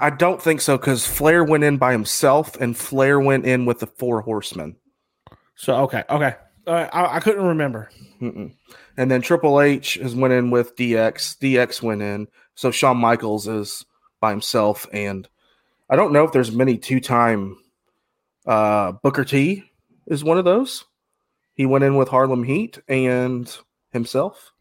I 0.00 0.08
don't 0.10 0.40
think 0.40 0.62
so 0.62 0.78
because 0.78 1.06
Flair 1.06 1.44
went 1.44 1.64
in 1.64 1.76
by 1.76 1.92
himself, 1.92 2.58
and 2.60 2.76
Flair 2.76 3.20
went 3.20 3.44
in 3.44 3.66
with 3.66 3.80
the 3.80 3.86
Four 3.86 4.22
Horsemen. 4.22 4.76
So 5.54 5.74
okay, 5.82 6.04
okay. 6.08 6.34
Uh, 6.66 6.88
I, 6.92 7.16
I 7.16 7.20
couldn't 7.20 7.44
remember. 7.44 7.90
Mm-mm. 8.20 8.52
And 8.96 9.10
then 9.10 9.20
Triple 9.20 9.60
H 9.60 9.94
has 10.02 10.14
went 10.14 10.32
in 10.32 10.50
with 10.50 10.74
DX. 10.76 11.36
DX 11.38 11.82
went 11.82 12.00
in, 12.02 12.26
so 12.54 12.70
Shawn 12.70 12.96
Michaels 12.96 13.46
is 13.46 13.84
by 14.20 14.30
himself, 14.30 14.86
and 14.92 15.28
I 15.90 15.96
don't 15.96 16.12
know 16.12 16.24
if 16.24 16.32
there's 16.32 16.50
many 16.52 16.78
two-time. 16.78 17.56
Uh, 18.46 18.92
Booker 19.02 19.24
T 19.24 19.64
is 20.06 20.22
one 20.22 20.38
of 20.38 20.44
those. 20.44 20.84
He 21.54 21.66
went 21.66 21.84
in 21.84 21.96
with 21.96 22.08
Harlem 22.08 22.44
Heat 22.44 22.78
and 22.88 23.54
himself. 23.92 24.52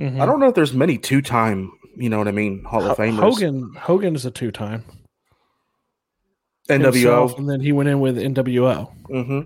Mhm. 0.00 0.20
I 0.20 0.26
don't 0.26 0.40
know 0.40 0.48
if 0.48 0.54
there's 0.54 0.74
many 0.74 0.98
two-time. 0.98 1.72
You 1.96 2.08
know 2.08 2.18
what 2.18 2.28
I 2.28 2.32
mean? 2.32 2.64
Hall 2.64 2.88
of 2.88 2.96
Famers. 2.96 3.20
Hogan 3.20 3.74
Hogan 3.74 4.14
is 4.14 4.24
a 4.24 4.30
two 4.30 4.50
time 4.50 4.84
NWO. 6.68 7.36
and 7.36 7.48
then 7.48 7.60
he 7.60 7.72
went 7.72 7.88
in 7.88 8.00
with 8.00 8.16
NWO. 8.16 8.92
Mm-hmm. 9.08 9.40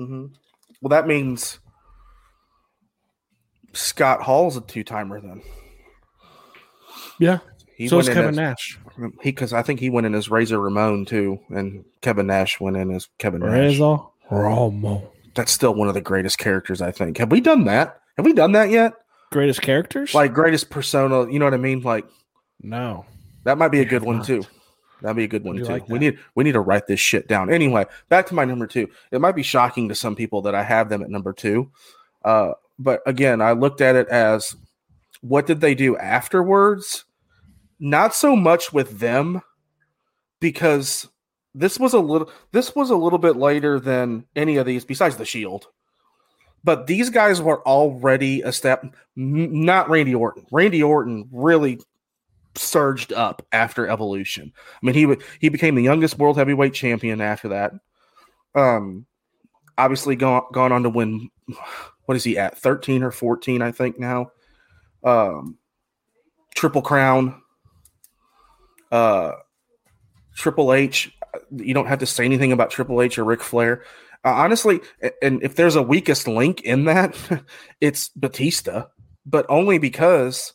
Mm-hmm. 0.00 0.26
Well, 0.80 0.88
that 0.88 1.06
means 1.06 1.58
Scott 3.72 4.22
Hall's 4.22 4.56
a 4.56 4.60
two 4.60 4.84
timer 4.84 5.20
then. 5.20 5.42
Yeah. 7.18 7.38
He 7.76 7.88
so 7.88 7.98
is 7.98 8.08
Kevin 8.08 8.30
as, 8.30 8.36
Nash. 8.36 8.78
He 9.22 9.30
because 9.30 9.52
I 9.52 9.62
think 9.62 9.80
he 9.80 9.90
went 9.90 10.06
in 10.06 10.14
as 10.14 10.30
Razor 10.30 10.60
Ramon 10.60 11.04
too, 11.04 11.40
and 11.50 11.84
Kevin 12.00 12.26
Nash 12.26 12.60
went 12.60 12.76
in 12.76 12.90
as 12.90 13.08
Kevin 13.18 13.40
Nash. 13.40 13.52
Razor 13.52 13.98
Ramon. 14.30 15.02
That's 15.34 15.52
still 15.52 15.74
one 15.74 15.88
of 15.88 15.94
the 15.94 16.00
greatest 16.00 16.38
characters 16.38 16.82
I 16.82 16.90
think. 16.90 17.18
Have 17.18 17.30
we 17.30 17.40
done 17.40 17.64
that? 17.64 18.00
Have 18.16 18.26
we 18.26 18.32
done 18.32 18.52
that 18.52 18.70
yet? 18.70 18.94
Greatest 19.32 19.62
characters? 19.62 20.14
Like 20.14 20.32
greatest 20.32 20.70
persona? 20.70 21.30
You 21.30 21.38
know 21.38 21.44
what 21.44 21.54
I 21.54 21.58
mean? 21.58 21.82
Like 21.82 22.06
no. 22.62 23.06
that 23.44 23.58
might 23.58 23.68
be 23.68 23.80
a 23.80 23.84
good 23.84 24.02
one 24.02 24.22
too. 24.22 24.44
That'd 25.02 25.16
be 25.16 25.24
a 25.24 25.28
good 25.28 25.44
one 25.44 25.56
too. 25.56 25.64
like 25.64 25.88
we 25.88 25.98
need 25.98 26.18
we 26.34 26.44
need 26.44 26.52
to 26.52 26.60
write 26.60 26.86
this 26.86 27.00
shit 27.00 27.26
down. 27.28 27.52
Anyway, 27.52 27.86
back 28.08 28.26
to 28.26 28.34
my 28.34 28.44
number 28.44 28.66
two. 28.66 28.88
It 29.10 29.20
might 29.20 29.36
be 29.36 29.42
shocking 29.42 29.88
to 29.88 29.94
some 29.94 30.14
people 30.14 30.42
that 30.42 30.54
I 30.54 30.62
have 30.62 30.88
them 30.88 31.02
at 31.02 31.10
number 31.10 31.32
two, 31.32 31.70
uh, 32.24 32.52
but 32.78 33.00
again, 33.06 33.40
I 33.40 33.52
looked 33.52 33.80
at 33.80 33.96
it 33.96 34.08
as 34.08 34.56
what 35.22 35.46
did 35.46 35.60
they 35.60 35.74
do 35.74 35.96
afterwards? 35.96 37.04
Not 37.80 38.14
so 38.14 38.36
much 38.36 38.72
with 38.72 39.00
them, 39.00 39.42
because 40.38 41.08
this 41.54 41.78
was 41.78 41.94
a 41.94 41.98
little 41.98 42.30
this 42.52 42.74
was 42.74 42.90
a 42.90 42.96
little 42.96 43.18
bit 43.18 43.36
later 43.36 43.80
than 43.80 44.24
any 44.36 44.56
of 44.56 44.66
these 44.66 44.84
besides 44.84 45.16
the 45.16 45.24
Shield. 45.24 45.66
But 46.62 46.86
these 46.86 47.10
guys 47.10 47.40
were 47.40 47.66
already 47.66 48.42
a 48.42 48.52
step. 48.52 48.84
Not 49.16 49.88
Randy 49.88 50.14
Orton. 50.14 50.46
Randy 50.52 50.82
Orton 50.82 51.28
really 51.32 51.80
surged 52.54 53.12
up 53.12 53.46
after 53.52 53.88
Evolution. 53.88 54.52
I 54.56 54.86
mean, 54.86 54.94
he 54.94 55.16
he 55.40 55.48
became 55.48 55.74
the 55.74 55.82
youngest 55.82 56.18
world 56.18 56.36
heavyweight 56.36 56.74
champion 56.74 57.20
after 57.20 57.48
that. 57.48 57.72
Um, 58.54 59.06
obviously 59.78 60.16
gone 60.16 60.42
gone 60.52 60.72
on 60.72 60.82
to 60.82 60.90
win. 60.90 61.30
What 62.04 62.16
is 62.16 62.24
he 62.24 62.36
at? 62.38 62.58
Thirteen 62.58 63.02
or 63.02 63.10
fourteen, 63.10 63.62
I 63.62 63.72
think 63.72 63.98
now. 63.98 64.32
Um, 65.02 65.56
Triple 66.54 66.82
Crown. 66.82 67.40
Uh, 68.90 69.32
Triple 70.34 70.72
H. 70.72 71.12
You 71.54 71.74
don't 71.74 71.86
have 71.86 72.00
to 72.00 72.06
say 72.06 72.24
anything 72.24 72.52
about 72.52 72.70
Triple 72.70 73.00
H 73.02 73.18
or 73.18 73.24
Ric 73.24 73.42
Flair. 73.42 73.84
Uh, 74.24 74.30
honestly, 74.30 74.80
and 75.22 75.42
if 75.42 75.54
there's 75.56 75.76
a 75.76 75.82
weakest 75.82 76.28
link 76.28 76.60
in 76.62 76.84
that, 76.84 77.16
it's 77.80 78.08
Batista, 78.10 78.86
but 79.24 79.46
only 79.48 79.78
because 79.78 80.52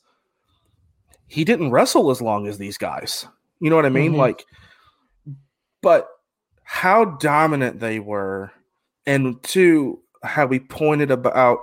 he 1.27 1.43
didn't 1.43 1.71
wrestle 1.71 2.11
as 2.11 2.21
long 2.21 2.47
as 2.47 2.57
these 2.57 2.77
guys. 2.77 3.27
You 3.59 3.69
know 3.69 3.75
what 3.75 3.85
I 3.85 3.89
mean? 3.89 4.13
Mhm. 4.13 4.17
Like, 4.17 4.45
but 5.81 6.07
how 6.63 7.05
dominant 7.05 7.79
they 7.79 7.99
were, 7.99 8.51
and 9.05 9.41
two, 9.43 10.01
how 10.23 10.45
we 10.45 10.59
pointed 10.59 11.09
about 11.09 11.59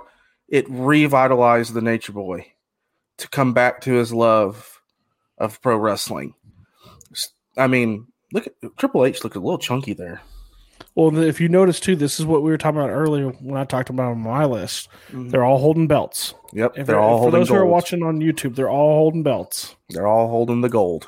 it 0.49 0.65
revitalized 0.69 1.73
the 1.73 1.81
Nature 1.81 2.13
Boy 2.13 2.47
to 3.17 3.29
come 3.29 3.53
back 3.53 3.81
to 3.81 3.93
his 3.93 4.13
love 4.13 4.81
of 5.37 5.61
pro 5.61 5.77
wrestling. 5.77 6.33
I 7.57 7.67
mean, 7.67 8.07
look 8.31 8.47
at 8.47 8.53
Triple 8.77 9.05
H 9.05 9.23
looked 9.23 9.35
a 9.35 9.39
little 9.39 9.57
chunky 9.57 9.93
there. 9.93 10.21
Well, 10.95 11.15
if 11.17 11.39
you 11.41 11.49
notice 11.49 11.79
too, 11.79 11.95
this 11.95 12.19
is 12.19 12.25
what 12.25 12.43
we 12.43 12.51
were 12.51 12.57
talking 12.57 12.79
about 12.79 12.89
earlier 12.91 13.29
when 13.29 13.59
I 13.59 13.65
talked 13.65 13.89
about 13.89 14.11
on 14.11 14.19
my 14.19 14.45
list. 14.45 14.89
Mhm. 15.11 15.31
They're 15.31 15.43
all 15.43 15.57
holding 15.59 15.87
belts. 15.87 16.33
Yep, 16.53 16.77
If 16.77 16.87
they're 16.87 16.99
all 16.99 17.17
for 17.17 17.21
holding 17.23 17.39
those 17.39 17.49
who 17.49 17.55
are 17.55 17.65
watching 17.65 18.03
on 18.03 18.19
YouTube, 18.19 18.55
they're 18.55 18.69
all 18.69 18.95
holding 18.99 19.23
belts. 19.23 19.75
They're 19.89 20.07
all 20.07 20.27
holding 20.29 20.61
the 20.61 20.69
gold. 20.69 21.07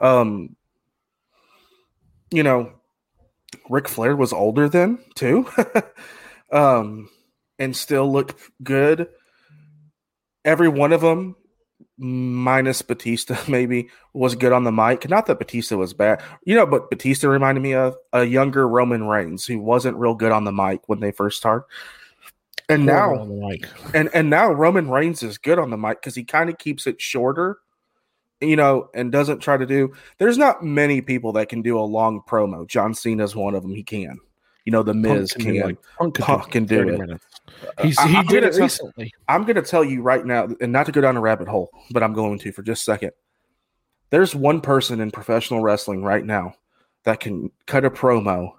Um, 0.00 0.56
you 2.30 2.42
know, 2.42 2.72
Ric 3.68 3.88
Flair 3.88 4.14
was 4.16 4.32
older 4.32 4.68
then 4.68 4.98
too, 5.14 5.46
um, 6.52 7.08
and 7.58 7.74
still 7.76 8.10
looked 8.10 8.36
good. 8.62 9.08
Every 10.44 10.68
one 10.68 10.92
of 10.92 11.00
them, 11.02 11.36
minus 12.00 12.80
Batista, 12.80 13.36
maybe 13.48 13.90
was 14.14 14.34
good 14.34 14.52
on 14.52 14.64
the 14.64 14.72
mic. 14.72 15.08
Not 15.08 15.26
that 15.26 15.38
Batista 15.38 15.76
was 15.76 15.92
bad, 15.92 16.22
you 16.44 16.54
know, 16.54 16.66
but 16.66 16.90
Batista 16.90 17.28
reminded 17.28 17.60
me 17.60 17.74
of 17.74 17.96
a 18.12 18.24
younger 18.24 18.66
Roman 18.66 19.06
Reigns 19.06 19.44
who 19.44 19.58
wasn't 19.58 19.98
real 19.98 20.14
good 20.14 20.32
on 20.32 20.44
the 20.44 20.52
mic 20.52 20.80
when 20.86 21.00
they 21.00 21.12
first 21.12 21.36
started. 21.36 21.66
And 22.68 22.86
now, 22.86 23.16
on 23.16 23.28
the 23.28 23.34
mic. 23.34 23.66
and 23.94 24.08
and 24.14 24.30
now 24.30 24.50
Roman 24.50 24.88
Reigns 24.88 25.22
is 25.22 25.38
good 25.38 25.58
on 25.58 25.70
the 25.70 25.76
mic 25.76 26.00
because 26.00 26.14
he 26.14 26.24
kind 26.24 26.48
of 26.48 26.58
keeps 26.58 26.86
it 26.86 27.00
shorter, 27.00 27.58
you 28.40 28.56
know, 28.56 28.88
and 28.94 29.12
doesn't 29.12 29.40
try 29.40 29.56
to 29.56 29.66
do. 29.66 29.92
There's 30.18 30.38
not 30.38 30.64
many 30.64 31.00
people 31.00 31.32
that 31.32 31.48
can 31.48 31.62
do 31.62 31.78
a 31.78 31.82
long 31.82 32.22
promo. 32.26 32.66
John 32.66 32.94
Cena's 32.94 33.34
one 33.36 33.54
of 33.54 33.62
them. 33.62 33.74
He 33.74 33.82
can. 33.82 34.18
You 34.70 34.76
know, 34.76 34.82
the 34.84 34.94
Miz 34.94 35.32
Punk 35.32 35.44
can. 35.44 35.54
do 35.54 35.64
like- 35.64 35.78
Punk 35.98 36.14
can, 36.14 36.24
Punk 36.24 36.50
can 36.52 36.64
do 36.64 36.88
it. 36.88 36.98
minutes. 36.98 37.26
He's, 37.82 38.00
he 38.00 38.16
I'm 38.16 38.26
did 38.26 38.44
it 38.44 38.52
tell- 38.52 38.60
recently. 38.62 39.12
I'm 39.28 39.42
going 39.42 39.56
to 39.56 39.62
tell 39.62 39.82
you 39.84 40.00
right 40.00 40.24
now, 40.24 40.48
and 40.60 40.70
not 40.72 40.86
to 40.86 40.92
go 40.92 41.00
down 41.00 41.16
a 41.16 41.20
rabbit 41.20 41.48
hole, 41.48 41.70
but 41.90 42.04
I'm 42.04 42.12
going 42.12 42.38
to 42.38 42.52
for 42.52 42.62
just 42.62 42.82
a 42.82 42.84
second. 42.84 43.10
There's 44.10 44.32
one 44.34 44.60
person 44.60 45.00
in 45.00 45.10
professional 45.10 45.60
wrestling 45.60 46.02
right 46.04 46.24
now 46.24 46.54
that 47.04 47.18
can 47.18 47.50
cut 47.66 47.84
a 47.84 47.90
promo 47.90 48.52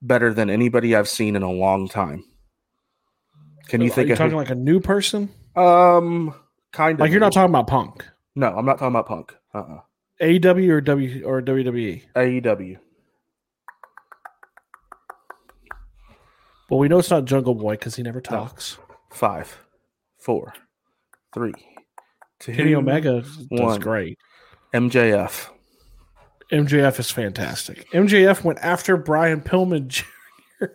better 0.00 0.32
than 0.32 0.48
anybody 0.48 0.94
I've 0.96 1.08
seen 1.08 1.36
in 1.36 1.42
a 1.42 1.50
long 1.52 1.86
time. 1.88 2.24
Can 3.68 3.80
you 3.82 3.88
Are 3.88 3.90
think 3.94 4.06
you 4.08 4.12
of 4.14 4.18
talking 4.18 4.30
who- 4.32 4.36
like 4.38 4.50
a 4.50 4.54
new 4.54 4.80
person? 4.80 5.28
um 5.54 6.34
kind 6.72 6.94
of 6.94 7.00
Like 7.00 7.10
you're 7.10 7.20
not 7.20 7.32
talking 7.32 7.50
about 7.50 7.66
Punk, 7.66 8.04
No, 8.34 8.54
I'm 8.56 8.64
not 8.66 8.78
talking 8.78 8.88
about 8.88 9.06
Punk. 9.06 9.34
Uh-uh. 9.54 9.80
AEW 10.22 10.68
or 10.70 10.80
W 10.80 11.24
or 11.24 11.42
WWE. 11.42 12.02
AEW. 12.14 12.78
Well, 16.68 16.80
we 16.80 16.88
know 16.88 16.98
it's 16.98 17.10
not 17.10 17.24
Jungle 17.24 17.54
Boy 17.54 17.74
because 17.74 17.94
he 17.96 18.02
never 18.02 18.20
talks. 18.20 18.78
Five, 19.10 19.58
four, 20.18 20.52
three, 21.32 21.52
two, 22.40 22.52
Kenny 22.52 22.74
Omega 22.74 23.24
does 23.54 23.78
great. 23.78 24.18
MJF. 24.74 25.48
MJF 26.52 26.98
is 27.00 27.10
fantastic. 27.10 27.90
MJF 27.92 28.44
went 28.44 28.58
after 28.60 28.96
Brian 28.96 29.40
Pillman. 29.40 29.88
Jr. 30.60 30.66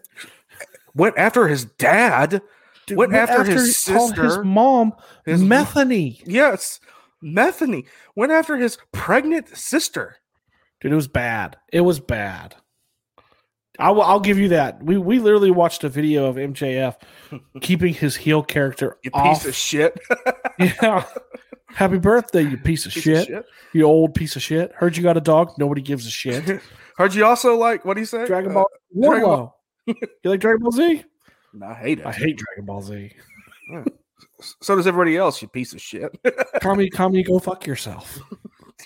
Went 0.93 1.17
after 1.17 1.47
his 1.47 1.65
dad. 1.65 2.41
Dude, 2.85 2.97
Went 2.97 3.13
after 3.13 3.43
his 3.43 3.83
he 3.85 3.93
called 3.93 4.17
his 4.17 4.37
mom 4.39 4.93
His- 5.25 5.41
Methany. 5.41 6.21
Yes. 6.25 6.79
Methany. 7.21 7.85
Went 8.15 8.31
after 8.31 8.57
his 8.57 8.77
pregnant 8.91 9.55
sister. 9.55 10.17
Dude, 10.81 10.91
it 10.91 10.95
was 10.95 11.07
bad. 11.07 11.57
It 11.71 11.81
was 11.81 11.99
bad. 11.99 12.55
I 13.81 13.91
will, 13.91 14.03
I'll 14.03 14.19
give 14.19 14.37
you 14.37 14.49
that. 14.49 14.83
We 14.83 14.97
we 14.97 15.19
literally 15.19 15.51
watched 15.51 15.83
a 15.83 15.89
video 15.89 16.25
of 16.25 16.35
MJF 16.35 16.95
keeping 17.61 17.93
his 17.93 18.15
heel 18.15 18.43
character 18.43 18.97
You 19.03 19.11
off. 19.13 19.39
piece 19.39 19.47
of 19.47 19.55
shit. 19.55 19.99
Yeah. 20.59 21.03
Happy 21.73 21.97
birthday, 21.97 22.41
you 22.43 22.57
piece 22.57 22.85
of 22.85 22.91
Piece 22.93 23.03
shit. 23.03 23.17
of 23.21 23.25
shit. 23.27 23.45
You 23.73 23.83
old 23.85 24.13
piece 24.13 24.35
of 24.35 24.41
shit. 24.43 24.71
Heard 24.73 24.95
you 24.97 25.01
got 25.03 25.15
a 25.17 25.21
dog. 25.21 25.53
Nobody 25.57 25.81
gives 25.81 26.05
a 26.05 26.11
shit. 26.11 26.61
Heard 26.97 27.15
you 27.15 27.25
also 27.25 27.55
like 27.55 27.83
what 27.85 27.95
do 27.95 28.01
you 28.01 28.05
say? 28.05 28.25
Dragon 28.27 28.51
Uh, 28.51 28.55
Ball 28.55 28.67
Dragon 29.01 29.23
Wardlow. 29.27 29.51
you 29.87 29.95
like 30.29 30.39
Dragon 30.39 30.61
Ball 30.61 30.71
Z? 30.71 31.03
no, 31.53 31.65
I 31.67 31.73
hate 31.73 31.99
it. 31.99 32.05
I 32.05 32.11
hate 32.11 32.37
Dragon 32.37 32.65
Ball 32.65 32.81
Z. 32.81 33.11
So 34.61 34.75
does 34.75 34.85
everybody 34.87 35.17
else. 35.17 35.41
You 35.41 35.47
piece 35.47 35.73
of 35.73 35.81
shit. 35.81 36.11
Kami, 36.61 36.89
Kami, 36.89 37.23
go 37.23 37.39
fuck 37.39 37.65
yourself. 37.65 38.19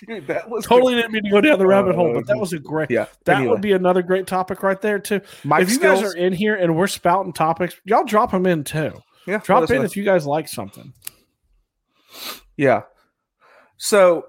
Dude, 0.06 0.26
that 0.26 0.48
was 0.50 0.64
Totally 0.68 0.94
didn't 0.94 1.12
mean 1.12 1.24
to 1.24 1.30
go 1.30 1.40
down 1.40 1.58
the 1.58 1.66
rabbit 1.66 1.94
hole, 1.94 2.12
but 2.14 2.26
that 2.26 2.38
was 2.38 2.52
a 2.52 2.58
great. 2.58 2.90
Yeah, 2.90 3.06
That 3.24 3.36
anyway. 3.38 3.52
would 3.52 3.60
be 3.62 3.72
another 3.72 4.02
great 4.02 4.26
topic 4.26 4.62
right 4.62 4.80
there 4.80 4.98
too. 4.98 5.20
Mike 5.44 5.62
if 5.62 5.68
you 5.70 5.74
skills. 5.76 6.02
guys 6.02 6.14
are 6.14 6.16
in 6.16 6.32
here 6.32 6.54
and 6.54 6.76
we're 6.76 6.86
spouting 6.86 7.32
topics, 7.32 7.74
y'all 7.84 8.04
drop 8.04 8.30
them 8.32 8.46
in 8.46 8.64
too. 8.64 8.92
yeah, 9.26 9.38
Drop 9.38 9.70
in 9.70 9.78
know. 9.78 9.82
if 9.84 9.96
you 9.96 10.04
guys 10.04 10.26
like 10.26 10.48
something. 10.48 10.92
Yeah. 12.56 12.82
So 13.76 14.26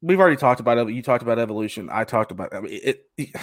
we've 0.00 0.20
already 0.20 0.36
talked 0.36 0.60
about 0.60 0.78
it. 0.78 0.88
You 0.90 1.02
talked 1.02 1.22
about 1.22 1.38
evolution. 1.38 1.88
I 1.90 2.04
talked 2.04 2.30
about 2.30 2.54
I 2.54 2.60
mean, 2.60 2.80
it, 2.82 3.04
it. 3.16 3.30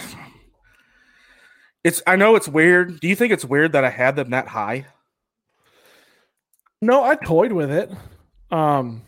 It's. 1.84 2.00
I 2.06 2.16
know 2.16 2.36
it's 2.36 2.48
weird. 2.48 3.00
Do 3.00 3.08
you 3.08 3.16
think 3.16 3.34
it's 3.34 3.44
weird 3.44 3.72
that 3.72 3.84
I 3.84 3.90
had 3.90 4.16
them 4.16 4.30
that 4.30 4.48
high? 4.48 4.86
No, 6.80 7.04
I 7.04 7.16
toyed 7.16 7.52
with 7.52 7.72
it. 7.72 7.90
Um, 8.52 9.02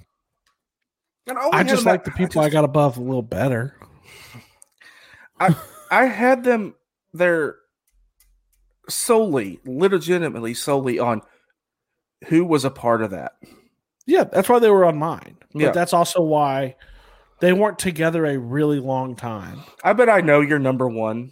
I 1.28 1.64
just 1.64 1.86
like 1.86 2.04
the 2.04 2.12
people 2.18 2.42
I, 2.42 2.46
just- 2.46 2.54
got 2.54 2.64
above 2.66 2.98
a 2.98 3.02
little 3.02 3.22
better. 3.22 3.76
I 5.92 6.06
had 6.06 6.44
them 6.44 6.76
there 7.14 7.56
solely, 8.90 9.60
legitimately, 9.66 10.54
solely 10.54 11.00
on 11.00 11.22
who 12.28 12.46
was 12.46 12.66
a 12.66 12.70
part 12.70 13.02
of 13.02 13.12
that. 13.12 13.34
Yeah, 14.06 14.24
that's 14.24 14.50
why 14.50 14.60
they 14.60 14.70
were 14.70 14.86
on 14.86 14.98
mine. 14.98 15.38
But 15.54 15.62
Yeah. 15.62 15.72
that's 15.72 15.94
also 15.94 16.22
why 16.22 16.76
they 17.42 17.54
weren't 17.54 17.80
together 17.80 18.26
a 18.26 18.38
really 18.38 18.80
long 18.80 19.16
time. 19.16 19.62
I 19.84 19.94
bet 19.94 20.10
I 20.10 20.22
know 20.22 20.42
your 20.42 20.60
number 20.60 20.88
one. 20.88 21.32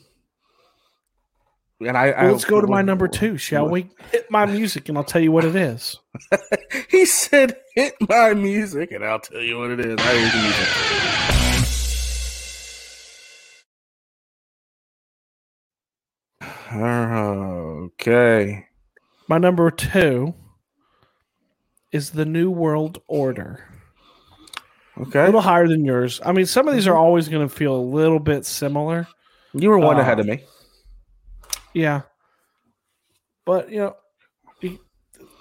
And 1.88 1.98
I, 1.98 2.12
I 2.12 2.32
let's 2.32 2.46
go 2.46 2.62
to 2.62 2.68
my 2.68 2.82
number 2.82 3.08
two, 3.08 3.38
shall 3.38 3.68
we? 3.68 3.90
Hit 4.12 4.30
my 4.30 4.46
music 4.46 4.88
and 4.90 4.98
I'll 4.98 5.04
tell 5.04 5.22
you 5.22 5.32
what 5.32 5.46
it 5.46 5.56
is. 5.56 5.98
He 6.90 7.06
said, 7.06 7.56
"Hit 7.74 7.96
my 8.10 8.34
music," 8.34 8.92
and 8.92 9.04
I'll 9.04 9.20
tell 9.20 9.40
you 9.42 9.58
what 9.58 9.72
it 9.72 9.80
is. 9.80 9.96
I 9.98 10.14
hear 10.14 10.30
the 10.30 10.42
music. 10.42 10.68
Okay. 16.74 18.66
My 19.28 19.38
number 19.38 19.70
two 19.72 20.34
is 21.92 22.12
the 22.12 22.26
New 22.26 22.50
World 22.52 23.02
Order. 23.08 23.64
Okay. 24.98 25.22
A 25.22 25.26
little 25.26 25.42
higher 25.42 25.68
than 25.68 25.86
yours. 25.86 26.20
I 26.26 26.32
mean, 26.32 26.46
some 26.46 26.68
of 26.68 26.74
these 26.74 26.88
are 26.88 26.96
always 26.96 27.30
going 27.30 27.48
to 27.48 27.54
feel 27.54 27.76
a 27.76 27.82
little 27.82 28.20
bit 28.20 28.46
similar. 28.46 29.08
You 29.54 29.70
were 29.70 29.80
one 29.80 29.98
Uh, 29.98 30.02
ahead 30.02 30.20
of 30.20 30.26
me. 30.26 30.44
Yeah. 31.74 32.02
But, 33.46 33.72
you 33.72 33.80
know, 33.80 33.96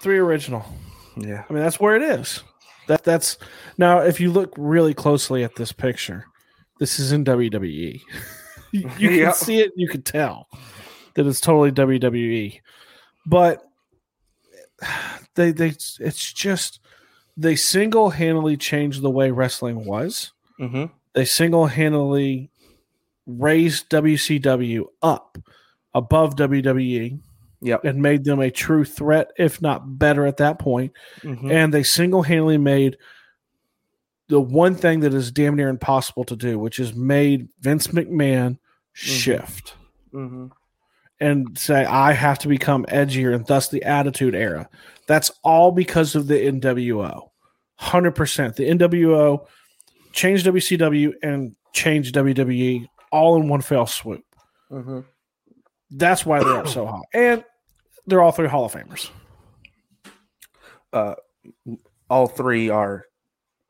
three 0.01 0.17
original. 0.17 0.65
Yeah. 1.17 1.43
I 1.49 1.53
mean, 1.53 1.61
that's 1.63 1.79
where 1.79 1.95
it 1.95 2.01
is. 2.01 2.43
That 2.87 3.03
that's 3.03 3.37
now. 3.77 3.99
If 3.99 4.19
you 4.19 4.31
look 4.31 4.53
really 4.57 4.93
closely 4.93 5.43
at 5.43 5.55
this 5.55 5.71
picture, 5.71 6.25
this 6.79 6.99
is 6.99 7.11
in 7.11 7.23
WWE. 7.23 8.01
you 8.71 8.89
you 8.97 9.09
Yeah. 9.11 9.25
can 9.25 9.33
see 9.35 9.59
it. 9.59 9.71
You 9.75 9.87
can 9.87 10.01
tell 10.01 10.47
that 11.13 11.27
it's 11.27 11.39
totally 11.41 11.71
WWE. 11.71 12.59
But 13.27 13.63
they 15.35 15.51
they 15.51 15.73
it's 15.99 16.33
just 16.33 16.79
they 17.37 17.55
single 17.55 18.09
handedly 18.09 18.57
changed 18.57 19.01
the 19.01 19.11
way 19.11 19.29
wrestling 19.31 19.85
was. 19.85 20.31
Mm-hmm. 20.59 20.85
They 21.13 21.25
single 21.25 21.67
handedly 21.67 22.49
raised 23.27 23.89
WCW 23.89 24.85
up 25.03 25.37
above 25.93 26.35
WWE 26.35 27.19
Yep. 27.61 27.83
and 27.85 28.01
made 28.01 28.23
them 28.23 28.39
a 28.39 28.49
true 28.49 28.83
threat, 28.85 29.31
if 29.37 29.61
not 29.61 29.99
better 29.99 30.25
at 30.25 30.37
that 30.37 30.57
point 30.59 30.93
Mhm. 31.21 31.51
and 31.51 31.73
they 31.73 31.83
single-handedly 31.83 32.57
made 32.57 32.97
the 34.29 34.39
one 34.39 34.75
thing 34.75 35.01
that 35.01 35.13
is 35.13 35.31
damn 35.31 35.55
near 35.55 35.67
impossible 35.69 36.23
to 36.23 36.35
do, 36.35 36.57
which 36.57 36.79
is 36.79 36.95
made 36.95 37.49
Vince 37.59 37.87
McMahon 37.87 38.57
shift 38.93 39.75
Mhm. 40.13 40.51
and 41.19 41.57
say, 41.57 41.83
"I 41.85 42.13
have 42.13 42.39
to 42.39 42.47
become 42.47 42.85
edgier," 42.85 43.35
and 43.35 43.45
thus 43.45 43.67
the 43.69 43.83
Attitude 43.83 44.33
Era. 44.33 44.69
That's 45.07 45.31
all 45.43 45.71
because 45.71 46.15
of 46.15 46.27
the 46.27 46.39
NWO. 46.47 47.31
Hundred 47.75 48.11
percent, 48.13 48.55
the 48.55 48.67
NWO 48.69 49.45
changed 50.13 50.45
WCW 50.45 51.13
and 51.21 51.55
changed 51.73 52.13
WWE 52.15 52.87
all 53.11 53.35
in 53.35 53.49
one 53.49 53.61
fell 53.61 53.85
swoop. 53.87 54.23
Mhm. 54.71 55.03
That's 55.91 56.25
why 56.25 56.39
they're 56.43 56.57
up 56.57 56.67
so 56.67 56.85
high, 56.85 57.01
and 57.13 57.43
they're 58.07 58.21
all 58.21 58.31
three 58.31 58.47
Hall 58.47 58.65
of 58.65 58.73
Famers. 58.73 59.09
Uh, 60.93 61.15
all 62.09 62.27
three 62.27 62.69
are 62.69 63.05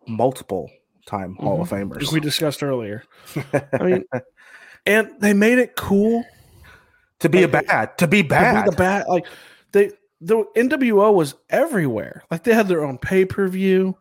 multiple 0.08 0.70
time 1.06 1.36
Hall 1.36 1.62
of 1.62 1.70
Famers. 1.70 2.02
like 2.04 2.12
we 2.12 2.20
discussed 2.20 2.64
earlier. 2.64 3.04
I 3.74 3.84
mean, 3.84 4.04
and 4.86 5.12
they 5.20 5.34
made 5.34 5.58
it 5.60 5.76
cool. 5.76 6.24
to 7.20 7.30
be 7.30 7.44
a 7.44 7.48
bad, 7.48 7.98
to 8.00 8.08
be 8.08 8.24
to 8.24 8.30
bad. 8.30 8.66
be 8.66 8.70
the 8.72 8.76
bad, 8.78 9.08
like 9.08 9.26
they 9.72 9.92
the 10.22 10.44
NWO 10.56 11.14
was 11.14 11.36
everywhere. 11.50 12.24
Like 12.32 12.44
they 12.44 12.54
had 12.54 12.68
their 12.68 12.84
own 12.84 12.98
pay 12.98 13.26
per 13.26 13.48
view. 13.48 13.98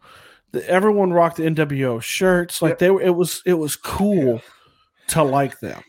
Everyone 0.67 1.13
rocked 1.13 1.37
the 1.37 1.45
NWO 1.45 2.03
shirts. 2.03 2.61
Like 2.61 2.73
Yep. 2.73 2.79
they 2.81 2.91
were. 2.91 3.03
It 3.03 3.15
was 3.15 3.43
it 3.47 3.55
was 3.55 3.77
cool 3.77 4.41
to 5.09 5.23
like 5.23 5.61
them. 5.61 5.83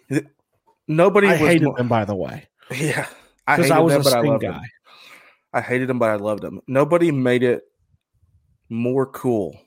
Nobody 0.91 1.27
I 1.27 1.31
was 1.31 1.39
hated 1.39 1.63
more- 1.65 1.77
them 1.77 1.87
by 1.87 2.05
the 2.05 2.15
way 2.15 2.47
Yeah, 2.71 3.07
I 3.47 3.55
hated 3.57 3.71
I, 3.71 3.79
was 3.79 3.93
a 3.93 3.99
but 3.99 4.19
Sting 4.19 4.37
guy. 4.39 4.61
I 5.53 5.61
hated 5.61 5.87
them, 5.89 5.99
but 5.99 6.09
I 6.09 6.15
loved 6.15 6.41
them. 6.43 6.61
Nobody 6.67 7.11
made 7.11 7.43
it 7.43 7.63
more 8.69 9.05
cool 9.05 9.59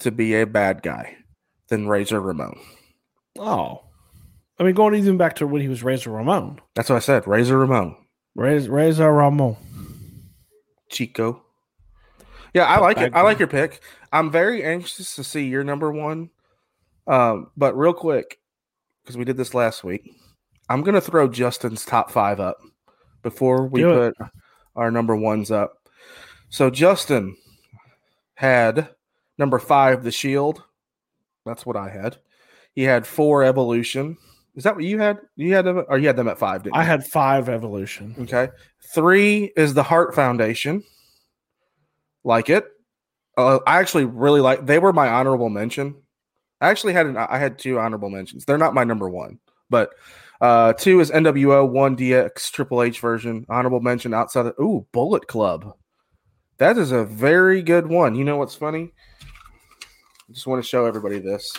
to 0.00 0.10
be 0.10 0.34
a 0.34 0.46
bad 0.46 0.82
guy 0.82 1.16
than 1.68 1.88
Razor 1.88 2.20
Ramon. 2.20 2.58
Oh, 3.38 3.84
I 4.58 4.64
mean, 4.64 4.74
going 4.74 4.94
even 4.94 5.16
back 5.16 5.36
to 5.36 5.46
when 5.46 5.62
he 5.62 5.68
was 5.68 5.82
Razor 5.82 6.10
Ramon, 6.10 6.60
That's 6.74 6.88
what 6.90 6.96
I 6.96 7.00
said. 7.00 7.26
Razor 7.26 7.56
Ramon, 7.58 7.96
Razor, 8.34 8.70
Razor 8.70 9.12
Ramon. 9.12 9.56
Chico. 10.90 11.42
Yeah, 12.54 12.64
I 12.64 12.78
like 12.80 12.98
it. 12.98 13.14
I 13.14 13.22
like 13.22 13.38
your 13.38 13.48
pick. 13.48 13.80
I'm 14.12 14.30
very 14.30 14.64
anxious 14.64 15.14
to 15.16 15.24
see 15.24 15.46
your 15.46 15.62
number 15.64 15.92
one. 15.92 16.30
Um, 17.06 17.50
but 17.56 17.76
real 17.76 17.92
quick, 17.92 18.38
because 19.02 19.16
we 19.16 19.24
did 19.24 19.36
this 19.36 19.54
last 19.54 19.84
week, 19.84 20.10
I'm 20.68 20.82
gonna 20.82 21.00
throw 21.00 21.28
Justin's 21.28 21.84
top 21.84 22.10
five 22.10 22.40
up 22.40 22.58
before 23.22 23.66
we 23.66 23.82
put 23.82 24.14
our 24.76 24.90
number 24.90 25.16
ones 25.16 25.50
up. 25.50 25.88
So 26.50 26.70
Justin 26.70 27.36
had 28.34 28.90
number 29.38 29.58
five, 29.58 30.04
the 30.04 30.12
Shield. 30.12 30.62
That's 31.44 31.66
what 31.66 31.76
I 31.76 31.88
had. 31.88 32.18
He 32.74 32.82
had 32.82 33.06
four 33.06 33.42
Evolution. 33.42 34.16
Is 34.54 34.64
that 34.64 34.74
what 34.74 34.84
you 34.84 34.98
had? 34.98 35.18
You 35.36 35.54
had 35.54 35.64
them, 35.64 35.84
or 35.88 35.98
you 35.98 36.06
had 36.06 36.16
them 36.16 36.28
at 36.28 36.38
five? 36.38 36.62
Didn't 36.62 36.74
you? 36.74 36.80
I 36.80 36.84
had 36.84 37.06
five 37.06 37.48
Evolution. 37.48 38.14
Okay. 38.20 38.48
Three 38.94 39.52
is 39.56 39.74
the 39.74 39.82
Hart 39.82 40.14
Foundation. 40.14 40.82
Like 42.24 42.50
it. 42.50 42.66
Uh, 43.36 43.60
I 43.66 43.78
actually 43.78 44.04
really 44.04 44.40
like. 44.40 44.66
They 44.66 44.78
were 44.78 44.92
my 44.92 45.08
honorable 45.08 45.48
mention. 45.48 45.94
I 46.60 46.70
actually 46.70 46.92
had 46.92 47.06
an. 47.06 47.16
I 47.16 47.38
had 47.38 47.58
two 47.58 47.78
honorable 47.78 48.10
mentions. 48.10 48.44
They're 48.44 48.58
not 48.58 48.74
my 48.74 48.84
number 48.84 49.08
one, 49.08 49.38
but 49.70 49.90
uh, 50.40 50.72
two 50.74 51.00
is 51.00 51.10
NWO, 51.10 51.68
one 51.68 51.96
DX 51.96 52.50
Triple 52.52 52.82
H 52.82 53.00
version. 53.00 53.44
Honorable 53.48 53.80
mention 53.80 54.14
outside 54.14 54.46
of 54.46 54.54
ooh 54.60 54.86
Bullet 54.92 55.26
Club. 55.26 55.74
That 56.58 56.76
is 56.78 56.92
a 56.92 57.04
very 57.04 57.62
good 57.62 57.86
one. 57.86 58.14
You 58.14 58.24
know 58.24 58.36
what's 58.36 58.54
funny? 58.54 58.92
I 59.22 60.32
just 60.32 60.46
want 60.46 60.62
to 60.62 60.68
show 60.68 60.86
everybody 60.86 61.18
this. 61.18 61.50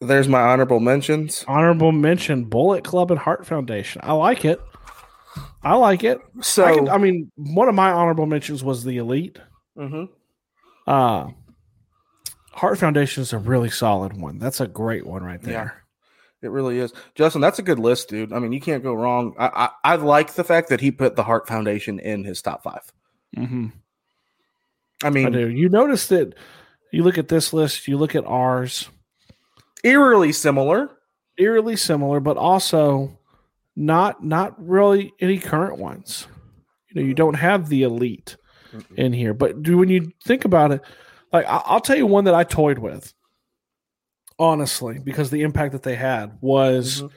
There's 0.00 0.28
my 0.28 0.40
honorable 0.40 0.80
mentions. 0.80 1.44
Honorable 1.48 1.92
mention: 1.92 2.44
Bullet 2.44 2.84
Club 2.84 3.10
and 3.10 3.18
Hart 3.18 3.46
Foundation. 3.46 4.00
I 4.04 4.12
like 4.12 4.44
it. 4.44 4.60
I 5.62 5.74
like 5.76 6.04
it. 6.04 6.18
So 6.42 6.64
I, 6.64 6.74
can, 6.74 6.88
I 6.88 6.98
mean, 6.98 7.30
one 7.36 7.68
of 7.68 7.74
my 7.74 7.90
honorable 7.90 8.26
mentions 8.26 8.62
was 8.62 8.84
the 8.84 8.98
Elite. 8.98 9.38
mhm. 9.76 10.08
Uh, 10.86 11.28
Hart 12.52 12.78
Foundation 12.78 13.22
is 13.22 13.32
a 13.32 13.38
really 13.38 13.70
solid 13.70 14.16
one. 14.20 14.38
That's 14.38 14.60
a 14.60 14.66
great 14.68 15.06
one 15.06 15.24
right 15.24 15.40
there. 15.42 15.83
It 16.44 16.50
really 16.50 16.78
is, 16.78 16.92
Justin. 17.14 17.40
That's 17.40 17.58
a 17.58 17.62
good 17.62 17.78
list, 17.78 18.08
dude. 18.08 18.32
I 18.32 18.38
mean, 18.38 18.52
you 18.52 18.60
can't 18.60 18.82
go 18.82 18.94
wrong. 18.94 19.34
I 19.38 19.70
I, 19.84 19.92
I 19.92 19.96
like 19.96 20.34
the 20.34 20.44
fact 20.44 20.68
that 20.68 20.80
he 20.80 20.90
put 20.90 21.16
the 21.16 21.24
Hart 21.24 21.48
Foundation 21.48 21.98
in 21.98 22.24
his 22.24 22.42
top 22.42 22.62
five. 22.62 22.92
hmm 23.34 23.68
I 25.02 25.08
I 25.08 25.10
mean, 25.10 25.32
do. 25.32 25.48
You 25.48 25.68
notice 25.68 26.06
that 26.08 26.34
you 26.92 27.02
look 27.02 27.18
at 27.18 27.28
this 27.28 27.52
list, 27.52 27.88
you 27.88 27.96
look 27.98 28.14
at 28.14 28.24
ours, 28.26 28.88
eerily 29.82 30.32
similar. 30.32 30.90
eerily 31.38 31.76
similar, 31.76 32.20
but 32.20 32.36
also 32.36 33.18
not 33.76 34.24
not 34.24 34.54
really 34.64 35.12
any 35.20 35.38
current 35.38 35.78
ones. 35.78 36.26
You 36.90 37.00
know, 37.00 37.06
you 37.06 37.14
don't 37.14 37.34
have 37.34 37.68
the 37.68 37.82
Elite 37.82 38.36
in 38.96 39.12
here, 39.12 39.34
but 39.34 39.62
do 39.62 39.78
when 39.78 39.88
you 39.88 40.12
think 40.24 40.44
about 40.44 40.72
it, 40.72 40.82
like 41.32 41.46
I, 41.46 41.62
I'll 41.66 41.80
tell 41.80 41.96
you 41.96 42.06
one 42.06 42.24
that 42.24 42.34
I 42.34 42.44
toyed 42.44 42.78
with. 42.78 43.12
Honestly, 44.38 44.98
because 44.98 45.30
the 45.30 45.42
impact 45.42 45.72
that 45.72 45.82
they 45.82 45.94
had 45.96 46.38
was 46.40 47.02
Mhm. 47.02 47.10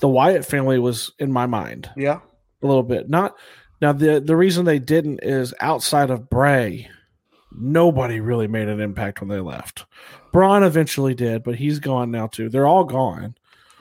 the 0.00 0.08
Wyatt 0.08 0.44
family 0.44 0.78
was 0.78 1.12
in 1.18 1.32
my 1.32 1.46
mind 1.46 1.90
Yeah. 1.96 2.20
a 2.62 2.66
little 2.66 2.82
bit. 2.82 3.08
Not 3.08 3.34
now 3.80 3.92
the 3.92 4.20
the 4.20 4.36
reason 4.36 4.64
they 4.64 4.78
didn't 4.78 5.20
is 5.22 5.54
outside 5.60 6.10
of 6.10 6.28
Bray, 6.28 6.88
nobody 7.52 8.20
really 8.20 8.46
made 8.48 8.68
an 8.68 8.80
impact 8.80 9.20
when 9.20 9.28
they 9.28 9.40
left. 9.40 9.86
Braun 10.32 10.62
eventually 10.62 11.14
did, 11.14 11.42
but 11.42 11.54
he's 11.56 11.78
gone 11.78 12.10
now 12.10 12.26
too. 12.26 12.48
They're 12.48 12.66
all 12.66 12.84
gone. 12.84 13.34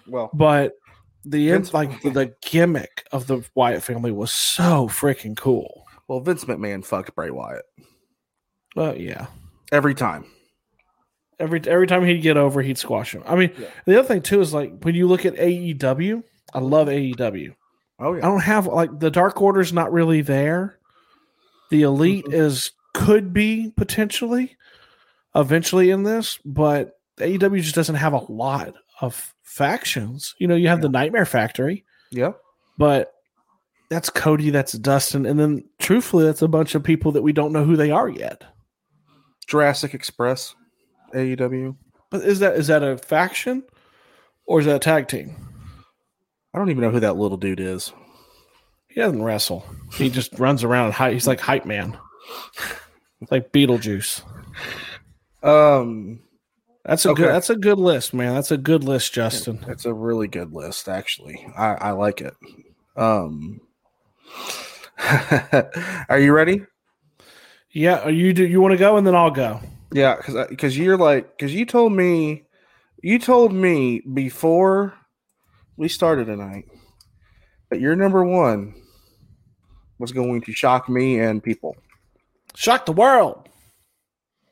Well, 0.08 0.30
But 0.34 0.74
the 1.26 1.50
Vince- 1.50 1.74
like 1.74 2.02
the 2.02 2.34
gimmick 2.42 3.04
of 3.12 3.28
the 3.28 3.44
Wyatt 3.54 3.84
family 3.84 4.12
was 4.12 4.32
so 4.32 4.88
freaking 4.88 5.36
cool. 5.36 5.84
well, 6.08 6.22
Vince 6.22 6.46
McMahon 6.46 6.86
fucked 6.86 7.14
Bray 7.16 7.30
Wyatt 7.32 7.66
Well, 8.78 8.96
yeah. 8.96 9.28
every 9.74 9.94
time. 9.94 10.24
Every 11.40 11.62
every 11.68 11.86
time 11.88 12.04
he'd 12.06 12.22
get 12.22 12.38
over, 12.38 12.62
he'd 12.62 12.78
squash 12.78 13.14
him. 13.14 13.24
I 13.26 13.36
mean, 13.36 13.52
Yeah. 13.58 13.68
the 13.86 14.00
other 14.00 14.08
thing 14.08 14.22
too 14.22 14.42
is 14.42 14.54
like 14.54 14.84
when 14.84 14.96
you 14.96 15.08
look 15.08 15.26
at 15.26 15.36
AEW, 15.36 16.24
I 16.54 16.60
love 16.60 16.88
AEW. 16.88 17.54
Oh 18.00 18.14
yeah. 18.14 18.20
I 18.26 18.30
don't 18.30 18.42
have 18.44 18.66
like 18.68 19.00
the 19.00 19.12
Dark 19.12 19.42
Order's 19.42 19.72
not 19.74 19.92
really 19.92 20.22
there. 20.22 20.80
The 21.70 21.84
Elite 21.84 22.26
Mhm. 22.26 22.34
is 22.34 22.72
could 22.94 23.34
be 23.34 23.72
potentially 23.78 24.56
eventually 25.36 25.92
in 25.92 26.04
this, 26.04 26.40
but 26.44 26.94
AEW 27.20 27.62
just 27.62 27.76
doesn't 27.76 27.96
have 27.96 28.14
a 28.14 28.32
lot 28.32 28.74
of 29.02 29.36
factions. 29.44 30.34
You 30.40 30.48
know, 30.48 30.56
you 30.56 30.68
have 30.70 30.82
the 30.82 30.90
Nightmare 30.90 31.26
Factory, 31.26 31.86
Yeah. 32.10 32.32
but 32.80 33.14
that's 33.90 34.10
Cody, 34.10 34.50
that's 34.50 34.74
Dustin, 34.74 35.26
and 35.28 35.40
then 35.40 35.66
truthfully, 35.80 36.26
that's 36.26 36.42
a 36.42 36.48
bunch 36.48 36.74
of 36.74 36.84
people 36.84 37.12
that 37.12 37.22
we 37.22 37.34
don't 37.34 37.54
know 37.54 37.64
who 37.64 37.76
they 37.76 37.92
are 37.92 38.10
yet. 38.10 38.44
Jurassic 39.48 39.94
Express, 39.94 40.56
AEW. 41.14 41.76
But 42.10 42.22
is 42.24 42.40
that 42.40 42.56
is 42.56 42.68
that 42.68 42.84
a 42.84 42.98
faction 42.98 43.64
or 44.46 44.60
is 44.60 44.66
that 44.66 44.76
a 44.76 44.80
tag 44.80 45.08
team? 45.08 45.36
I 46.54 46.58
don't 46.60 46.70
even 46.70 46.82
know 46.82 46.92
who 46.92 47.02
that 47.02 47.18
little 47.18 47.38
dude 47.38 47.60
is. 47.60 47.92
He 48.88 49.02
doesn't 49.02 49.22
wrestle. 49.22 49.66
He 49.94 50.10
just 50.10 50.38
runs 50.40 50.64
around. 50.64 50.86
And 50.88 50.94
hy- 50.96 51.14
he's 51.14 51.28
like 51.28 51.40
hype 51.40 51.66
man. 51.66 51.98
It's 53.22 53.32
like 53.32 53.52
Beetlejuice. 53.52 54.24
Um, 55.44 56.22
That's 56.86 57.06
a 57.06 57.10
Okay. 57.12 57.24
good. 57.24 57.34
That's 57.34 57.50
a 57.50 57.56
good 57.56 57.78
list, 57.80 58.14
man. 58.14 58.34
That's 58.34 58.52
a 58.52 58.58
good 58.58 58.84
list, 58.84 59.14
Justin. 59.14 59.64
it's 59.68 59.86
a 59.86 59.94
really 59.94 60.28
good 60.28 60.52
list, 60.54 60.88
actually. 60.90 61.46
I, 61.58 61.74
I 61.76 61.92
like 61.92 62.22
it. 62.22 62.34
Um, 62.96 63.62
are 66.10 66.20
you 66.20 66.34
ready? 66.34 66.66
Yeah, 67.72 68.00
are 68.00 68.10
you 68.12 68.34
do 68.34 68.46
you 68.48 68.60
want 68.62 68.72
to 68.72 68.78
go 68.78 68.98
and 68.98 69.06
then 69.06 69.16
I'll 69.16 69.30
go. 69.32 69.60
Yeah, 69.92 70.16
because 70.18 70.48
because 70.50 70.78
you're 70.78 70.98
like 70.98 71.38
because 71.38 71.54
you 71.54 71.66
told 71.66 71.94
me 71.94 72.44
you 73.02 73.20
told 73.20 73.54
me 73.54 74.02
before 74.02 74.94
we 75.78 75.88
started 75.88 76.26
tonight 76.26 76.66
that 77.70 77.80
your 77.80 77.96
number 77.96 78.24
one 78.24 78.74
was 80.00 80.12
going 80.12 80.42
to 80.42 80.52
shock 80.54 80.90
me 80.90 81.20
and 81.20 81.44
people. 81.44 81.76
Shock 82.56 82.86
the 82.86 82.92
world. 82.92 83.48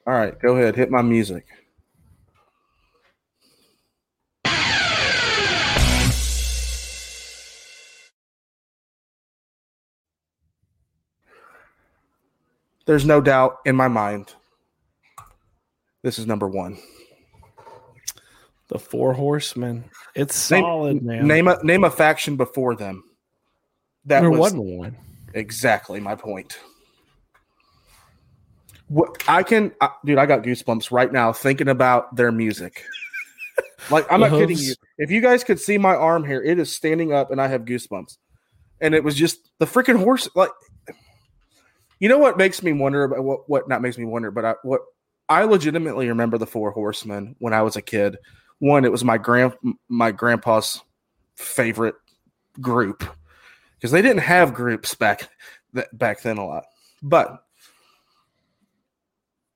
All 0.07 0.13
right, 0.13 0.37
go 0.39 0.55
ahead, 0.55 0.75
hit 0.75 0.91
my 0.91 1.01
music. 1.01 1.45
There's 12.85 13.05
no 13.05 13.19
doubt 13.19 13.57
in 13.65 13.75
my 13.75 13.87
mind. 13.87 14.35
This 16.05 16.19
is 16.19 16.27
number 16.27 16.47
one. 16.47 16.77
The 18.67 18.77
Four 18.77 19.13
Horsemen. 19.13 19.85
It's 20.13 20.51
Name- 20.51 20.61
solid, 20.61 21.01
man. 21.01 21.25
Name 21.27 21.47
a 21.47 21.57
name 21.63 21.83
a 21.83 21.89
faction 21.89 22.35
before 22.35 22.75
them. 22.75 23.03
That 24.05 24.19
there 24.19 24.29
was 24.29 24.39
wasn't 24.39 24.65
one. 24.65 24.97
exactly 25.33 25.99
my 25.99 26.13
point. 26.13 26.59
What 28.87 29.23
I 29.27 29.41
can, 29.41 29.71
uh, 29.81 29.87
dude, 30.05 30.19
I 30.19 30.27
got 30.27 30.43
goosebumps 30.43 30.91
right 30.91 31.11
now 31.11 31.33
thinking 31.33 31.69
about 31.69 32.15
their 32.15 32.31
music. 32.31 32.83
like 33.89 34.05
I'm 34.11 34.19
The 34.21 34.29
not 34.29 34.37
kidding 34.39 34.59
you. 34.59 34.75
If 34.99 35.09
you 35.09 35.21
guys 35.21 35.43
could 35.43 35.59
see 35.59 35.79
my 35.79 35.95
arm 35.95 36.23
here, 36.23 36.43
it 36.43 36.59
is 36.59 36.71
standing 36.71 37.13
up, 37.13 37.31
and 37.31 37.41
I 37.41 37.47
have 37.47 37.65
goosebumps. 37.65 38.15
And 38.79 38.93
it 38.93 39.03
was 39.03 39.15
just 39.15 39.39
the 39.57 39.65
freaking 39.65 39.97
horse. 39.97 40.29
Like, 40.35 40.51
you 41.99 42.09
know 42.09 42.19
what 42.19 42.37
makes 42.37 42.61
me 42.61 42.73
wonder 42.73 43.05
about 43.05 43.23
what? 43.23 43.49
What 43.49 43.67
not 43.67 43.81
makes 43.81 43.97
me 43.97 44.05
wonder, 44.05 44.29
but 44.29 44.45
I 44.45 44.53
what 44.61 44.81
I 45.27 45.43
legitimately 45.43 46.07
remember 46.07 46.37
the 46.37 46.47
Four 46.47 46.71
Horsemen 46.71 47.35
when 47.39 47.53
I 47.53 47.61
was 47.61 47.75
a 47.75 47.81
kid. 47.81 48.17
One, 48.59 48.85
it 48.85 48.91
was 48.91 49.03
my 49.03 49.17
grand 49.17 49.53
my 49.89 50.11
grandpa's 50.11 50.81
favorite 51.35 51.95
group 52.61 53.03
because 53.75 53.91
they 53.91 54.01
didn't 54.01 54.19
have 54.19 54.53
groups 54.53 54.95
back 54.95 55.29
th- 55.73 55.87
back 55.93 56.21
then 56.21 56.37
a 56.37 56.45
lot. 56.45 56.65
But 57.01 57.43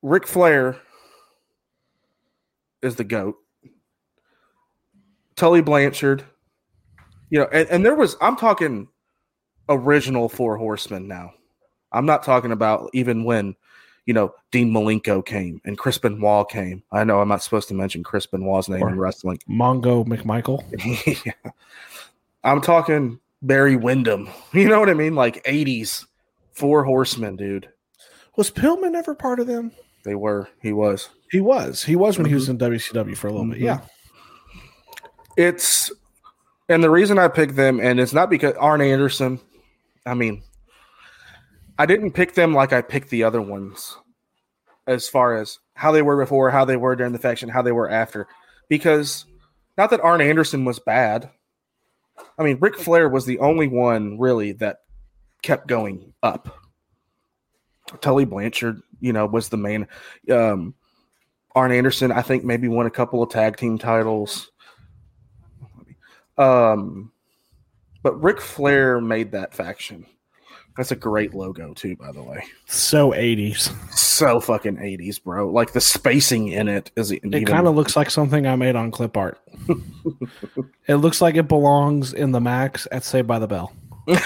Ric 0.01 0.27
Flair 0.27 0.77
is 2.81 2.95
the 2.95 3.03
goat. 3.03 3.35
Tully 5.35 5.61
Blanchard, 5.61 6.23
you 7.29 7.39
know, 7.39 7.47
and, 7.51 7.69
and 7.69 7.85
there 7.85 7.95
was 7.95 8.17
I'm 8.21 8.35
talking 8.35 8.89
original 9.69 10.29
Four 10.29 10.57
Horsemen 10.57 11.07
now. 11.07 11.33
I'm 11.91 12.05
not 12.05 12.23
talking 12.23 12.51
about 12.51 12.89
even 12.93 13.23
when 13.23 13.55
you 14.09 14.13
know 14.13 14.33
Dean 14.49 14.71
Malenko 14.71 15.23
came 15.23 15.61
and 15.65 15.77
Chris 15.77 15.99
Benoit 15.99 16.49
came. 16.49 16.81
I 16.91 17.03
know 17.03 17.21
I'm 17.21 17.27
not 17.29 17.43
supposed 17.43 17.67
to 17.67 17.75
mention 17.75 18.01
Chris 18.01 18.25
Benoit's 18.25 18.67
name 18.67 18.81
in 18.81 18.95
Or- 18.95 18.95
wrestling. 18.95 19.37
Mongo 19.47 20.03
McMichael. 20.03 20.63
Yeah. 21.25 21.51
I'm 22.43 22.59
talking 22.59 23.19
Barry 23.43 23.75
Windham. 23.75 24.27
You 24.53 24.67
know 24.67 24.79
what 24.79 24.89
I 24.89 24.95
mean? 24.95 25.13
Like 25.13 25.43
80s 25.43 26.07
Four 26.53 26.83
Horsemen, 26.85 27.35
dude. 27.35 27.69
Was 28.35 28.49
Pillman 28.49 28.95
ever 28.95 29.13
part 29.13 29.39
of 29.39 29.45
them? 29.45 29.71
They 30.03 30.15
were. 30.15 30.49
He 30.63 30.73
was. 30.73 31.09
He 31.29 31.39
was. 31.39 31.83
He 31.83 31.95
was 31.95 32.17
when 32.17 32.25
he 32.25 32.33
was 32.33 32.49
in 32.49 32.57
WCW 32.57 33.15
for 33.15 33.27
a 33.27 33.31
little 33.31 33.45
bit. 33.47 33.59
Mhm. 33.59 33.63
Yeah. 33.63 33.81
It's 35.37 35.91
and 36.67 36.83
the 36.83 36.89
reason 36.89 37.19
I 37.19 37.27
picked 37.27 37.55
them, 37.55 37.79
and 37.79 37.99
it's 37.99 38.13
not 38.13 38.31
because 38.31 38.55
Arn 38.55 38.81
Anderson. 38.81 39.39
I 40.05 40.15
mean, 40.15 40.41
I 41.79 41.85
didn't 41.85 42.11
pick 42.11 42.33
them 42.33 42.53
like 42.53 42.73
I 42.73 42.81
picked 42.81 43.09
the 43.09 43.23
other 43.23 43.41
ones, 43.41 43.97
as 44.85 45.07
far 45.07 45.37
as 45.37 45.59
how 45.75 45.93
they 45.93 46.01
were 46.01 46.17
before, 46.17 46.51
how 46.51 46.65
they 46.65 46.75
were 46.75 46.97
during 46.97 47.13
the 47.13 47.19
faction, 47.19 47.47
how 47.47 47.61
they 47.61 47.71
were 47.71 47.89
after. 47.89 48.27
Because 48.67 49.25
not 49.77 49.89
that 49.91 50.01
Arn 50.01 50.19
Anderson 50.19 50.65
was 50.65 50.77
bad. 50.79 51.29
I 52.37 52.43
mean, 52.43 52.57
Ric 52.59 52.77
Flair 52.77 53.07
was 53.07 53.25
the 53.25 53.39
only 53.39 53.69
one 53.69 54.19
really 54.19 54.51
that 54.53 54.79
kept 55.41 55.67
going 55.67 56.13
up. 56.21 56.53
Tully 58.01 58.25
Blanchard, 58.25 58.81
you 58.99 59.13
know, 59.13 59.25
was 59.25 59.47
the 59.47 59.55
main. 59.55 59.87
Um, 60.29 60.75
Arn 61.55 61.71
Anderson, 61.71 62.11
I 62.11 62.23
think, 62.23 62.43
maybe 62.43 62.67
won 62.67 62.87
a 62.87 62.91
couple 62.91 63.23
of 63.23 63.29
tag 63.29 63.55
team 63.55 63.77
titles. 63.77 64.51
Um, 66.37 67.13
but 68.03 68.21
Ric 68.21 68.41
Flair 68.41 68.99
made 68.99 69.31
that 69.31 69.53
faction. 69.53 70.05
That's 70.77 70.91
a 70.91 70.95
great 70.95 71.33
logo 71.33 71.73
too, 71.73 71.95
by 71.97 72.11
the 72.11 72.23
way. 72.23 72.43
So 72.67 73.11
80s. 73.11 73.69
So 73.93 74.39
fucking 74.39 74.79
eighties, 74.81 75.19
bro. 75.19 75.49
Like 75.49 75.71
the 75.73 75.81
spacing 75.81 76.49
in 76.49 76.67
it 76.67 76.91
is 76.95 77.11
It 77.11 77.45
kind 77.45 77.67
of 77.67 77.75
looks 77.75 77.95
like 77.95 78.09
something 78.09 78.45
I 78.47 78.55
made 78.55 78.75
on 78.75 78.91
clip 78.91 79.15
art. 79.17 79.39
it 80.87 80.95
looks 80.95 81.21
like 81.21 81.35
it 81.35 81.47
belongs 81.47 82.13
in 82.13 82.31
the 82.31 82.41
Max 82.41 82.87
at 82.91 83.03
Saved 83.03 83.27
by 83.27 83.39
the 83.39 83.47
Bell. 83.47 83.73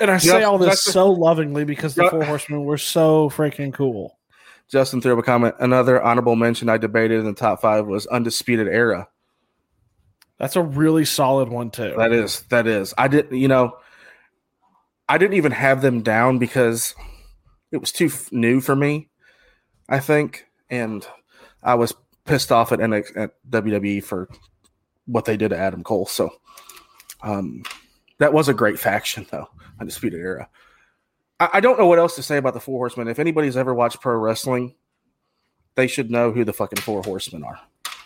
And 0.00 0.10
I 0.10 0.16
say 0.16 0.40
Yep, 0.40 0.48
all 0.48 0.56
this 0.58 0.86
a- 0.86 0.92
so 0.92 1.10
lovingly 1.10 1.64
because 1.64 1.94
the 1.94 2.04
Yep. 2.04 2.10
Four 2.10 2.24
Horsemen 2.24 2.64
were 2.64 2.78
so 2.78 3.28
freaking 3.28 3.72
cool. 3.72 4.18
Justin 4.70 5.02
threw 5.02 5.12
up 5.12 5.18
a 5.18 5.22
comment. 5.22 5.54
Another 5.58 6.00
honorable 6.02 6.36
mention 6.36 6.70
I 6.70 6.78
debated 6.78 7.18
in 7.20 7.26
the 7.26 7.34
top 7.34 7.60
five 7.60 7.86
was 7.86 8.06
Undisputed 8.06 8.66
Era. 8.66 9.08
That's 10.40 10.56
a 10.56 10.62
really 10.62 11.04
solid 11.04 11.50
one 11.50 11.70
too. 11.70 11.94
That 11.98 12.12
is 12.12 12.40
that 12.48 12.66
is. 12.66 12.94
I 12.96 13.08
didn't, 13.08 13.36
you 13.38 13.46
know, 13.46 13.76
I 15.06 15.18
didn't 15.18 15.36
even 15.36 15.52
have 15.52 15.82
them 15.82 16.00
down 16.00 16.38
because 16.38 16.94
it 17.70 17.76
was 17.76 17.92
too 17.92 18.06
f- 18.06 18.32
new 18.32 18.62
for 18.62 18.74
me. 18.74 19.10
I 19.86 20.00
think, 20.00 20.46
and 20.70 21.06
I 21.62 21.74
was 21.74 21.92
pissed 22.24 22.50
off 22.50 22.72
at, 22.72 22.80
at 22.80 23.32
WWE 23.50 24.02
for 24.02 24.30
what 25.04 25.26
they 25.26 25.36
did 25.36 25.50
to 25.50 25.58
Adam 25.58 25.84
Cole. 25.84 26.06
So, 26.06 26.30
um, 27.22 27.62
that 28.18 28.32
was 28.32 28.48
a 28.48 28.54
great 28.54 28.78
faction, 28.78 29.26
though. 29.30 29.48
Undisputed 29.78 30.20
Era. 30.20 30.48
I, 31.38 31.50
I 31.54 31.60
don't 31.60 31.78
know 31.78 31.86
what 31.86 31.98
else 31.98 32.14
to 32.16 32.22
say 32.22 32.38
about 32.38 32.54
the 32.54 32.60
Four 32.60 32.78
Horsemen. 32.78 33.08
If 33.08 33.18
anybody's 33.18 33.58
ever 33.58 33.74
watched 33.74 34.00
pro 34.00 34.16
wrestling, 34.16 34.74
they 35.74 35.86
should 35.86 36.10
know 36.10 36.32
who 36.32 36.44
the 36.46 36.54
fucking 36.54 36.80
Four 36.80 37.02
Horsemen 37.02 37.44
are. 37.44 37.60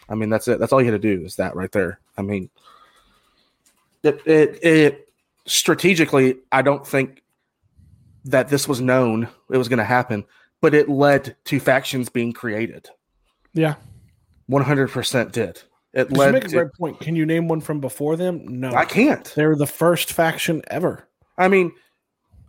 I 0.08 0.14
mean, 0.14 0.30
that's 0.30 0.48
it. 0.48 0.58
That's 0.58 0.72
all 0.72 0.82
you 0.82 0.90
had 0.92 1.00
to 1.00 1.16
do 1.16 1.24
is 1.24 1.36
that 1.36 1.56
right 1.56 1.72
there. 1.72 1.98
I 2.16 2.22
mean, 2.22 2.50
it, 4.02 4.20
it, 4.26 4.64
it 4.64 5.08
strategically, 5.46 6.36
I 6.52 6.62
don't 6.62 6.86
think 6.86 7.22
that 8.26 8.48
this 8.48 8.68
was 8.68 8.80
known 8.80 9.28
it 9.50 9.56
was 9.58 9.68
going 9.68 9.78
to 9.78 9.84
happen, 9.84 10.24
but 10.60 10.74
it 10.74 10.88
led 10.88 11.36
to 11.44 11.60
factions 11.60 12.08
being 12.08 12.32
created. 12.32 12.88
Yeah. 13.52 13.74
100% 14.50 15.32
did. 15.32 15.62
It 15.92 16.10
You 16.10 16.16
led 16.16 16.34
make 16.34 16.44
a 16.44 16.48
to. 16.48 16.56
great 16.56 16.72
point. 16.74 17.00
Can 17.00 17.16
you 17.16 17.24
name 17.24 17.48
one 17.48 17.60
from 17.60 17.80
before 17.80 18.16
them? 18.16 18.60
No. 18.60 18.74
I 18.74 18.84
can't. 18.84 19.24
They're 19.36 19.56
the 19.56 19.66
first 19.66 20.12
faction 20.12 20.62
ever. 20.68 21.06
I 21.38 21.48
mean, 21.48 21.72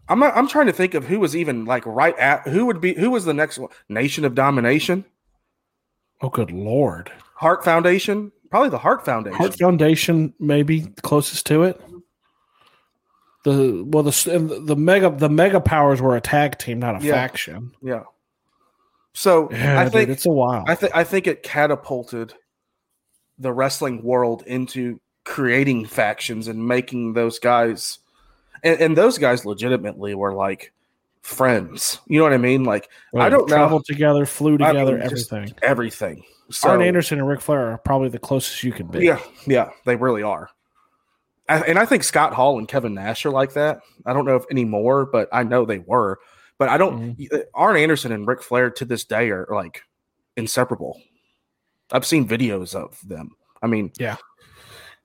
I'm 0.09 0.19
not, 0.19 0.35
I'm 0.35 0.47
trying 0.47 0.65
to 0.67 0.73
think 0.73 0.93
of 0.93 1.05
who 1.05 1.19
was 1.19 1.35
even 1.35 1.65
like 1.65 1.85
right 1.85 2.17
at 2.17 2.47
who 2.47 2.65
would 2.65 2.81
be 2.81 2.93
who 2.93 3.11
was 3.11 3.25
the 3.25 3.33
next 3.33 3.57
one? 3.57 3.69
Nation 3.89 4.23
of 4.25 4.35
Domination, 4.35 5.03
Oh, 6.21 6.29
good 6.29 6.51
lord. 6.51 7.11
Hart 7.35 7.63
Foundation, 7.63 8.31
probably 8.49 8.69
the 8.69 8.77
Hart 8.77 9.03
Foundation. 9.05 9.37
Hart 9.37 9.57
Foundation, 9.57 10.33
maybe 10.39 10.81
closest 11.03 11.45
to 11.47 11.63
it. 11.63 11.79
The 13.43 13.83
well, 13.85 14.03
the 14.03 14.31
and 14.33 14.67
the 14.67 14.75
mega 14.75 15.09
the 15.11 15.29
mega 15.29 15.59
powers 15.59 16.01
were 16.01 16.15
a 16.15 16.21
tag 16.21 16.57
team, 16.57 16.79
not 16.79 17.01
a 17.01 17.05
Yeah. 17.05 17.11
faction. 17.13 17.71
yeah. 17.81 18.03
So 19.13 19.49
Yeah, 19.51 19.79
I 19.79 19.83
dude, 19.83 19.93
think 19.93 20.09
it's 20.09 20.25
a 20.25 20.31
while. 20.31 20.63
I 20.67 20.75
think 20.75 20.95
I 20.95 21.03
think 21.03 21.27
it 21.27 21.43
catapulted 21.43 22.33
the 23.37 23.53
wrestling 23.53 24.01
world 24.01 24.43
into 24.47 24.99
creating 25.25 25.85
factions 25.85 26.47
and 26.47 26.67
making 26.67 27.13
those 27.13 27.37
guys 27.39 27.99
and, 28.63 28.79
and 28.81 28.97
those 28.97 29.17
guys 29.17 29.45
legitimately 29.45 30.15
were 30.15 30.33
like 30.33 30.71
friends. 31.25 31.99
You 32.05 32.19
know 32.19 32.23
what 32.23 32.33
I 32.33 32.37
mean? 32.37 32.63
Like 32.63 32.89
I 33.15 33.29
don't 33.29 33.49
know 33.49 33.55
traveled 33.55 33.85
together, 33.85 34.27
flew 34.27 34.55
I 34.55 34.71
together, 34.71 34.93
mean, 34.93 35.01
everything. 35.01 35.53
everything. 35.63 36.23
So, 36.51 36.69
Arn 36.69 36.83
Anderson 36.83 37.17
and 37.17 37.27
Ric 37.27 37.41
Flair 37.41 37.71
are 37.71 37.77
probably 37.79 38.09
the 38.09 38.19
closest 38.19 38.63
you 38.63 38.71
can 38.71 38.85
be. 38.85 39.03
Yeah, 39.03 39.19
yeah, 39.47 39.71
they 39.85 39.95
really 39.95 40.21
are. 40.21 40.49
I, 41.49 41.61
and 41.61 41.79
I 41.79 41.85
think 41.85 42.03
Scott 42.03 42.33
Hall 42.33 42.59
and 42.59 42.67
Kevin 42.67 42.93
Nash 42.93 43.25
are 43.25 43.31
like 43.31 43.53
that. 43.53 43.79
I 44.05 44.13
don't 44.13 44.25
know 44.25 44.35
if 44.35 44.45
anymore, 44.51 45.07
but 45.07 45.27
I 45.33 45.41
know 45.41 45.65
they 45.65 45.79
were. 45.79 46.19
But 46.59 46.69
I 46.69 46.77
don't. 46.77 47.17
Mm-hmm. 47.17 47.35
Arn 47.55 47.75
Anderson 47.75 48.11
and 48.11 48.27
Ric 48.27 48.43
Flair 48.43 48.69
to 48.69 48.85
this 48.85 49.03
day 49.03 49.31
are 49.31 49.47
like 49.49 49.81
inseparable. 50.37 51.01
I've 51.91 52.05
seen 52.05 52.27
videos 52.27 52.75
of 52.75 52.99
them. 53.07 53.31
I 53.63 53.67
mean, 53.67 53.91
Yeah. 53.99 54.17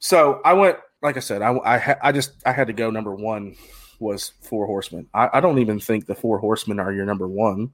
So 0.01 0.41
I 0.45 0.53
went, 0.53 0.79
like 1.03 1.17
I 1.17 1.21
said, 1.21 1.41
I 1.43 1.59
I, 1.65 1.79
ha- 1.79 1.99
I 2.03 2.13
just 2.13 2.33
I 2.45 2.53
had 2.53 2.67
to 2.67 2.73
go. 2.75 2.91
Number 2.91 3.15
one 3.15 3.57
was 4.01 4.33
Four 4.41 4.67
Horsemen. 4.67 5.07
I, 5.15 5.29
I 5.35 5.41
don't 5.41 5.59
even 5.59 5.79
think 5.79 6.07
the 6.07 6.15
Four 6.15 6.39
Horsemen 6.39 6.81
are 6.81 6.93
your 6.93 7.07
number 7.07 7.29
one. 7.29 7.73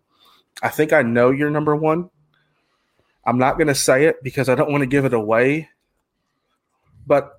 I 0.62 0.68
think 0.68 0.93
I 0.93 1.03
know 1.03 1.31
your 1.31 1.51
number 1.51 1.77
one. 1.77 2.11
I'm 3.24 3.39
not 3.39 3.57
going 3.59 3.68
to 3.68 3.74
say 3.74 4.05
it 4.05 4.22
because 4.22 4.49
I 4.49 4.55
don't 4.55 4.70
want 4.70 4.83
to 4.83 4.87
give 4.87 5.05
it 5.05 5.12
away. 5.12 5.68
But 7.07 7.33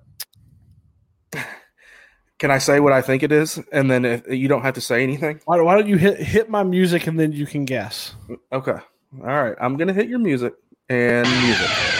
can 2.38 2.50
I 2.50 2.58
say 2.58 2.80
what 2.80 2.92
I 2.92 3.02
think 3.02 3.22
it 3.22 3.32
is? 3.32 3.58
And 3.72 3.90
then 3.90 4.04
if 4.04 4.28
you 4.28 4.48
don't 4.48 4.62
have 4.62 4.74
to 4.74 4.80
say 4.80 5.02
anything. 5.02 5.40
Why, 5.44 5.60
why 5.60 5.74
don't 5.74 5.88
you 5.88 5.96
hit 5.96 6.18
hit 6.20 6.48
my 6.48 6.62
music 6.62 7.06
and 7.06 7.18
then 7.18 7.32
you 7.32 7.46
can 7.46 7.64
guess? 7.64 8.14
Okay. 8.52 8.72
All 8.72 9.26
right. 9.26 9.56
I'm 9.60 9.76
going 9.76 9.88
to 9.88 9.94
hit 9.94 10.08
your 10.08 10.18
music 10.18 10.54
and 10.88 11.28
music. 11.42 11.97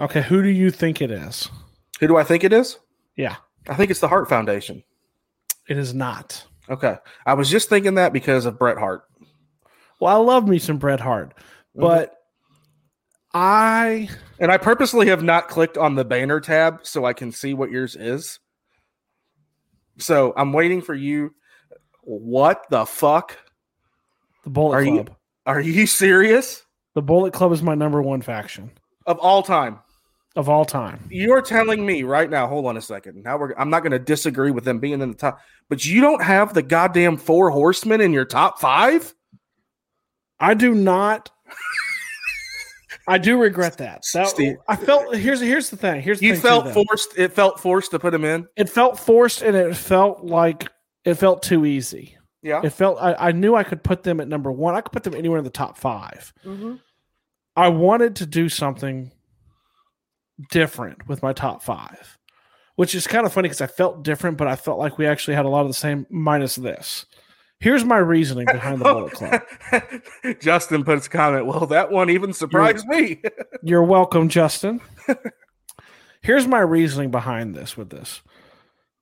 Okay, 0.00 0.22
who 0.22 0.42
do 0.42 0.48
you 0.48 0.70
think 0.70 1.00
it 1.00 1.10
is? 1.10 1.48
Who 2.00 2.08
do 2.08 2.16
I 2.16 2.24
think 2.24 2.42
it 2.44 2.52
is? 2.52 2.78
Yeah, 3.16 3.36
I 3.68 3.74
think 3.74 3.90
it's 3.90 4.00
the 4.00 4.08
Hart 4.08 4.28
Foundation. 4.28 4.82
it 5.68 5.78
is 5.78 5.94
not. 5.94 6.44
Okay. 6.68 6.96
I 7.26 7.34
was 7.34 7.50
just 7.50 7.68
thinking 7.68 7.94
that 7.94 8.12
because 8.12 8.46
of 8.46 8.58
Bret 8.58 8.78
Hart. 8.78 9.04
Well, 10.00 10.14
I 10.14 10.18
love 10.24 10.48
me 10.48 10.58
some 10.58 10.78
Bret 10.78 11.00
Hart, 11.00 11.34
mm-hmm. 11.36 11.80
but 11.82 12.16
I 13.32 14.08
And 14.40 14.50
I 14.50 14.56
purposely 14.58 15.08
have 15.08 15.22
not 15.22 15.48
clicked 15.48 15.76
on 15.76 15.94
the 15.94 16.04
banner 16.04 16.40
tab 16.40 16.80
so 16.82 17.04
I 17.04 17.12
can 17.12 17.32
see 17.32 17.52
what 17.54 17.70
yours 17.70 17.96
is. 17.96 18.38
So 19.98 20.32
I'm 20.36 20.52
waiting 20.52 20.80
for 20.82 20.94
you. 20.94 21.34
What 22.02 22.64
the 22.70 22.84
fuck? 22.86 23.36
the 24.42 24.50
Bullet 24.50 24.76
Are 24.76 24.82
you- 24.82 24.92
Club. 25.04 25.16
Are 25.46 25.60
you 25.60 25.86
serious? 25.86 26.62
The 26.94 27.02
Bullet 27.02 27.32
Club 27.34 27.52
is 27.52 27.62
my 27.62 27.74
number 27.74 28.00
one 28.00 28.22
faction 28.22 28.70
Of 29.06 29.18
all 29.18 29.42
time. 29.42 29.80
Of 30.36 30.48
all 30.48 30.64
time. 30.64 31.06
You're 31.10 31.40
telling 31.42 31.84
me 31.86 32.02
right 32.02 32.28
now, 32.28 32.46
hold 32.46 32.66
on 32.66 32.76
a 32.76 32.82
second. 32.82 33.22
Now 33.22 33.36
we're 33.38 33.52
I'm 33.56 33.70
not 33.70 33.80
going 33.80 33.92
to 33.92 33.98
disagree 33.98 34.50
with 34.50 34.64
them 34.64 34.78
being 34.80 35.00
in 35.00 35.10
the 35.10 35.16
top, 35.16 35.40
but 35.68 35.84
you 35.84 36.00
don't 36.00 36.22
have 36.22 36.54
the 36.54 36.62
goddamn 36.62 37.16
four 37.16 37.50
horsemen 37.50 38.00
in 38.00 38.12
your 38.12 38.24
top 38.24 38.58
5? 38.60 39.14
I 40.40 40.54
do 40.54 40.74
not. 40.74 41.30
I 43.06 43.18
do 43.18 43.38
regret 43.38 43.76
that. 43.78 44.02
that 44.14 44.28
Steve- 44.28 44.56
I 44.66 44.76
felt 44.76 45.14
here's 45.14 45.40
here's 45.40 45.68
the 45.70 45.76
thing. 45.76 46.00
Here's 46.00 46.20
the 46.20 46.26
You 46.26 46.32
thing 46.34 46.42
too, 46.42 46.48
felt 46.48 46.72
forced 46.72 47.18
it 47.18 47.32
felt 47.32 47.60
forced 47.60 47.90
to 47.90 47.98
put 47.98 48.10
them 48.12 48.24
in? 48.24 48.46
it 48.56 48.68
felt 48.70 48.98
forced 48.98 49.42
and 49.42 49.54
it 49.56 49.76
felt 49.76 50.24
like 50.24 50.70
it 51.04 51.14
felt 51.14 51.42
too 51.42 51.66
easy. 51.66 52.16
Yeah. 52.42 52.62
It 52.64 52.70
felt 52.70 52.98
I, 53.00 53.14
I 53.14 53.32
knew 53.32 53.54
I 53.54 53.62
could 53.62 53.82
put 53.84 54.02
them 54.04 54.20
at 54.20 54.28
number 54.28 54.50
one. 54.50 54.74
I 54.74 54.80
could 54.80 54.92
put 54.92 55.02
them 55.04 55.14
anywhere 55.14 55.38
in 55.38 55.44
the 55.44 55.50
top 55.50 55.76
5 55.78 56.32
Mhm. 56.46 56.80
I 57.56 57.68
wanted 57.68 58.16
to 58.16 58.26
do 58.26 58.48
something 58.48 59.12
different 60.50 61.06
with 61.08 61.22
my 61.22 61.32
top 61.32 61.62
five, 61.62 62.18
which 62.76 62.94
is 62.94 63.06
kind 63.06 63.26
of 63.26 63.32
funny 63.32 63.46
because 63.48 63.60
I 63.60 63.66
felt 63.66 64.02
different, 64.02 64.36
but 64.38 64.48
I 64.48 64.56
felt 64.56 64.78
like 64.78 64.98
we 64.98 65.06
actually 65.06 65.34
had 65.34 65.44
a 65.44 65.48
lot 65.48 65.62
of 65.62 65.68
the 65.68 65.74
same, 65.74 66.06
minus 66.10 66.56
this. 66.56 67.06
Here's 67.60 67.84
my 67.84 67.98
reasoning 67.98 68.46
behind 68.46 68.80
the 68.80 68.84
Bullet 68.84 69.12
Club. 69.12 69.42
Justin 70.40 70.84
puts 70.84 71.06
a 71.06 71.10
comment. 71.10 71.46
Well, 71.46 71.66
that 71.66 71.90
one 71.90 72.10
even 72.10 72.32
surprised 72.32 72.86
me. 72.86 73.22
You're 73.62 73.84
welcome, 73.84 74.28
Justin. 74.28 74.80
Here's 76.20 76.46
my 76.46 76.58
reasoning 76.60 77.10
behind 77.10 77.54
this 77.54 77.76
with 77.76 77.90
this. 77.90 78.22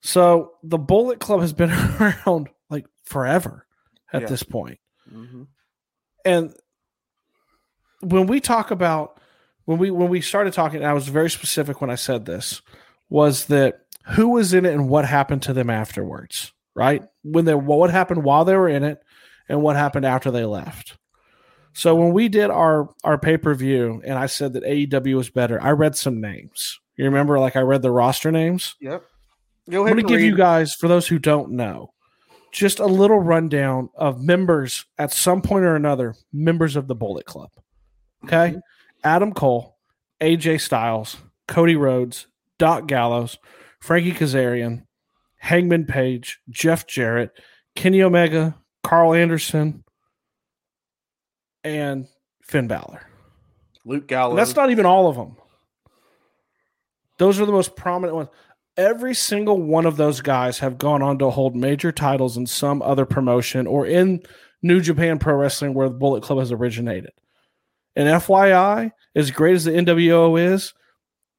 So 0.00 0.52
the 0.62 0.78
Bullet 0.78 1.18
Club 1.20 1.40
has 1.40 1.52
been 1.52 1.70
around 1.70 2.50
like 2.68 2.86
forever 3.04 3.66
at 4.12 4.22
Yeah. 4.22 4.28
this 4.28 4.42
point. 4.42 4.78
Mhm. 5.12 5.46
and 6.24 6.54
when 8.00 8.26
we 8.28 8.40
talk 8.40 8.70
about 8.70 9.20
when 9.64 9.78
we 9.78 9.90
when 9.90 10.08
we 10.08 10.20
started 10.20 10.52
talking 10.52 10.78
and 10.78 10.86
i 10.86 10.92
was 10.92 11.08
very 11.08 11.30
specific 11.30 11.80
when 11.80 11.90
i 11.90 11.94
said 11.94 12.24
this 12.24 12.62
was 13.08 13.46
that 13.46 13.80
who 14.14 14.30
was 14.30 14.52
in 14.54 14.66
it 14.66 14.72
and 14.72 14.88
what 14.88 15.04
happened 15.04 15.42
to 15.42 15.52
them 15.52 15.70
afterwards 15.70 16.52
right 16.74 17.02
when 17.22 17.44
they 17.44 17.54
what 17.54 17.90
happened 17.90 18.24
while 18.24 18.44
they 18.44 18.56
were 18.56 18.68
in 18.68 18.82
it 18.84 18.98
and 19.48 19.62
what 19.62 19.76
happened 19.76 20.06
after 20.06 20.30
they 20.30 20.44
left 20.44 20.96
so 21.74 21.94
when 21.94 22.12
we 22.12 22.28
did 22.28 22.50
our 22.50 22.88
our 23.04 23.18
pay-per-view 23.18 24.02
and 24.04 24.18
i 24.18 24.26
said 24.26 24.52
that 24.52 24.64
aew 24.64 25.14
was 25.16 25.30
better 25.30 25.62
i 25.62 25.70
read 25.70 25.96
some 25.96 26.20
names 26.20 26.80
you 26.96 27.04
remember 27.04 27.38
like 27.38 27.56
i 27.56 27.60
read 27.60 27.82
the 27.82 27.90
roster 27.90 28.30
names 28.32 28.74
Yep. 28.80 29.02
Go 29.70 29.82
I'm 29.82 29.86
ahead 29.86 29.96
going 29.96 29.98
and 30.00 30.08
to 30.08 30.12
give 30.12 30.20
read. 30.22 30.26
you 30.26 30.36
guys, 30.36 30.74
for 30.74 30.88
those 30.88 31.06
who 31.06 31.20
don't 31.20 31.52
know, 31.52 31.92
just 32.50 32.80
a 32.80 32.86
little 32.86 33.20
rundown 33.20 33.90
of 33.94 34.20
members 34.20 34.84
at 34.98 35.12
some 35.12 35.40
point 35.40 35.64
or 35.64 35.76
another, 35.76 36.16
members 36.32 36.74
of 36.74 36.88
the 36.88 36.96
Bullet 36.96 37.26
Club. 37.26 37.48
Okay. 38.24 38.50
Mm-hmm. 38.50 38.58
Adam 39.04 39.32
Cole, 39.32 39.76
AJ 40.20 40.60
Styles, 40.60 41.16
Cody 41.48 41.76
Rhodes, 41.76 42.26
Doc 42.58 42.86
Gallows, 42.86 43.38
Frankie 43.80 44.12
Kazarian, 44.12 44.84
Hangman 45.38 45.86
Page, 45.86 46.38
Jeff 46.48 46.86
Jarrett, 46.86 47.32
Kenny 47.74 48.02
Omega, 48.02 48.56
Karl 48.84 49.14
Anderson, 49.14 49.84
and 51.64 52.06
Finn 52.42 52.68
Balor. 52.68 53.06
Luke 53.84 54.06
Gallows. 54.06 54.32
And 54.32 54.38
that's 54.38 54.54
not 54.54 54.70
even 54.70 54.86
all 54.86 55.08
of 55.08 55.16
them. 55.16 55.36
Those 57.18 57.40
are 57.40 57.46
the 57.46 57.52
most 57.52 57.76
prominent 57.76 58.16
ones. 58.16 58.28
Every 58.76 59.14
single 59.14 59.60
one 59.60 59.84
of 59.84 59.96
those 59.96 60.20
guys 60.20 60.60
have 60.60 60.78
gone 60.78 61.02
on 61.02 61.18
to 61.18 61.30
hold 61.30 61.54
major 61.54 61.92
titles 61.92 62.36
in 62.36 62.46
some 62.46 62.80
other 62.80 63.04
promotion 63.04 63.66
or 63.66 63.86
in 63.86 64.22
New 64.62 64.80
Japan 64.80 65.18
Pro 65.18 65.34
Wrestling 65.34 65.74
where 65.74 65.88
the 65.88 65.94
Bullet 65.94 66.22
Club 66.22 66.38
has 66.38 66.52
originated. 66.52 67.10
And 67.94 68.08
FYI, 68.08 68.92
as 69.14 69.30
great 69.30 69.54
as 69.54 69.64
the 69.64 69.72
NWO 69.72 70.40
is, 70.40 70.72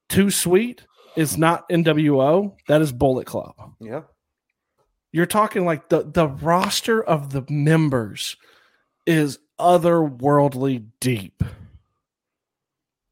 Too 0.10 0.30
Sweet 0.30 0.86
is 1.16 1.38
not 1.38 1.68
NWO. 1.70 2.56
That 2.68 2.82
is 2.82 2.92
Bullet 2.92 3.26
Club. 3.26 3.54
yeah. 3.80 4.02
You're 5.12 5.26
talking 5.28 5.64
like 5.64 5.90
the 5.90 6.02
the 6.02 6.28
roster 6.28 7.04
of 7.04 7.32
the 7.32 7.44
members 7.48 8.36
is 9.06 9.38
otherworldly 9.60 10.86
deep. 11.00 11.44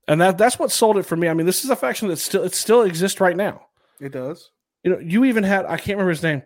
And 0.08 0.20
that 0.20 0.38
that's 0.40 0.58
what 0.58 0.72
sold 0.72 0.98
it 0.98 1.04
for 1.04 1.16
me. 1.16 1.30
I 1.30 1.36
mean, 1.36 1.46
this 1.46 1.64
is 1.64 1.70
a 1.70 1.76
faction 1.76 2.08
that 2.08 2.18
still 2.18 2.44
it 2.44 2.56
still 2.56 2.82
exists 2.82 3.22
right 3.22 3.38
now. 3.38 3.68
It 4.00 4.14
does. 4.14 4.50
You 4.84 4.92
know, 4.92 5.00
you 5.00 5.26
even 5.26 5.44
had 5.44 5.66
I 5.66 5.78
can't 5.78 5.98
remember 5.98 6.10
his 6.10 6.24
name. 6.24 6.42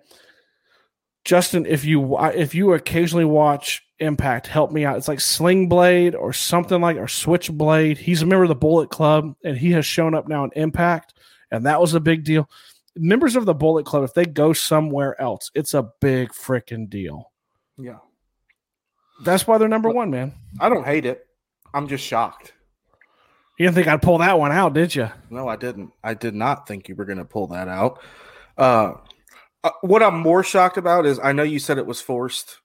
Justin, 1.24 1.66
if 1.66 1.86
you 1.86 2.18
if 2.20 2.54
you 2.54 2.74
occasionally 2.74 3.24
watch 3.24 3.85
Impact, 4.00 4.48
help 4.48 4.72
me 4.72 4.86
out. 4.86 4.98
It's 4.98 5.08
like 5.08 5.22
Sling 5.22 5.70
Blade 5.70 6.16
or 6.16 6.34
something 6.34 6.82
like 6.82 6.98
or 6.98 7.08
Switchblade. 7.08 7.98
He's 7.98 8.22
a 8.22 8.26
member 8.26 8.44
of 8.44 8.50
the 8.50 8.56
Bullet 8.56 8.90
Club, 8.90 9.36
and 9.44 9.58
he 9.58 9.72
has 9.72 9.86
shown 9.86 10.14
up 10.14 10.28
now 10.28 10.44
in 10.44 10.52
Impact, 10.56 11.14
and 11.52 11.66
that 11.66 11.80
was 11.80 11.94
a 11.94 12.00
big 12.00 12.24
deal. 12.24 12.50
Members 12.98 13.36
of 13.36 13.46
the 13.46 13.54
Bullet 13.54 13.86
Club, 13.86 14.04
if 14.04 14.14
they 14.14 14.26
go 14.26 14.54
somewhere 14.54 15.20
else, 15.22 15.52
it's 15.56 15.74
a 15.74 15.92
big 16.02 16.30
freaking 16.30 16.90
deal. 16.90 17.32
Yeah. 17.78 17.98
That's 19.24 19.48
why 19.48 19.58
they're 19.58 19.68
number 19.68 19.90
one, 19.90 20.10
man. 20.12 20.34
I 20.60 20.70
don't 20.70 20.86
hate 20.86 21.06
it. 21.06 21.26
I'm 21.74 21.88
just 21.88 22.04
shocked. 22.04 22.54
You 23.58 23.66
didn't 23.66 23.76
think 23.76 23.88
I'd 23.88 24.02
pull 24.02 24.18
that 24.18 24.38
one 24.38 24.52
out, 24.52 24.74
did 24.74 24.94
you? 24.94 25.10
No, 25.30 25.48
I 25.48 25.56
didn't. 25.56 25.92
I 26.04 26.14
did 26.14 26.36
not 26.36 26.68
think 26.68 26.90
you 26.90 26.96
were 26.96 27.06
going 27.06 27.20
to 27.20 27.26
pull 27.26 27.48
that 27.48 27.70
out. 27.70 28.02
Uh, 28.58 28.94
uh, 29.64 29.72
what 29.82 30.04
I'm 30.04 30.20
more 30.20 30.44
shocked 30.44 30.78
about 30.78 31.06
is 31.06 31.20
I 31.24 31.32
know 31.32 31.44
you 31.44 31.60
said 31.60 31.78
it 31.78 31.86
was 31.86 32.02
forced, 32.02 32.60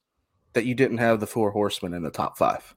that 0.52 0.64
you 0.64 0.74
didn't 0.74 0.98
have 0.98 1.20
the 1.20 1.26
four 1.26 1.50
horsemen 1.50 1.94
in 1.94 2.02
the 2.02 2.10
top 2.10 2.36
five. 2.38 2.74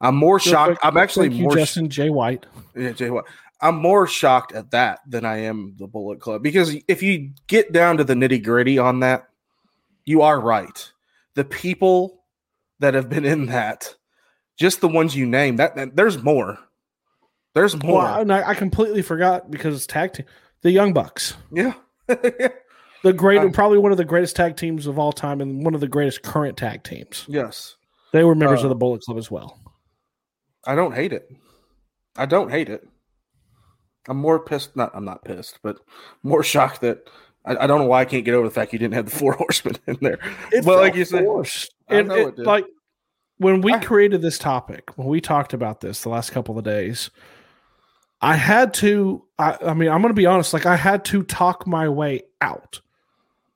I'm 0.00 0.16
more 0.16 0.40
shocked. 0.40 0.78
I'm 0.82 0.96
actually 0.96 1.28
you, 1.34 1.42
more 1.42 1.56
Justin 1.56 1.90
J. 1.90 2.10
White. 2.10 2.46
Yeah, 2.74 2.92
Jay 2.92 3.10
Watt. 3.10 3.26
I'm 3.60 3.76
more 3.76 4.06
shocked 4.06 4.52
at 4.52 4.70
that 4.70 5.00
than 5.06 5.26
I 5.26 5.42
am 5.42 5.74
the 5.78 5.86
Bullet 5.86 6.20
Club 6.20 6.42
because 6.42 6.74
if 6.88 7.02
you 7.02 7.32
get 7.46 7.72
down 7.72 7.98
to 7.98 8.04
the 8.04 8.14
nitty 8.14 8.42
gritty 8.42 8.78
on 8.78 9.00
that, 9.00 9.28
you 10.06 10.22
are 10.22 10.40
right. 10.40 10.90
The 11.34 11.44
people 11.44 12.22
that 12.78 12.94
have 12.94 13.10
been 13.10 13.26
in 13.26 13.46
that, 13.46 13.94
just 14.56 14.80
the 14.80 14.88
ones 14.88 15.14
you 15.14 15.26
name, 15.26 15.56
that, 15.56 15.76
that- 15.76 15.94
there's 15.94 16.22
more. 16.22 16.58
There's 17.52 17.80
more. 17.82 18.02
Well, 18.04 18.30
I, 18.32 18.50
I 18.50 18.54
completely 18.54 19.02
forgot 19.02 19.50
because 19.50 19.74
it's 19.76 19.86
tag 19.86 20.12
team. 20.14 20.26
The 20.62 20.70
Young 20.70 20.92
Bucks, 20.92 21.34
yeah. 21.52 21.74
the 23.02 23.12
great, 23.12 23.52
probably 23.52 23.78
one 23.78 23.92
of 23.92 23.98
the 23.98 24.04
greatest 24.04 24.36
tag 24.36 24.56
teams 24.56 24.86
of 24.86 24.98
all 24.98 25.12
time, 25.12 25.40
and 25.40 25.64
one 25.64 25.74
of 25.74 25.80
the 25.80 25.88
greatest 25.88 26.22
current 26.22 26.56
tag 26.56 26.82
teams. 26.82 27.24
yes. 27.28 27.76
They 28.12 28.24
were 28.24 28.34
members 28.34 28.60
Uh, 28.60 28.64
of 28.64 28.68
the 28.70 28.74
Bullet 28.74 29.02
Club 29.02 29.18
as 29.18 29.30
well. 29.30 29.60
I 30.66 30.74
don't 30.74 30.94
hate 30.94 31.12
it. 31.12 31.30
I 32.16 32.26
don't 32.26 32.50
hate 32.50 32.68
it. 32.68 32.86
I'm 34.08 34.16
more 34.16 34.40
pissed. 34.40 34.74
Not, 34.76 34.90
I'm 34.94 35.04
not 35.04 35.24
pissed, 35.24 35.60
but 35.62 35.78
more 36.24 36.42
shocked 36.52 36.80
that 36.80 37.08
I, 37.44 37.56
I 37.56 37.66
don't 37.68 37.78
know 37.78 37.86
why 37.86 38.00
I 38.00 38.04
can't 38.04 38.24
get 38.24 38.34
over 38.34 38.48
the 38.48 38.52
fact 38.54 38.72
you 38.72 38.78
didn't 38.80 38.94
have 38.94 39.04
the 39.08 39.16
four 39.16 39.34
horsemen 39.34 39.76
in 39.86 39.96
there. 40.00 40.18
It 40.52 40.64
well, 40.64 40.78
like 40.80 40.94
you 40.96 41.04
said, 41.04 41.24
forced. 41.24 41.72
I 41.88 41.96
And 41.98 42.08
know 42.08 42.14
it- 42.16 42.38
it 42.38 42.46
like 42.46 42.66
when 43.38 43.60
we 43.62 43.72
I- 43.74 43.78
created 43.78 44.22
this 44.22 44.38
topic, 44.38 44.90
when 44.98 45.06
we 45.06 45.20
talked 45.20 45.52
about 45.54 45.80
this 45.80 46.02
the 46.02 46.08
last 46.08 46.30
couple 46.32 46.58
of 46.58 46.64
days, 46.64 47.10
I 48.20 48.34
had 48.34 48.74
to. 48.74 49.24
I, 49.38 49.56
I 49.66 49.74
mean, 49.74 49.88
I'm 49.88 50.02
going 50.02 50.12
to 50.12 50.20
be 50.20 50.26
honest. 50.26 50.52
Like 50.52 50.66
I 50.66 50.76
had 50.76 51.04
to 51.06 51.22
talk 51.22 51.66
my 51.66 51.88
way 51.88 52.22
out 52.42 52.80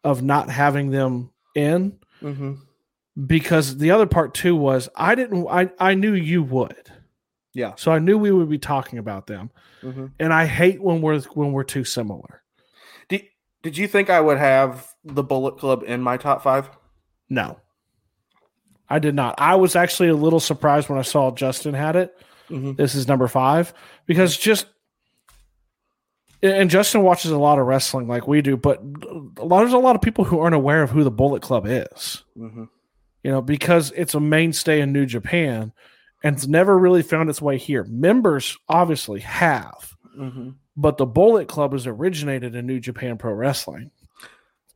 of 0.04 0.22
not 0.22 0.50
having 0.50 0.90
them 0.90 1.30
in 1.56 1.98
Mhm. 2.22 2.58
because 3.26 3.78
the 3.78 3.90
other 3.90 4.06
part 4.06 4.34
too 4.34 4.54
was 4.54 4.88
I 4.94 5.14
didn't. 5.14 5.46
I 5.48 5.70
I 5.78 5.94
knew 5.94 6.12
you 6.12 6.42
would, 6.42 6.90
yeah. 7.52 7.72
so 7.76 7.90
I 7.92 7.98
knew 7.98 8.18
we 8.18 8.30
would 8.30 8.48
be 8.50 8.58
talking 8.58 8.98
about 8.98 9.26
them, 9.26 9.50
Mhm. 9.82 10.12
and 10.20 10.32
I 10.32 10.46
hate 10.46 10.82
when 10.82 11.00
we're 11.00 11.20
when 11.34 11.52
we're 11.52 11.64
too 11.64 11.84
similar. 11.84 12.42
Did, 13.08 13.22
did 13.62 13.76
you 13.78 13.86
think 13.88 14.10
I 14.10 14.20
would 14.20 14.38
have 14.38 14.88
the 15.04 15.22
Bullet 15.22 15.58
Club 15.58 15.82
in 15.86 16.02
my 16.02 16.16
top 16.16 16.42
five? 16.42 16.68
No, 17.30 17.58
I 18.88 18.98
did 18.98 19.14
not. 19.14 19.34
I 19.38 19.54
was 19.56 19.74
actually 19.76 20.08
a 20.10 20.14
little 20.16 20.40
surprised 20.40 20.88
when 20.88 20.98
I 20.98 21.02
saw 21.02 21.30
Justin 21.30 21.74
had 21.74 21.96
it. 21.96 22.14
Mhm. 22.50 22.76
This 22.76 22.94
is 22.94 23.08
number 23.08 23.26
five 23.28 23.72
because 24.06 24.36
just 24.36 24.66
and 26.52 26.70
Justin 26.70 27.02
watches 27.02 27.30
a 27.30 27.38
lot 27.38 27.58
of 27.58 27.66
wrestling 27.66 28.06
like 28.06 28.26
we 28.28 28.42
do, 28.42 28.56
but 28.56 28.80
a 29.38 29.44
lot, 29.44 29.60
there's 29.60 29.72
a 29.72 29.78
lot 29.78 29.96
of 29.96 30.02
people 30.02 30.24
who 30.24 30.40
aren't 30.40 30.54
aware 30.54 30.82
of 30.82 30.90
who 30.90 31.02
the 31.04 31.10
Bullet 31.10 31.42
Club 31.42 31.64
is. 31.66 32.22
Mhm. 32.38 32.68
You 33.22 33.30
know, 33.30 33.40
because 33.40 33.92
it's 33.96 34.14
a 34.14 34.20
mainstay 34.20 34.80
in 34.80 34.92
New 34.92 35.06
Japan 35.06 35.72
and 36.22 36.36
it's 36.36 36.46
never 36.46 36.78
really 36.78 37.02
found 37.02 37.30
its 37.30 37.40
way 37.40 37.56
here. 37.56 37.84
Members 37.84 38.58
obviously 38.68 39.20
have, 39.20 39.94
Mhm. 40.18 40.54
but 40.76 40.98
the 40.98 41.06
Bullet 41.06 41.48
Club 41.48 41.72
has 41.72 41.86
originated 41.86 42.54
in 42.54 42.66
New 42.66 42.80
Japan 42.80 43.16
Pro 43.16 43.32
Wrestling. 43.32 43.90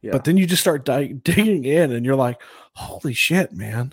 Yeah. 0.01 0.13
But 0.13 0.25
then 0.25 0.37
you 0.37 0.47
just 0.47 0.63
start 0.63 0.85
di- 0.85 1.13
digging 1.25 1.65
in 1.65 1.93
and 1.93 2.07
you're 2.07 2.17
like, 2.17 2.41
holy 2.75 3.13
shit, 3.13 3.53
man. 3.53 3.93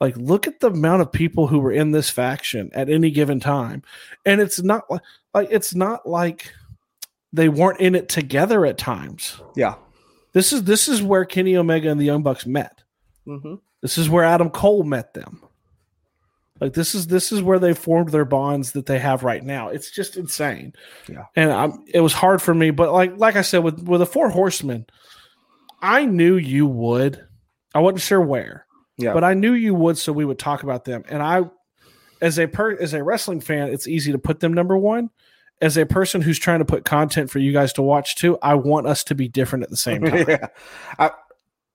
Like, 0.00 0.16
look 0.16 0.48
at 0.48 0.58
the 0.58 0.68
amount 0.70 1.02
of 1.02 1.12
people 1.12 1.46
who 1.46 1.60
were 1.60 1.70
in 1.72 1.92
this 1.92 2.10
faction 2.10 2.70
at 2.74 2.88
any 2.90 3.10
given 3.10 3.38
time. 3.38 3.82
And 4.26 4.40
it's 4.40 4.60
not 4.60 4.90
like, 4.90 5.02
like 5.32 5.48
it's 5.52 5.74
not 5.74 6.08
like 6.08 6.52
they 7.34 7.48
weren't 7.48 7.80
in 7.80 7.94
it 7.94 8.08
together 8.08 8.64
at 8.66 8.78
times. 8.78 9.40
yeah. 9.56 9.74
This 10.32 10.52
is 10.52 10.64
this 10.64 10.88
is 10.88 11.00
where 11.02 11.24
Kenny 11.24 11.56
Omega 11.56 11.88
and 11.90 12.00
the 12.00 12.04
Young 12.04 12.22
Bucks 12.22 12.44
met. 12.44 12.82
Mhm. 13.26 13.60
This 13.82 13.98
is 13.98 14.08
where 14.10 14.24
Adam 14.24 14.50
Cole 14.50 14.82
met 14.82 15.14
them. 15.14 15.40
Like 16.60 16.72
this 16.72 16.94
is 16.94 17.06
this 17.08 17.30
is 17.32 17.42
where 17.42 17.58
they 17.58 17.72
formed 17.74 18.10
their 18.10 18.24
bonds 18.24 18.72
that 18.72 18.86
they 18.86 18.98
have 18.98 19.22
right 19.24 19.42
now. 19.44 19.68
It's 19.68 19.90
just 19.90 20.16
insane. 20.16 20.72
Yeah. 21.08 21.24
And 21.36 21.52
I'm, 21.52 21.84
it 21.86 22.00
was 22.00 22.12
hard 22.12 22.40
for 22.42 22.54
me, 22.54 22.70
but 22.70 22.92
like 22.92 23.16
like 23.16 23.36
I 23.36 23.42
said 23.42 23.58
with 23.64 23.80
with 23.86 24.00
the 24.00 24.06
Four 24.06 24.28
Horsemen, 24.30 24.86
I 25.80 26.04
knew 26.06 26.36
you 26.36 26.66
would. 26.66 27.24
I 27.74 27.80
wasn't 27.80 28.00
sure 28.02 28.20
where, 28.20 28.66
Yeah. 28.98 29.12
but 29.14 29.24
I 29.24 29.34
knew 29.34 29.52
you 29.52 29.74
would, 29.74 29.98
so 29.98 30.12
we 30.12 30.24
would 30.24 30.38
talk 30.38 30.62
about 30.62 30.84
them. 30.84 31.02
And 31.08 31.22
I, 31.22 31.42
as 32.20 32.38
a 32.38 32.46
per 32.46 32.76
as 32.80 32.94
a 32.94 33.02
wrestling 33.04 33.40
fan, 33.40 33.68
it's 33.68 33.86
easy 33.88 34.12
to 34.12 34.18
put 34.18 34.40
them 34.40 34.52
number 34.54 34.76
one. 34.76 35.10
As 35.64 35.76
a 35.78 35.86
person 35.86 36.20
who's 36.20 36.38
trying 36.38 36.58
to 36.58 36.64
put 36.64 36.84
content 36.84 37.30
for 37.30 37.38
you 37.38 37.52
guys 37.52 37.72
to 37.74 37.82
watch 37.82 38.16
too, 38.16 38.38
I 38.42 38.54
want 38.54 38.86
us 38.86 39.02
to 39.04 39.14
be 39.14 39.28
different 39.28 39.62
at 39.64 39.70
the 39.70 39.76
same 39.76 40.02
time. 40.04 40.26
yeah. 40.28 40.46
I, 40.98 41.10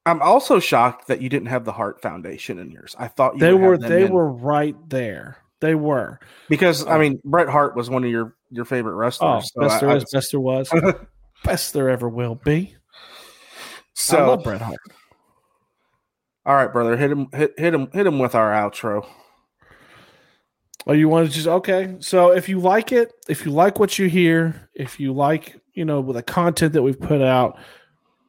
I'm 0.05 0.21
also 0.21 0.59
shocked 0.59 1.07
that 1.07 1.21
you 1.21 1.27
didn't 1.29 1.47
have 1.47 1.65
the 1.65 1.71
Hart 1.71 2.01
Foundation 2.01 2.59
in 2.59 2.71
yours. 2.71 2.95
I 2.99 3.07
thought 3.07 3.33
you 3.33 3.39
they 3.39 3.53
were 3.53 3.77
they 3.77 4.05
in. 4.05 4.11
were 4.13 4.29
right 4.31 4.75
there. 4.89 5.37
They 5.59 5.75
were. 5.75 6.19
because 6.47 6.85
I 6.85 6.93
um, 6.95 7.01
mean 7.01 7.21
Bret 7.25 7.49
Hart 7.49 7.75
was 7.75 7.89
one 7.89 8.03
of 8.03 8.09
your 8.11 8.35
your 8.51 8.63
favorite 8.65 8.93
Oh, 8.93 8.97
wrestlers. 8.97 9.51
so 9.53 9.61
best 9.61 9.75
I- 9.75 9.79
there 9.79 9.89
I- 9.89 9.95
is, 9.97 10.05
best 10.13 10.31
there 10.31 10.39
was, 10.39 10.71
best 11.43 11.73
there 11.73 11.89
ever 11.89 12.07
will 12.07 12.35
be. 12.35 12.75
so 13.93 14.17
I 14.17 14.27
love 14.27 14.43
Bret 14.43 14.61
Hart. 14.61 14.79
all 16.45 16.55
right, 16.55 16.71
brother, 16.71 16.95
hit 16.95 17.11
him 17.11 17.27
hit 17.33 17.53
hit 17.57 17.73
him 17.73 17.89
hit 17.91 18.05
him 18.07 18.19
with 18.19 18.35
our 18.35 18.51
outro. 18.51 19.05
Oh, 20.87 20.93
you 20.93 21.09
want 21.09 21.27
to 21.27 21.33
just 21.33 21.47
okay? 21.47 21.97
So 21.99 22.31
if 22.31 22.49
you 22.49 22.59
like 22.59 22.91
it, 22.91 23.13
if 23.27 23.45
you 23.45 23.51
like 23.51 23.79
what 23.79 23.99
you 23.99 24.07
hear, 24.07 24.69
if 24.73 24.99
you 24.99 25.13
like, 25.13 25.59
you 25.73 25.85
know, 25.85 26.01
the 26.01 26.23
content 26.23 26.73
that 26.73 26.81
we've 26.81 26.99
put 26.99 27.21
out, 27.21 27.59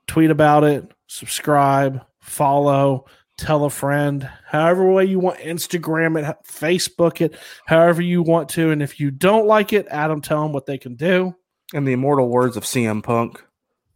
tweet 0.07 0.30
about 0.30 0.64
it, 0.64 0.90
subscribe, 1.07 2.05
follow, 2.20 3.07
tell 3.38 3.64
a 3.64 3.70
friend, 3.70 4.28
however 4.46 4.90
way 4.90 5.05
you 5.05 5.18
want, 5.18 5.38
Instagram 5.38 6.22
it, 6.22 6.36
Facebook 6.46 7.20
it, 7.20 7.36
however 7.66 8.03
you 8.03 8.22
want 8.22 8.48
to. 8.51 8.70
And 8.70 8.82
if 8.82 9.01
you 9.01 9.11
don't 9.11 9.46
like 9.46 9.72
it, 9.72 9.86
Adam, 9.90 10.20
tell 10.20 10.42
them 10.42 10.53
what 10.53 10.66
they 10.66 10.78
can 10.78 10.96
do. 10.96 11.34
In 11.72 11.84
the 11.84 11.92
immortal 11.92 12.28
words 12.28 12.57
of 12.57 12.64
CM 12.64 13.03
Punk, 13.03 13.42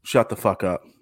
shut 0.04 0.28
the 0.28 0.36
fuck 0.36 0.64
up. 0.64 0.82